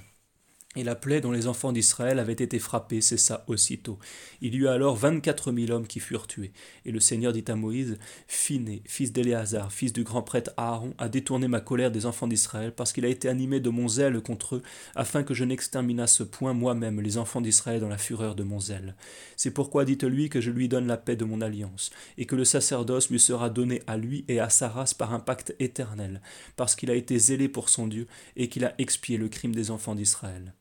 Et 0.77 0.85
la 0.85 0.95
plaie 0.95 1.22
dont 1.22 1.33
les 1.33 1.47
enfants 1.47 1.72
d'Israël 1.72 2.18
avaient 2.18 2.35
été 2.35 2.59
frappés 2.59 3.01
cessa 3.01 3.45
aussitôt. 3.47 3.99
Il 4.43 4.55
y 4.55 4.59
eut 4.59 4.68
alors 4.68 4.95
vingt-quatre 4.95 5.51
mille 5.51 5.72
hommes 5.72 5.87
qui 5.87 6.01
furent 6.01 6.27
tués. 6.27 6.53
Et 6.85 6.93
le 6.93 7.01
Seigneur 7.01 7.33
dit 7.33 7.45
à 7.49 7.57
Moïse, 7.57 7.97
Phiné, 8.29 8.83
fils 8.85 9.11
d'Éléazar, 9.11 9.72
fils 9.72 9.95
du 9.95 10.05
grand 10.05 10.20
prêtre 10.20 10.51
Aaron, 10.59 10.93
a 10.99 11.09
détourné 11.09 11.49
ma 11.49 11.61
colère 11.61 11.91
des 11.91 12.05
enfants 12.05 12.29
d'Israël, 12.29 12.72
parce 12.72 12.93
qu'il 12.93 13.07
a 13.07 13.09
été 13.09 13.27
animé 13.27 13.59
de 13.59 13.70
mon 13.70 13.89
zèle 13.89 14.20
contre 14.20 14.57
eux, 14.57 14.62
afin 14.95 15.22
que 15.22 15.33
je 15.33 15.45
n'exterminasse 15.45 16.22
point 16.31 16.53
moi-même 16.53 17.01
les 17.01 17.16
enfants 17.16 17.41
d'Israël 17.41 17.81
dans 17.81 17.89
la 17.89 17.97
fureur 17.97 18.35
de 18.35 18.43
mon 18.43 18.61
zèle. 18.61 18.97
C'est 19.37 19.53
pourquoi 19.53 19.87
dites-lui 19.87 20.29
que 20.29 20.43
je 20.43 20.51
lui 20.51 20.68
donne 20.68 20.87
la 20.87 20.99
paix 20.99 21.16
de 21.16 21.24
mon 21.24 21.41
alliance, 21.41 21.91
et 22.18 22.27
que 22.27 22.37
le 22.37 22.45
sacerdoce 22.45 23.09
lui 23.09 23.18
sera 23.18 23.49
donné 23.49 23.83
à 23.87 23.97
lui 23.97 24.27
et 24.29 24.41
à 24.41 24.51
sa 24.51 24.68
race 24.68 24.93
par 24.93 25.14
un 25.14 25.20
pacte 25.20 25.55
éternel, 25.59 26.20
parce 26.55 26.77
qu'il 26.77 26.91
a 26.91 26.95
été 26.95 27.18
zélé 27.18 27.49
pour 27.49 27.70
son 27.70 27.87
Dieu, 27.87 28.07
et 28.37 28.51
qu'il 28.51 28.66
a 28.66 28.74
expié 28.77 29.16
le 29.16 29.31
crime 29.31 29.55
des 29.55 29.70
enfants 29.70 29.95
d'Israël. 29.95 30.53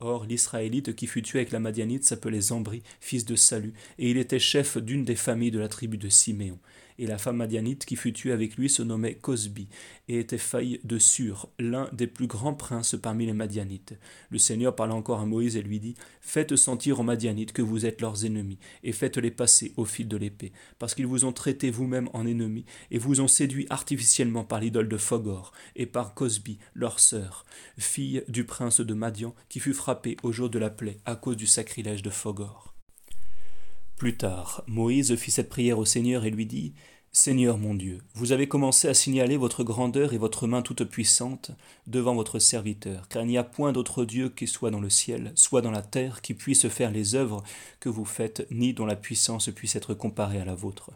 Or, 0.00 0.24
l'Israélite 0.24 0.96
qui 0.96 1.06
fut 1.06 1.20
tué 1.20 1.40
avec 1.40 1.52
la 1.52 1.60
Madianite 1.60 2.04
s'appelait 2.04 2.40
Zambri, 2.40 2.82
fils 3.00 3.26
de 3.26 3.36
Salut, 3.36 3.74
et 3.98 4.10
il 4.10 4.16
était 4.16 4.38
chef 4.38 4.78
d'une 4.78 5.04
des 5.04 5.14
familles 5.14 5.50
de 5.50 5.58
la 5.58 5.68
tribu 5.68 5.98
de 5.98 6.08
Siméon 6.08 6.58
et 7.00 7.06
la 7.06 7.16
femme 7.16 7.38
madianite 7.38 7.86
qui 7.86 7.96
fut 7.96 8.12
tuée 8.12 8.30
avec 8.30 8.56
lui 8.56 8.68
se 8.68 8.82
nommait 8.82 9.14
Cosbi, 9.14 9.68
et 10.08 10.18
était 10.18 10.36
faille 10.36 10.80
de 10.84 10.98
Sur, 10.98 11.48
l'un 11.58 11.88
des 11.92 12.06
plus 12.06 12.26
grands 12.26 12.52
princes 12.52 12.94
parmi 13.00 13.24
les 13.24 13.32
Madianites. 13.32 13.98
Le 14.28 14.36
Seigneur 14.36 14.76
parla 14.76 14.94
encore 14.94 15.20
à 15.20 15.26
Moïse 15.26 15.56
et 15.56 15.62
lui 15.62 15.80
dit 15.80 15.94
Faites 16.20 16.56
sentir 16.56 17.00
aux 17.00 17.02
Madianites 17.02 17.54
que 17.54 17.62
vous 17.62 17.86
êtes 17.86 18.02
leurs 18.02 18.26
ennemis, 18.26 18.58
et 18.84 18.92
faites-les 18.92 19.30
passer 19.30 19.72
au 19.78 19.86
fil 19.86 20.08
de 20.08 20.18
l'épée, 20.18 20.52
parce 20.78 20.94
qu'ils 20.94 21.06
vous 21.06 21.24
ont 21.24 21.32
traité 21.32 21.70
vous-même 21.70 22.10
en 22.12 22.26
ennemis, 22.26 22.66
et 22.90 22.98
vous 22.98 23.22
ont 23.22 23.28
séduit 23.28 23.66
artificiellement 23.70 24.44
par 24.44 24.60
l'idole 24.60 24.88
de 24.88 24.98
Phogor, 24.98 25.52
et 25.76 25.86
par 25.86 26.12
Cosbi, 26.12 26.58
leur 26.74 27.00
sœur, 27.00 27.46
fille 27.78 28.22
du 28.28 28.44
prince 28.44 28.80
de 28.82 28.94
Madian, 28.94 29.34
qui 29.48 29.58
fut 29.58 29.72
frappée 29.72 30.18
au 30.22 30.32
jour 30.32 30.50
de 30.50 30.58
la 30.58 30.68
plaie 30.68 30.98
à 31.06 31.16
cause 31.16 31.38
du 31.38 31.46
sacrilège 31.46 32.02
de 32.02 32.10
Phogor. 32.10 32.69
Plus 34.00 34.16
tard, 34.16 34.64
Moïse 34.66 35.14
fit 35.16 35.30
cette 35.30 35.50
prière 35.50 35.78
au 35.78 35.84
Seigneur 35.84 36.24
et 36.24 36.30
lui 36.30 36.46
dit 36.46 36.72
Seigneur 37.12 37.58
mon 37.58 37.74
Dieu, 37.74 37.98
vous 38.14 38.32
avez 38.32 38.48
commencé 38.48 38.88
à 38.88 38.94
signaler 38.94 39.36
votre 39.36 39.62
grandeur 39.62 40.14
et 40.14 40.16
votre 40.16 40.46
main 40.46 40.62
toute 40.62 40.84
puissante 40.84 41.50
devant 41.86 42.14
votre 42.14 42.38
serviteur, 42.38 43.08
car 43.08 43.24
il 43.24 43.28
n'y 43.28 43.36
a 43.36 43.44
point 43.44 43.72
d'autre 43.72 44.06
Dieu 44.06 44.30
qui 44.30 44.46
soit 44.46 44.70
dans 44.70 44.80
le 44.80 44.88
ciel, 44.88 45.32
soit 45.34 45.60
dans 45.60 45.70
la 45.70 45.82
terre, 45.82 46.22
qui 46.22 46.32
puisse 46.32 46.66
faire 46.68 46.92
les 46.92 47.14
œuvres 47.14 47.42
que 47.78 47.90
vous 47.90 48.06
faites, 48.06 48.46
ni 48.50 48.72
dont 48.72 48.86
la 48.86 48.96
puissance 48.96 49.50
puisse 49.50 49.76
être 49.76 49.92
comparée 49.92 50.40
à 50.40 50.46
la 50.46 50.54
vôtre. 50.54 50.92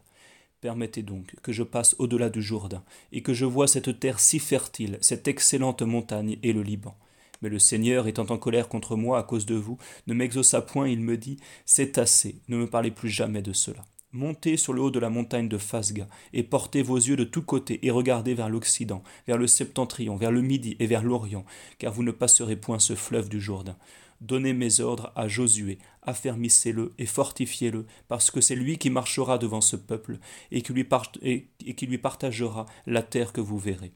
Permettez 0.63 1.03
donc 1.03 1.37
que 1.43 1.53
je 1.53 1.63
passe 1.63 1.97
au-delà 1.99 2.31
du 2.31 2.41
Jourdain, 2.41 2.85
et 3.13 3.21
que 3.21 3.35
je 3.35 3.45
vois 3.45 3.69
cette 3.69 4.01
terre 4.01 4.19
si 4.19 4.39
fertile, 4.39 4.97
cette 5.03 5.29
excellente 5.29 5.83
montagne 5.83 6.39
et 6.43 6.55
le 6.55 6.63
Liban. 6.63 6.97
Mais 7.43 7.49
le 7.49 7.59
Seigneur, 7.59 8.07
étant 8.07 8.27
en 8.31 8.39
colère 8.39 8.69
contre 8.69 8.97
moi 8.97 9.19
à 9.19 9.23
cause 9.23 9.47
de 9.47 9.55
vous, 9.55 9.79
ne 10.07 10.15
m'exauça 10.15 10.63
point, 10.63 10.89
il 10.89 11.01
me 11.01 11.17
dit, 11.17 11.39
C'est 11.67 11.99
assez, 11.99 12.41
ne 12.49 12.57
me 12.57 12.67
parlez 12.67 12.91
plus 12.91 13.11
jamais 13.11 13.43
de 13.43 13.53
cela. 13.53 13.85
Montez 14.13 14.57
sur 14.57 14.73
le 14.73 14.81
haut 14.81 14.93
de 14.93 15.01
la 15.01 15.11
montagne 15.11 15.49
de 15.49 15.59
Phasga, 15.59 16.07
et 16.33 16.45
portez 16.45 16.83
vos 16.83 16.99
yeux 16.99 17.17
de 17.17 17.25
tous 17.25 17.43
côtés, 17.43 17.81
et 17.83 17.91
regardez 17.91 18.35
vers 18.35 18.49
l'Occident, 18.49 19.03
vers 19.27 19.39
le 19.39 19.49
septentrion, 19.49 20.15
vers 20.15 20.31
le 20.31 20.41
Midi 20.41 20.77
et 20.79 20.87
vers 20.87 21.03
l'Orient, 21.03 21.45
car 21.79 21.93
vous 21.93 22.05
ne 22.05 22.13
passerez 22.13 22.55
point 22.55 22.79
ce 22.79 22.95
fleuve 22.95 23.29
du 23.29 23.41
Jourdain. 23.41 23.77
Donnez 24.21 24.53
mes 24.53 24.79
ordres 24.79 25.13
à 25.17 25.27
Josué, 25.27 25.79
affermissez-le 26.03 26.93
et 26.97 27.07
fortifiez-le, 27.07 27.87
parce 28.07 28.31
que 28.31 28.41
c'est 28.41 28.55
lui 28.55 28.79
qui 28.79 28.89
marchera 28.89 29.37
devant 29.37 29.61
ce 29.61 29.75
peuple, 29.75 30.19
et 30.53 30.63
qui 30.63 30.73
lui, 30.73 30.89
et 31.23 31.75
qui 31.75 31.87
lui 31.87 31.99
partagera 31.99 32.67
la 32.87 33.03
terre 33.03 33.33
que 33.33 33.41
vous 33.41 33.59
verrez. 33.59 33.93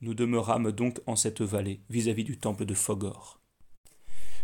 Nous 0.00 0.14
demeurâmes 0.14 0.70
donc 0.70 1.00
en 1.06 1.16
cette 1.16 1.42
vallée, 1.42 1.80
vis-à-vis 1.90 2.24
du 2.24 2.38
temple 2.38 2.64
de 2.64 2.74
Phogor. 2.74 3.40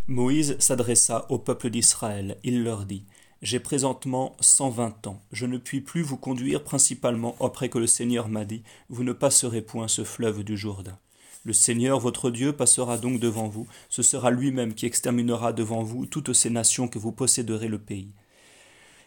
Moïse 0.07 0.57
s'adressa 0.59 1.25
au 1.29 1.39
peuple 1.39 1.69
d'Israël. 1.69 2.37
Il 2.43 2.63
leur 2.63 2.85
dit 2.85 3.05
J'ai 3.41 3.61
présentement 3.61 4.35
cent 4.41 4.69
vingt 4.69 5.07
ans. 5.07 5.21
Je 5.31 5.45
ne 5.45 5.57
puis 5.57 5.79
plus 5.79 6.01
vous 6.01 6.17
conduire 6.17 6.63
principalement 6.63 7.37
après 7.39 7.69
que 7.69 7.79
le 7.79 7.87
Seigneur 7.87 8.27
m'a 8.27 8.43
dit 8.43 8.63
Vous 8.89 9.03
ne 9.03 9.13
passerez 9.13 9.61
point 9.61 9.87
ce 9.87 10.03
fleuve 10.03 10.43
du 10.43 10.57
Jourdain. 10.57 10.99
Le 11.45 11.53
Seigneur 11.53 11.99
votre 11.99 12.31
Dieu 12.31 12.51
passera 12.51 12.97
donc 12.97 13.19
devant 13.21 13.47
vous. 13.47 13.65
Ce 13.87 14.03
sera 14.03 14.31
lui-même 14.31 14.73
qui 14.73 14.85
exterminera 14.85 15.53
devant 15.53 15.83
vous 15.83 16.05
toutes 16.05 16.33
ces 16.33 16.49
nations 16.49 16.87
que 16.89 16.99
vous 16.99 17.11
posséderez 17.13 17.69
le 17.69 17.79
pays. 17.79 18.11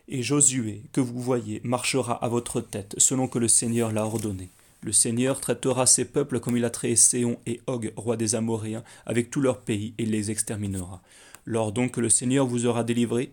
Et 0.08 0.22
Josué, 0.22 0.84
que 0.92 1.02
vous 1.02 1.20
voyez, 1.20 1.60
marchera 1.62 2.14
à 2.14 2.28
votre 2.28 2.62
tête, 2.62 2.94
selon 2.96 3.28
que 3.28 3.38
le 3.38 3.48
Seigneur 3.48 3.92
l'a 3.92 4.06
ordonné. 4.06 4.48
Le 4.80 4.92
Seigneur 4.92 5.40
traitera 5.40 5.86
ces 5.86 6.04
peuples 6.04 6.40
comme 6.40 6.56
il 6.56 6.64
a 6.64 6.70
traité 6.70 6.96
Séon 6.96 7.38
et 7.46 7.60
Og, 7.66 7.92
roi 7.96 8.16
des 8.16 8.34
Amoréens, 8.34 8.84
avec 9.06 9.30
tout 9.30 9.40
leur 9.40 9.60
pays, 9.60 9.94
et 9.98 10.06
les 10.06 10.30
exterminera. 10.30 11.02
Lors 11.44 11.72
donc 11.72 11.92
que 11.92 12.00
le 12.00 12.08
Seigneur 12.08 12.46
vous 12.46 12.66
aura 12.66 12.84
délivré, 12.84 13.32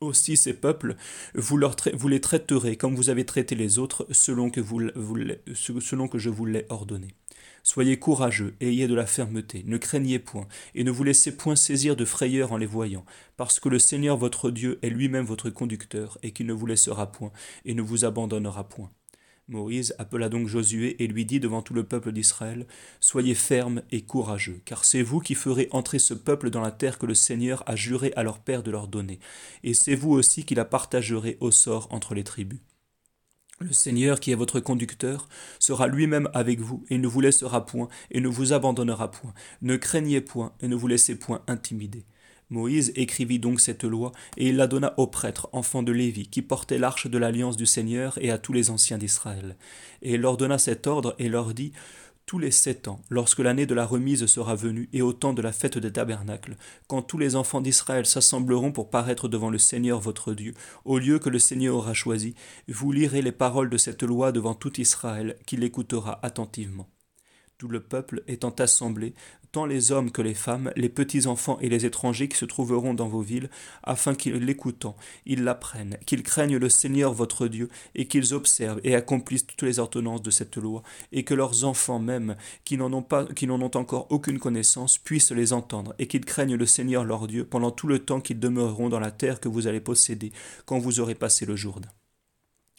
aussi 0.00 0.36
ces 0.36 0.54
peuples, 0.54 0.96
vous, 1.34 1.58
les 2.08 2.20
traiterez 2.20 2.76
comme 2.76 2.94
vous 2.94 3.10
avez 3.10 3.24
traité 3.24 3.54
les 3.54 3.78
autres, 3.78 4.06
selon 4.10 4.50
que, 4.50 4.60
selon 5.54 6.08
que 6.08 6.18
je 6.18 6.30
vous 6.30 6.46
l'ai 6.46 6.66
ordonné. 6.68 7.08
Soyez 7.62 7.98
courageux 7.98 8.54
ayez 8.60 8.86
de 8.88 8.94
la 8.94 9.06
fermeté, 9.06 9.62
ne 9.66 9.78
craignez 9.78 10.18
point, 10.18 10.46
et 10.74 10.84
ne 10.84 10.90
vous 10.90 11.04
laissez 11.04 11.34
point 11.34 11.56
saisir 11.56 11.96
de 11.96 12.04
frayeur 12.04 12.52
en 12.52 12.58
les 12.58 12.66
voyant, 12.66 13.04
parce 13.36 13.58
que 13.58 13.70
le 13.70 13.78
Seigneur 13.78 14.16
votre 14.16 14.50
Dieu 14.50 14.78
est 14.82 14.90
lui-même 14.90 15.24
votre 15.24 15.50
conducteur, 15.50 16.18
et 16.22 16.32
qu'il 16.32 16.46
ne 16.46 16.52
vous 16.52 16.66
laissera 16.66 17.10
point, 17.10 17.32
et 17.64 17.74
ne 17.74 17.82
vous 17.82 18.04
abandonnera 18.04 18.68
point. 18.68 18.90
Moïse 19.46 19.94
appela 19.98 20.30
donc 20.30 20.48
Josué 20.48 21.02
et 21.02 21.06
lui 21.06 21.26
dit 21.26 21.38
devant 21.38 21.60
tout 21.60 21.74
le 21.74 21.84
peuple 21.84 22.12
d'Israël, 22.12 22.66
Soyez 23.00 23.34
fermes 23.34 23.82
et 23.90 24.02
courageux, 24.02 24.62
car 24.64 24.84
c'est 24.84 25.02
vous 25.02 25.20
qui 25.20 25.34
ferez 25.34 25.68
entrer 25.70 25.98
ce 25.98 26.14
peuple 26.14 26.48
dans 26.48 26.62
la 26.62 26.70
terre 26.70 26.98
que 26.98 27.04
le 27.04 27.14
Seigneur 27.14 27.62
a 27.66 27.76
juré 27.76 28.12
à 28.16 28.22
leur 28.22 28.38
père 28.38 28.62
de 28.62 28.70
leur 28.70 28.88
donner, 28.88 29.20
et 29.62 29.74
c'est 29.74 29.94
vous 29.94 30.12
aussi 30.12 30.44
qui 30.44 30.54
la 30.54 30.64
partagerez 30.64 31.36
au 31.40 31.50
sort 31.50 31.88
entre 31.90 32.14
les 32.14 32.24
tribus. 32.24 32.60
Le 33.60 33.72
Seigneur, 33.72 34.18
qui 34.18 34.32
est 34.32 34.36
votre 34.36 34.60
conducteur, 34.60 35.28
sera 35.60 35.86
lui-même 35.88 36.28
avec 36.34 36.60
vous, 36.60 36.84
et 36.88 36.98
ne 36.98 37.06
vous 37.06 37.20
laissera 37.20 37.66
point, 37.66 37.88
et 38.10 38.20
ne 38.20 38.28
vous 38.28 38.52
abandonnera 38.52 39.10
point. 39.10 39.32
Ne 39.62 39.76
craignez 39.76 40.20
point, 40.20 40.52
et 40.60 40.68
ne 40.68 40.74
vous 40.74 40.88
laissez 40.88 41.16
point 41.16 41.42
intimider. 41.46 42.04
Moïse 42.50 42.92
écrivit 42.94 43.38
donc 43.38 43.60
cette 43.60 43.84
loi, 43.84 44.12
et 44.36 44.48
il 44.48 44.56
la 44.56 44.66
donna 44.66 44.94
aux 44.96 45.06
prêtres, 45.06 45.48
enfants 45.52 45.82
de 45.82 45.92
Lévi, 45.92 46.28
qui 46.28 46.42
portaient 46.42 46.78
l'arche 46.78 47.06
de 47.06 47.18
l'alliance 47.18 47.56
du 47.56 47.66
Seigneur, 47.66 48.18
et 48.20 48.30
à 48.30 48.38
tous 48.38 48.52
les 48.52 48.70
anciens 48.70 48.98
d'Israël. 48.98 49.56
Et 50.02 50.14
il 50.14 50.20
leur 50.20 50.36
donna 50.36 50.58
cet 50.58 50.86
ordre, 50.86 51.14
et 51.18 51.28
leur 51.28 51.54
dit, 51.54 51.72
tous 52.26 52.38
les 52.38 52.50
sept 52.50 52.88
ans, 52.88 53.00
lorsque 53.10 53.40
l'année 53.40 53.66
de 53.66 53.74
la 53.74 53.84
remise 53.84 54.24
sera 54.26 54.54
venue, 54.54 54.88
et 54.94 55.02
au 55.02 55.12
temps 55.12 55.34
de 55.34 55.42
la 55.42 55.52
fête 55.52 55.76
des 55.76 55.92
tabernacles, 55.92 56.56
quand 56.86 57.02
tous 57.02 57.18
les 57.18 57.36
enfants 57.36 57.60
d'Israël 57.60 58.06
s'assembleront 58.06 58.72
pour 58.72 58.88
paraître 58.88 59.28
devant 59.28 59.50
le 59.50 59.58
Seigneur 59.58 60.00
votre 60.00 60.32
Dieu, 60.32 60.54
au 60.86 60.98
lieu 60.98 61.18
que 61.18 61.28
le 61.28 61.38
Seigneur 61.38 61.76
aura 61.76 61.92
choisi, 61.92 62.34
vous 62.66 62.92
lirez 62.92 63.20
les 63.20 63.32
paroles 63.32 63.68
de 63.68 63.76
cette 63.76 64.02
loi 64.02 64.32
devant 64.32 64.54
tout 64.54 64.80
Israël, 64.80 65.36
qui 65.44 65.56
l'écoutera 65.56 66.18
attentivement. 66.22 66.88
Tout 67.58 67.68
le 67.68 67.80
peuple 67.80 68.22
étant 68.26 68.54
assemblé, 68.58 69.14
tant 69.54 69.66
les 69.66 69.92
hommes 69.92 70.10
que 70.10 70.20
les 70.20 70.34
femmes, 70.34 70.72
les 70.74 70.88
petits-enfants 70.88 71.58
et 71.60 71.68
les 71.68 71.86
étrangers 71.86 72.26
qui 72.26 72.36
se 72.36 72.44
trouveront 72.44 72.92
dans 72.92 73.06
vos 73.06 73.20
villes, 73.20 73.48
afin 73.84 74.16
qu'ils 74.16 74.34
l'écoutant, 74.34 74.96
ils 75.26 75.44
l'apprennent, 75.44 75.96
qu'ils 76.06 76.24
craignent 76.24 76.56
le 76.56 76.68
Seigneur 76.68 77.12
votre 77.12 77.46
Dieu, 77.46 77.68
et 77.94 78.06
qu'ils 78.06 78.34
observent 78.34 78.80
et 78.82 78.96
accomplissent 78.96 79.46
toutes 79.46 79.62
les 79.62 79.78
ordonnances 79.78 80.22
de 80.22 80.32
cette 80.32 80.56
loi, 80.56 80.82
et 81.12 81.22
que 81.22 81.34
leurs 81.34 81.62
enfants 81.62 82.00
même, 82.00 82.34
qui 82.64 82.76
n'en 82.76 82.92
ont 82.92 83.06
qui 83.36 83.46
n'en 83.46 83.62
ont 83.62 83.76
encore 83.76 84.08
aucune 84.10 84.40
connaissance, 84.40 84.98
puissent 84.98 85.30
les 85.30 85.52
entendre, 85.52 85.94
et 86.00 86.08
qu'ils 86.08 86.24
craignent 86.24 86.56
le 86.56 86.66
Seigneur 86.66 87.04
leur 87.04 87.28
Dieu 87.28 87.44
pendant 87.44 87.70
tout 87.70 87.86
le 87.86 88.00
temps 88.00 88.20
qu'ils 88.20 88.40
demeureront 88.40 88.88
dans 88.88 88.98
la 88.98 89.12
terre 89.12 89.38
que 89.38 89.48
vous 89.48 89.68
allez 89.68 89.80
posséder, 89.80 90.32
quand 90.66 90.80
vous 90.80 90.98
aurez 90.98 91.14
passé 91.14 91.46
le 91.46 91.54
Jourdain. 91.54 91.90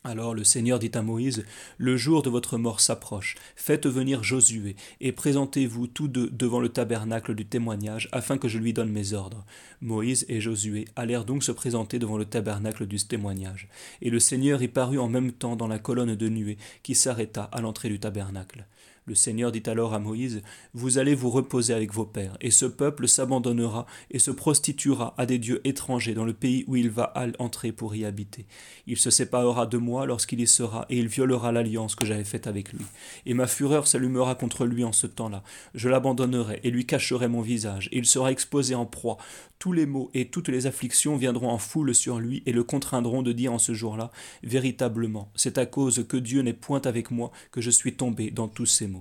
Alors 0.05 0.35
le 0.35 0.43
Seigneur 0.43 0.77
dit 0.77 0.91
à 0.93 1.01
Moïse, 1.01 1.45
Le 1.79 1.97
jour 1.97 2.21
de 2.21 2.29
votre 2.29 2.59
mort 2.59 2.79
s'approche, 2.79 3.33
faites 3.55 3.87
venir 3.87 4.23
Josué, 4.23 4.75
et 5.01 5.11
présentez-vous 5.11 5.87
tous 5.87 6.07
deux 6.07 6.29
devant 6.29 6.59
le 6.59 6.69
tabernacle 6.69 7.33
du 7.33 7.47
témoignage, 7.47 8.07
afin 8.11 8.37
que 8.37 8.47
je 8.47 8.59
lui 8.59 8.71
donne 8.71 8.91
mes 8.91 9.13
ordres. 9.13 9.43
Moïse 9.81 10.23
et 10.29 10.39
Josué 10.39 10.85
allèrent 10.95 11.25
donc 11.25 11.43
se 11.43 11.51
présenter 11.51 11.97
devant 11.97 12.19
le 12.19 12.25
tabernacle 12.25 12.85
du 12.85 12.97
témoignage, 12.97 13.67
et 14.03 14.11
le 14.11 14.19
Seigneur 14.19 14.61
y 14.61 14.67
parut 14.67 14.99
en 14.99 15.09
même 15.09 15.31
temps 15.31 15.55
dans 15.55 15.67
la 15.67 15.79
colonne 15.79 16.13
de 16.13 16.29
nuée 16.29 16.59
qui 16.83 16.93
s'arrêta 16.93 17.45
à 17.45 17.61
l'entrée 17.61 17.89
du 17.89 17.99
tabernacle. 17.99 18.67
Le 19.07 19.13
Seigneur 19.13 19.51
dit 19.51 19.61
alors 19.67 19.93
à 19.93 19.99
Moïse, 19.99 20.41
Vous 20.73 20.97
allez 20.97 21.13
vous 21.13 21.29
reposer 21.29 21.75
avec 21.75 21.93
vos 21.93 22.05
pères, 22.05 22.37
et 22.41 22.49
ce 22.49 22.65
peuple 22.65 23.07
s'abandonnera 23.07 23.85
et 24.09 24.17
se 24.17 24.31
prostituera 24.31 25.13
à 25.19 25.27
des 25.27 25.37
dieux 25.37 25.61
étrangers 25.63 26.15
dans 26.15 26.25
le 26.25 26.33
pays 26.33 26.63
où 26.65 26.75
il 26.75 26.89
va 26.89 27.13
entrer 27.37 27.71
pour 27.71 27.95
y 27.95 28.03
habiter. 28.03 28.47
Il 28.87 28.97
se 28.97 29.11
séparera 29.11 29.67
de 29.67 29.77
moi 29.77 30.07
lorsqu'il 30.07 30.39
y 30.39 30.47
sera, 30.47 30.87
et 30.89 30.97
il 30.97 31.07
violera 31.07 31.51
l'alliance 31.51 31.93
que 31.93 32.03
j'avais 32.03 32.23
faite 32.23 32.47
avec 32.47 32.73
lui. 32.73 32.83
Et 33.27 33.35
ma 33.35 33.45
fureur 33.45 33.85
s'allumera 33.85 34.33
contre 34.33 34.65
lui 34.65 34.83
en 34.83 34.91
ce 34.91 35.05
temps-là. 35.05 35.43
Je 35.75 35.87
l'abandonnerai 35.87 36.61
et 36.63 36.71
lui 36.71 36.87
cacherai 36.87 37.27
mon 37.27 37.41
visage, 37.41 37.89
et 37.91 37.99
il 37.99 38.07
sera 38.07 38.31
exposé 38.31 38.73
en 38.73 38.87
proie. 38.87 39.17
Tous 39.59 39.71
les 39.71 39.85
maux 39.85 40.09
et 40.15 40.29
toutes 40.29 40.49
les 40.49 40.65
afflictions 40.65 41.15
viendront 41.15 41.49
en 41.49 41.59
foule 41.59 41.93
sur 41.93 42.19
lui 42.19 42.41
et 42.47 42.51
le 42.51 42.63
contraindront 42.63 43.21
de 43.21 43.33
dire 43.33 43.53
en 43.53 43.59
ce 43.59 43.73
jour-là, 43.73 44.09
Véritablement, 44.41 45.31
c'est 45.35 45.59
à 45.59 45.67
cause 45.67 46.05
que 46.07 46.17
Dieu 46.17 46.41
n'est 46.41 46.53
point 46.53 46.81
avec 46.85 47.11
moi 47.11 47.31
que 47.51 47.61
je 47.61 47.69
suis 47.69 47.93
tombé 47.93 48.31
dans 48.31 48.47
tous 48.47 48.65
ces 48.65 48.87
maux. 48.87 48.94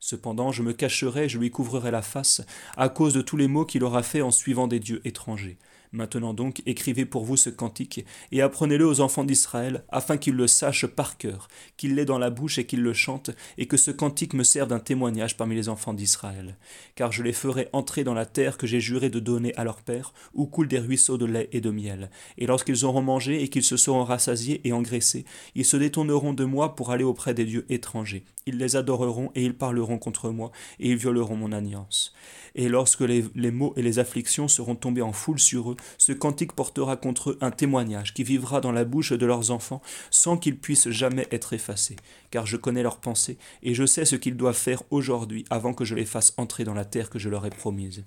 Cependant, 0.00 0.52
je 0.52 0.62
me 0.62 0.72
cacherai, 0.72 1.28
je 1.28 1.38
lui 1.38 1.50
couvrirai 1.50 1.90
la 1.90 2.02
face, 2.02 2.42
à 2.76 2.88
cause 2.88 3.14
de 3.14 3.20
tous 3.20 3.36
les 3.36 3.48
maux 3.48 3.64
qu'il 3.64 3.82
aura 3.82 4.02
faits 4.02 4.22
en 4.22 4.30
suivant 4.30 4.68
des 4.68 4.78
dieux 4.78 5.00
étrangers. 5.04 5.58
Maintenant 5.92 6.34
donc, 6.34 6.62
écrivez 6.66 7.06
pour 7.06 7.24
vous 7.24 7.36
ce 7.36 7.50
cantique, 7.50 8.04
et 8.30 8.42
apprenez-le 8.42 8.86
aux 8.86 9.00
enfants 9.00 9.24
d'Israël, 9.24 9.84
afin 9.88 10.18
qu'ils 10.18 10.34
le 10.34 10.46
sachent 10.46 10.86
par 10.86 11.16
cœur, 11.16 11.48
qu'ils 11.76 11.94
l'aient 11.94 12.04
dans 12.04 12.18
la 12.18 12.30
bouche 12.30 12.58
et 12.58 12.66
qu'ils 12.66 12.82
le 12.82 12.92
chantent, 12.92 13.30
et 13.56 13.66
que 13.66 13.76
ce 13.76 13.90
cantique 13.90 14.34
me 14.34 14.44
serve 14.44 14.68
d'un 14.68 14.80
témoignage 14.80 15.36
parmi 15.36 15.54
les 15.54 15.68
enfants 15.68 15.94
d'Israël. 15.94 16.56
Car 16.94 17.10
je 17.10 17.22
les 17.22 17.32
ferai 17.32 17.68
entrer 17.72 18.04
dans 18.04 18.14
la 18.14 18.26
terre 18.26 18.58
que 18.58 18.66
j'ai 18.66 18.80
juré 18.80 19.08
de 19.08 19.18
donner 19.18 19.54
à 19.56 19.64
leur 19.64 19.80
père, 19.82 20.12
où 20.34 20.46
coulent 20.46 20.68
des 20.68 20.78
ruisseaux 20.78 21.18
de 21.18 21.26
lait 21.26 21.48
et 21.52 21.60
de 21.60 21.70
miel. 21.70 22.10
Et 22.36 22.46
lorsqu'ils 22.46 22.84
auront 22.84 23.02
mangé 23.02 23.42
et 23.42 23.48
qu'ils 23.48 23.62
se 23.62 23.76
seront 23.76 24.04
rassasiés 24.04 24.60
et 24.64 24.72
engraissés, 24.72 25.24
ils 25.54 25.64
se 25.64 25.76
détourneront 25.76 26.34
de 26.34 26.44
moi 26.44 26.76
pour 26.76 26.90
aller 26.90 27.04
auprès 27.04 27.34
des 27.34 27.46
dieux 27.46 27.66
étrangers. 27.70 28.24
Ils 28.48 28.56
les 28.56 28.76
adoreront 28.76 29.30
et 29.34 29.44
ils 29.44 29.54
parleront 29.54 29.98
contre 29.98 30.30
moi, 30.30 30.52
et 30.80 30.88
ils 30.88 30.96
violeront 30.96 31.36
mon 31.36 31.52
alliance. 31.52 32.14
Et 32.54 32.70
lorsque 32.70 33.02
les, 33.02 33.50
maux 33.50 33.74
et 33.76 33.82
les 33.82 33.98
afflictions 33.98 34.48
seront 34.48 34.74
tombés 34.74 35.02
en 35.02 35.12
foule 35.12 35.38
sur 35.38 35.72
eux, 35.72 35.76
ce 35.98 36.12
cantique 36.12 36.54
portera 36.54 36.96
contre 36.96 37.32
eux 37.32 37.38
un 37.42 37.50
témoignage 37.50 38.14
qui 38.14 38.24
vivra 38.24 38.62
dans 38.62 38.72
la 38.72 38.84
bouche 38.84 39.12
de 39.12 39.26
leurs 39.26 39.50
enfants 39.50 39.82
sans 40.10 40.38
qu'ils 40.38 40.58
puissent 40.58 40.88
jamais 40.88 41.28
être 41.30 41.52
effacés. 41.52 41.96
Car 42.30 42.46
je 42.46 42.56
connais 42.56 42.82
leurs 42.82 43.00
pensées, 43.00 43.36
et 43.62 43.74
je 43.74 43.84
sais 43.84 44.06
ce 44.06 44.16
qu'ils 44.16 44.38
doivent 44.38 44.56
faire 44.56 44.82
aujourd'hui 44.90 45.44
avant 45.50 45.74
que 45.74 45.84
je 45.84 45.94
les 45.94 46.06
fasse 46.06 46.32
entrer 46.38 46.64
dans 46.64 46.72
la 46.72 46.86
terre 46.86 47.10
que 47.10 47.18
je 47.18 47.28
leur 47.28 47.44
ai 47.44 47.50
promise. 47.50 48.06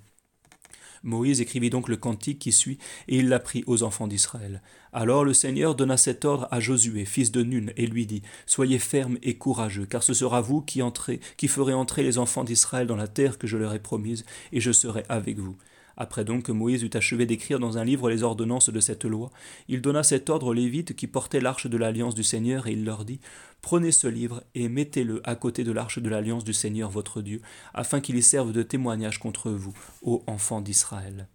Moïse 1.02 1.40
écrivit 1.40 1.70
donc 1.70 1.88
le 1.88 1.96
cantique 1.96 2.38
qui 2.38 2.52
suit, 2.52 2.78
et 3.08 3.18
il 3.18 3.28
l'apprit 3.28 3.64
aux 3.66 3.82
enfants 3.82 4.06
d'Israël. 4.06 4.62
Alors 4.92 5.24
le 5.24 5.34
Seigneur 5.34 5.74
donna 5.74 5.96
cet 5.96 6.24
ordre 6.24 6.48
à 6.50 6.60
Josué, 6.60 7.04
fils 7.04 7.32
de 7.32 7.42
Nun, 7.42 7.72
et 7.76 7.86
lui 7.86 8.06
dit 8.06 8.22
Soyez 8.46 8.78
ferme 8.78 9.18
et 9.22 9.36
courageux, 9.36 9.86
car 9.86 10.02
ce 10.02 10.14
sera 10.14 10.40
vous 10.40 10.60
qui 10.60 10.82
entrez, 10.82 11.20
qui 11.36 11.48
ferez 11.48 11.74
entrer 11.74 12.02
les 12.02 12.18
enfants 12.18 12.44
d'Israël 12.44 12.86
dans 12.86 12.96
la 12.96 13.08
terre 13.08 13.38
que 13.38 13.46
je 13.46 13.56
leur 13.56 13.74
ai 13.74 13.78
promise, 13.78 14.24
et 14.52 14.60
je 14.60 14.72
serai 14.72 15.04
avec 15.08 15.38
vous. 15.38 15.56
Après 15.96 16.24
donc 16.24 16.44
que 16.44 16.52
Moïse 16.52 16.82
eut 16.82 16.90
achevé 16.94 17.26
d'écrire 17.26 17.58
dans 17.58 17.78
un 17.78 17.84
livre 17.84 18.10
les 18.10 18.22
ordonnances 18.22 18.70
de 18.70 18.80
cette 18.80 19.04
loi, 19.04 19.30
il 19.68 19.80
donna 19.80 20.02
cet 20.02 20.30
ordre 20.30 20.48
aux 20.48 20.52
Lévites 20.52 20.94
qui 20.94 21.06
portaient 21.06 21.40
l'arche 21.40 21.66
de 21.66 21.76
l'alliance 21.76 22.14
du 22.14 22.22
Seigneur, 22.24 22.66
et 22.66 22.72
il 22.72 22.84
leur 22.84 23.04
dit 23.04 23.20
Prenez 23.60 23.92
ce 23.92 24.08
livre 24.08 24.42
et 24.54 24.68
mettez-le 24.68 25.20
à 25.24 25.36
côté 25.36 25.64
de 25.64 25.72
l'arche 25.72 25.98
de 25.98 26.08
l'alliance 26.08 26.44
du 26.44 26.52
Seigneur 26.52 26.90
votre 26.90 27.22
Dieu, 27.22 27.40
afin 27.74 28.00
qu'il 28.00 28.16
y 28.16 28.22
serve 28.22 28.52
de 28.52 28.62
témoignage 28.62 29.18
contre 29.18 29.50
vous, 29.50 29.74
ô 30.02 30.22
enfants 30.26 30.60
d'Israël 30.60 31.28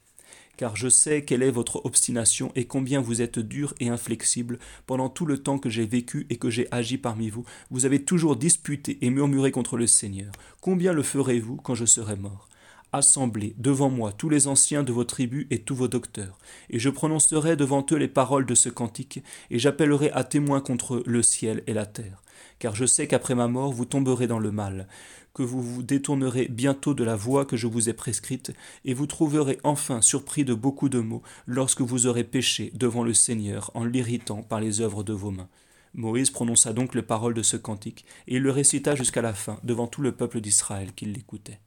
car 0.58 0.76
je 0.76 0.90
sais 0.90 1.24
quelle 1.24 1.44
est 1.44 1.52
votre 1.52 1.86
obstination 1.86 2.52
et 2.56 2.66
combien 2.66 3.00
vous 3.00 3.22
êtes 3.22 3.40
dur 3.40 3.74
et 3.80 3.90
inflexible 3.90 4.60
pendant 4.88 5.08
tout 5.08 5.26
le 5.26 5.38
temps 5.38 5.60
que 5.60 5.70
j'ai 5.70 5.86
vécu 5.86 6.26
et 6.30 6.38
que 6.38 6.50
j'ai 6.50 6.68
agi 6.72 6.98
parmi 6.98 7.30
vous. 7.30 7.46
Vous 7.70 7.86
avez 7.86 8.04
toujours 8.04 8.36
disputé 8.36 8.98
et 9.02 9.10
murmuré 9.10 9.52
contre 9.52 9.78
le 9.78 9.88
Seigneur. 9.88 10.32
Combien 10.60 10.92
le 10.92 11.04
ferez-vous 11.04 11.58
quand 11.58 11.76
je 11.76 11.86
serai 11.86 12.16
mort? 12.16 12.47
Assemblez 12.94 13.54
devant 13.58 13.90
moi 13.90 14.14
tous 14.14 14.30
les 14.30 14.48
anciens 14.48 14.82
de 14.82 14.94
vos 14.94 15.04
tribus 15.04 15.46
et 15.50 15.60
tous 15.60 15.76
vos 15.76 15.90
docteurs, 15.90 16.38
et 16.70 16.80
je 16.80 16.90
prononcerai 16.90 17.58
devant 17.58 17.86
eux 17.92 17.98
les 17.98 18.08
paroles 18.08 18.46
de 18.46 18.56
ce 18.56 18.70
cantique, 18.70 19.22
et 19.52 19.60
j'appellerai 19.60 20.10
à 20.12 20.24
témoin 20.24 20.62
contre 20.62 21.04
le 21.06 21.22
ciel 21.22 21.64
et 21.68 21.74
la 21.74 21.86
terre. 21.86 22.24
Car 22.60 22.76
je 22.76 22.86
sais 22.86 23.06
qu'après 23.08 23.36
ma 23.36 23.50
mort 23.50 23.74
vous 23.74 23.84
tomberez 23.84 24.28
dans 24.28 24.40
le 24.40 24.52
mal, 24.52 24.88
que 25.34 25.44
vous 25.44 25.62
vous 25.62 25.84
détournerez 25.84 26.48
bientôt 26.50 26.94
de 26.94 27.04
la 27.04 27.18
voie 27.18 27.46
que 27.46 27.58
je 27.58 27.68
vous 27.68 27.90
ai 27.90 27.94
prescrite, 27.94 28.54
et 28.86 28.94
vous 28.94 29.06
trouverez 29.06 29.60
enfin 29.64 30.02
surpris 30.02 30.46
de 30.46 30.54
beaucoup 30.54 30.88
de 30.88 31.00
maux 31.00 31.24
lorsque 31.46 31.82
vous 31.82 32.08
aurez 32.08 32.24
péché 32.24 32.72
devant 32.74 33.04
le 33.04 33.14
Seigneur 33.14 33.70
en 33.74 33.84
l'irritant 33.84 34.44
par 34.44 34.62
les 34.62 34.80
œuvres 34.80 35.04
de 35.04 35.14
vos 35.14 35.32
mains. 35.32 35.50
Moïse 35.94 36.30
prononça 36.30 36.72
donc 36.72 36.96
les 36.96 37.02
paroles 37.02 37.34
de 37.34 37.44
ce 37.44 37.58
cantique, 37.58 38.06
et 38.28 38.38
il 38.38 38.44
le 38.44 38.52
récita 38.52 38.96
jusqu'à 38.96 39.22
la 39.22 39.34
fin 39.34 39.60
devant 39.64 39.88
tout 39.88 40.02
le 40.02 40.14
peuple 40.14 40.40
d'Israël 40.40 40.94
qui 40.94 41.06
l'écoutait. 41.06 41.60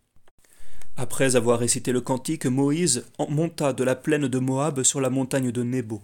Après 1.03 1.35
avoir 1.35 1.59
récité 1.59 1.93
le 1.93 2.03
cantique, 2.03 2.45
Moïse 2.45 3.07
monta 3.31 3.73
de 3.73 3.83
la 3.85 3.97
plaine 3.97 4.29
de 4.29 4.39
Moab 4.39 4.83
sur 4.83 5.01
la 5.01 5.09
montagne 5.09 5.51
de 5.51 5.63
Nebo, 5.63 6.03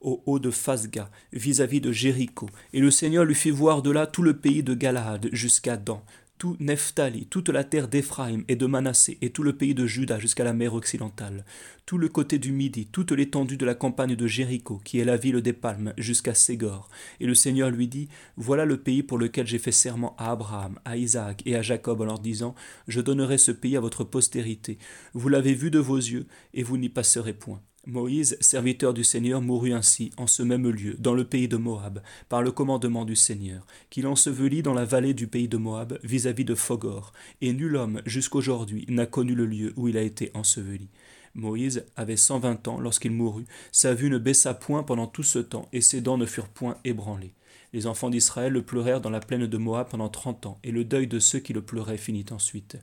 au 0.00 0.22
haut 0.24 0.38
de 0.38 0.50
Phasga, 0.50 1.10
vis-à-vis 1.34 1.82
de 1.82 1.92
Jéricho, 1.92 2.48
et 2.72 2.80
le 2.80 2.90
Seigneur 2.90 3.26
lui 3.26 3.34
fit 3.34 3.50
voir 3.50 3.82
de 3.82 3.90
là 3.90 4.06
tout 4.06 4.22
le 4.22 4.38
pays 4.38 4.62
de 4.62 4.72
Galaad 4.72 5.28
jusqu'à 5.32 5.76
Dan, 5.76 5.98
tout 6.38 6.56
Nephtali, 6.60 7.26
toute 7.26 7.48
la 7.48 7.64
terre 7.64 7.88
d'Éphraïm 7.88 8.44
et 8.48 8.56
de 8.56 8.66
Manassé, 8.66 9.18
et 9.20 9.30
tout 9.30 9.42
le 9.42 9.56
pays 9.56 9.74
de 9.74 9.86
Juda 9.86 10.18
jusqu'à 10.18 10.44
la 10.44 10.52
mer 10.52 10.72
occidentale, 10.72 11.44
tout 11.84 11.98
le 11.98 12.08
côté 12.08 12.38
du 12.38 12.52
Midi, 12.52 12.86
toute 12.86 13.12
l'étendue 13.12 13.56
de 13.56 13.66
la 13.66 13.74
campagne 13.74 14.14
de 14.14 14.26
Jéricho, 14.26 14.80
qui 14.84 15.00
est 15.00 15.04
la 15.04 15.16
ville 15.16 15.42
des 15.42 15.52
palmes, 15.52 15.92
jusqu'à 15.98 16.34
Ségor. 16.34 16.88
Et 17.18 17.26
le 17.26 17.34
Seigneur 17.34 17.70
lui 17.70 17.88
dit, 17.88 18.08
Voilà 18.36 18.64
le 18.64 18.76
pays 18.76 19.02
pour 19.02 19.18
lequel 19.18 19.46
j'ai 19.46 19.58
fait 19.58 19.72
serment 19.72 20.14
à 20.16 20.30
Abraham, 20.30 20.78
à 20.84 20.96
Isaac 20.96 21.42
et 21.44 21.56
à 21.56 21.62
Jacob 21.62 22.00
en 22.00 22.04
leur 22.04 22.20
disant, 22.20 22.54
Je 22.86 23.00
donnerai 23.00 23.36
ce 23.36 23.52
pays 23.52 23.76
à 23.76 23.80
votre 23.80 24.04
postérité. 24.04 24.78
Vous 25.14 25.28
l'avez 25.28 25.54
vu 25.54 25.70
de 25.70 25.80
vos 25.80 25.96
yeux, 25.96 26.26
et 26.54 26.62
vous 26.62 26.78
n'y 26.78 26.88
passerez 26.88 27.34
point. 27.34 27.60
Moïse, 27.88 28.36
serviteur 28.42 28.92
du 28.92 29.02
Seigneur, 29.02 29.40
mourut 29.40 29.72
ainsi, 29.72 30.10
en 30.18 30.26
ce 30.26 30.42
même 30.42 30.68
lieu, 30.68 30.94
dans 30.98 31.14
le 31.14 31.24
pays 31.24 31.48
de 31.48 31.56
Moab, 31.56 32.02
par 32.28 32.42
le 32.42 32.52
commandement 32.52 33.06
du 33.06 33.16
Seigneur, 33.16 33.66
qu'il 33.88 34.06
ensevelit 34.06 34.62
dans 34.62 34.74
la 34.74 34.84
vallée 34.84 35.14
du 35.14 35.26
pays 35.26 35.48
de 35.48 35.56
Moab, 35.56 35.98
vis-à-vis 36.04 36.44
de 36.44 36.54
Phogor, 36.54 37.14
et 37.40 37.54
nul 37.54 37.76
homme, 37.76 38.02
jusqu'aujourd'hui, 38.04 38.84
n'a 38.90 39.06
connu 39.06 39.34
le 39.34 39.46
lieu 39.46 39.72
où 39.76 39.88
il 39.88 39.96
a 39.96 40.02
été 40.02 40.30
enseveli. 40.34 40.90
Moïse 41.34 41.86
avait 41.96 42.18
cent 42.18 42.38
vingt 42.38 42.68
ans 42.68 42.78
lorsqu'il 42.78 43.12
mourut, 43.12 43.46
sa 43.72 43.94
vue 43.94 44.10
ne 44.10 44.18
baissa 44.18 44.52
point 44.52 44.82
pendant 44.82 45.06
tout 45.06 45.22
ce 45.22 45.38
temps, 45.38 45.70
et 45.72 45.80
ses 45.80 46.02
dents 46.02 46.18
ne 46.18 46.26
furent 46.26 46.48
point 46.48 46.76
ébranlées. 46.84 47.32
Les 47.72 47.86
enfants 47.86 48.10
d'Israël 48.10 48.52
le 48.52 48.60
pleurèrent 48.60 49.00
dans 49.00 49.08
la 49.08 49.20
plaine 49.20 49.46
de 49.46 49.56
Moab 49.56 49.88
pendant 49.88 50.10
trente 50.10 50.44
ans, 50.44 50.58
et 50.62 50.72
le 50.72 50.84
deuil 50.84 51.06
de 51.06 51.18
ceux 51.18 51.38
qui 51.38 51.54
le 51.54 51.62
pleuraient 51.62 51.96
finit 51.96 52.26
ensuite. 52.32 52.76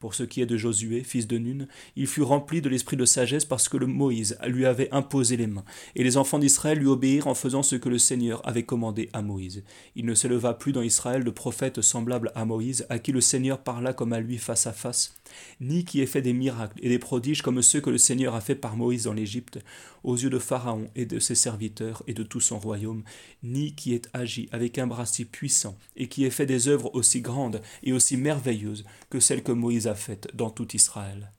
Pour 0.00 0.14
ce 0.14 0.22
qui 0.22 0.40
est 0.40 0.46
de 0.46 0.56
Josué, 0.56 1.02
fils 1.02 1.26
de 1.26 1.38
Nun, 1.38 1.66
il 1.96 2.06
fut 2.06 2.22
rempli 2.22 2.62
de 2.62 2.68
l'esprit 2.68 2.96
de 2.96 3.04
sagesse 3.04 3.44
parce 3.44 3.68
que 3.68 3.76
le 3.76 3.86
Moïse 3.86 4.38
lui 4.46 4.64
avait 4.64 4.88
imposé 4.92 5.36
les 5.36 5.48
mains, 5.48 5.64
et 5.96 6.04
les 6.04 6.16
enfants 6.16 6.38
d'Israël 6.38 6.78
lui 6.78 6.86
obéirent 6.86 7.26
en 7.26 7.34
faisant 7.34 7.64
ce 7.64 7.74
que 7.74 7.88
le 7.88 7.98
Seigneur 7.98 8.40
avait 8.46 8.62
commandé 8.62 9.08
à 9.12 9.22
Moïse. 9.22 9.64
Il 9.96 10.06
ne 10.06 10.14
s'éleva 10.14 10.54
plus 10.54 10.70
dans 10.70 10.82
Israël 10.82 11.24
de 11.24 11.30
prophète 11.30 11.82
semblable 11.82 12.30
à 12.36 12.44
Moïse, 12.44 12.86
à 12.90 13.00
qui 13.00 13.10
le 13.10 13.20
Seigneur 13.20 13.58
parla 13.58 13.92
comme 13.92 14.12
à 14.12 14.20
lui 14.20 14.38
face 14.38 14.68
à 14.68 14.72
face, 14.72 15.17
ni 15.60 15.84
qui 15.84 16.00
ait 16.00 16.06
fait 16.06 16.22
des 16.22 16.32
miracles 16.32 16.78
et 16.82 16.88
des 16.88 16.98
prodiges 16.98 17.42
comme 17.42 17.62
ceux 17.62 17.80
que 17.80 17.90
le 17.90 17.98
Seigneur 17.98 18.34
a 18.34 18.40
fait 18.40 18.54
par 18.54 18.76
Moïse 18.76 19.04
dans 19.04 19.12
l'Égypte, 19.12 19.58
aux 20.04 20.16
yeux 20.16 20.30
de 20.30 20.38
Pharaon 20.38 20.90
et 20.94 21.06
de 21.06 21.18
ses 21.18 21.34
serviteurs 21.34 22.02
et 22.06 22.14
de 22.14 22.22
tout 22.22 22.40
son 22.40 22.58
royaume, 22.58 23.04
ni 23.42 23.74
qui 23.74 23.94
ait 23.94 24.02
agi 24.12 24.48
avec 24.52 24.78
un 24.78 24.86
bras 24.86 25.06
si 25.06 25.24
puissant 25.24 25.76
et 25.96 26.08
qui 26.08 26.24
ait 26.24 26.30
fait 26.30 26.46
des 26.46 26.68
œuvres 26.68 26.94
aussi 26.94 27.20
grandes 27.20 27.60
et 27.82 27.92
aussi 27.92 28.16
merveilleuses 28.16 28.84
que 29.10 29.20
celles 29.20 29.42
que 29.42 29.52
Moïse 29.52 29.86
a 29.86 29.94
faites 29.94 30.28
dans 30.34 30.50
tout 30.50 30.74
Israël. 30.74 31.32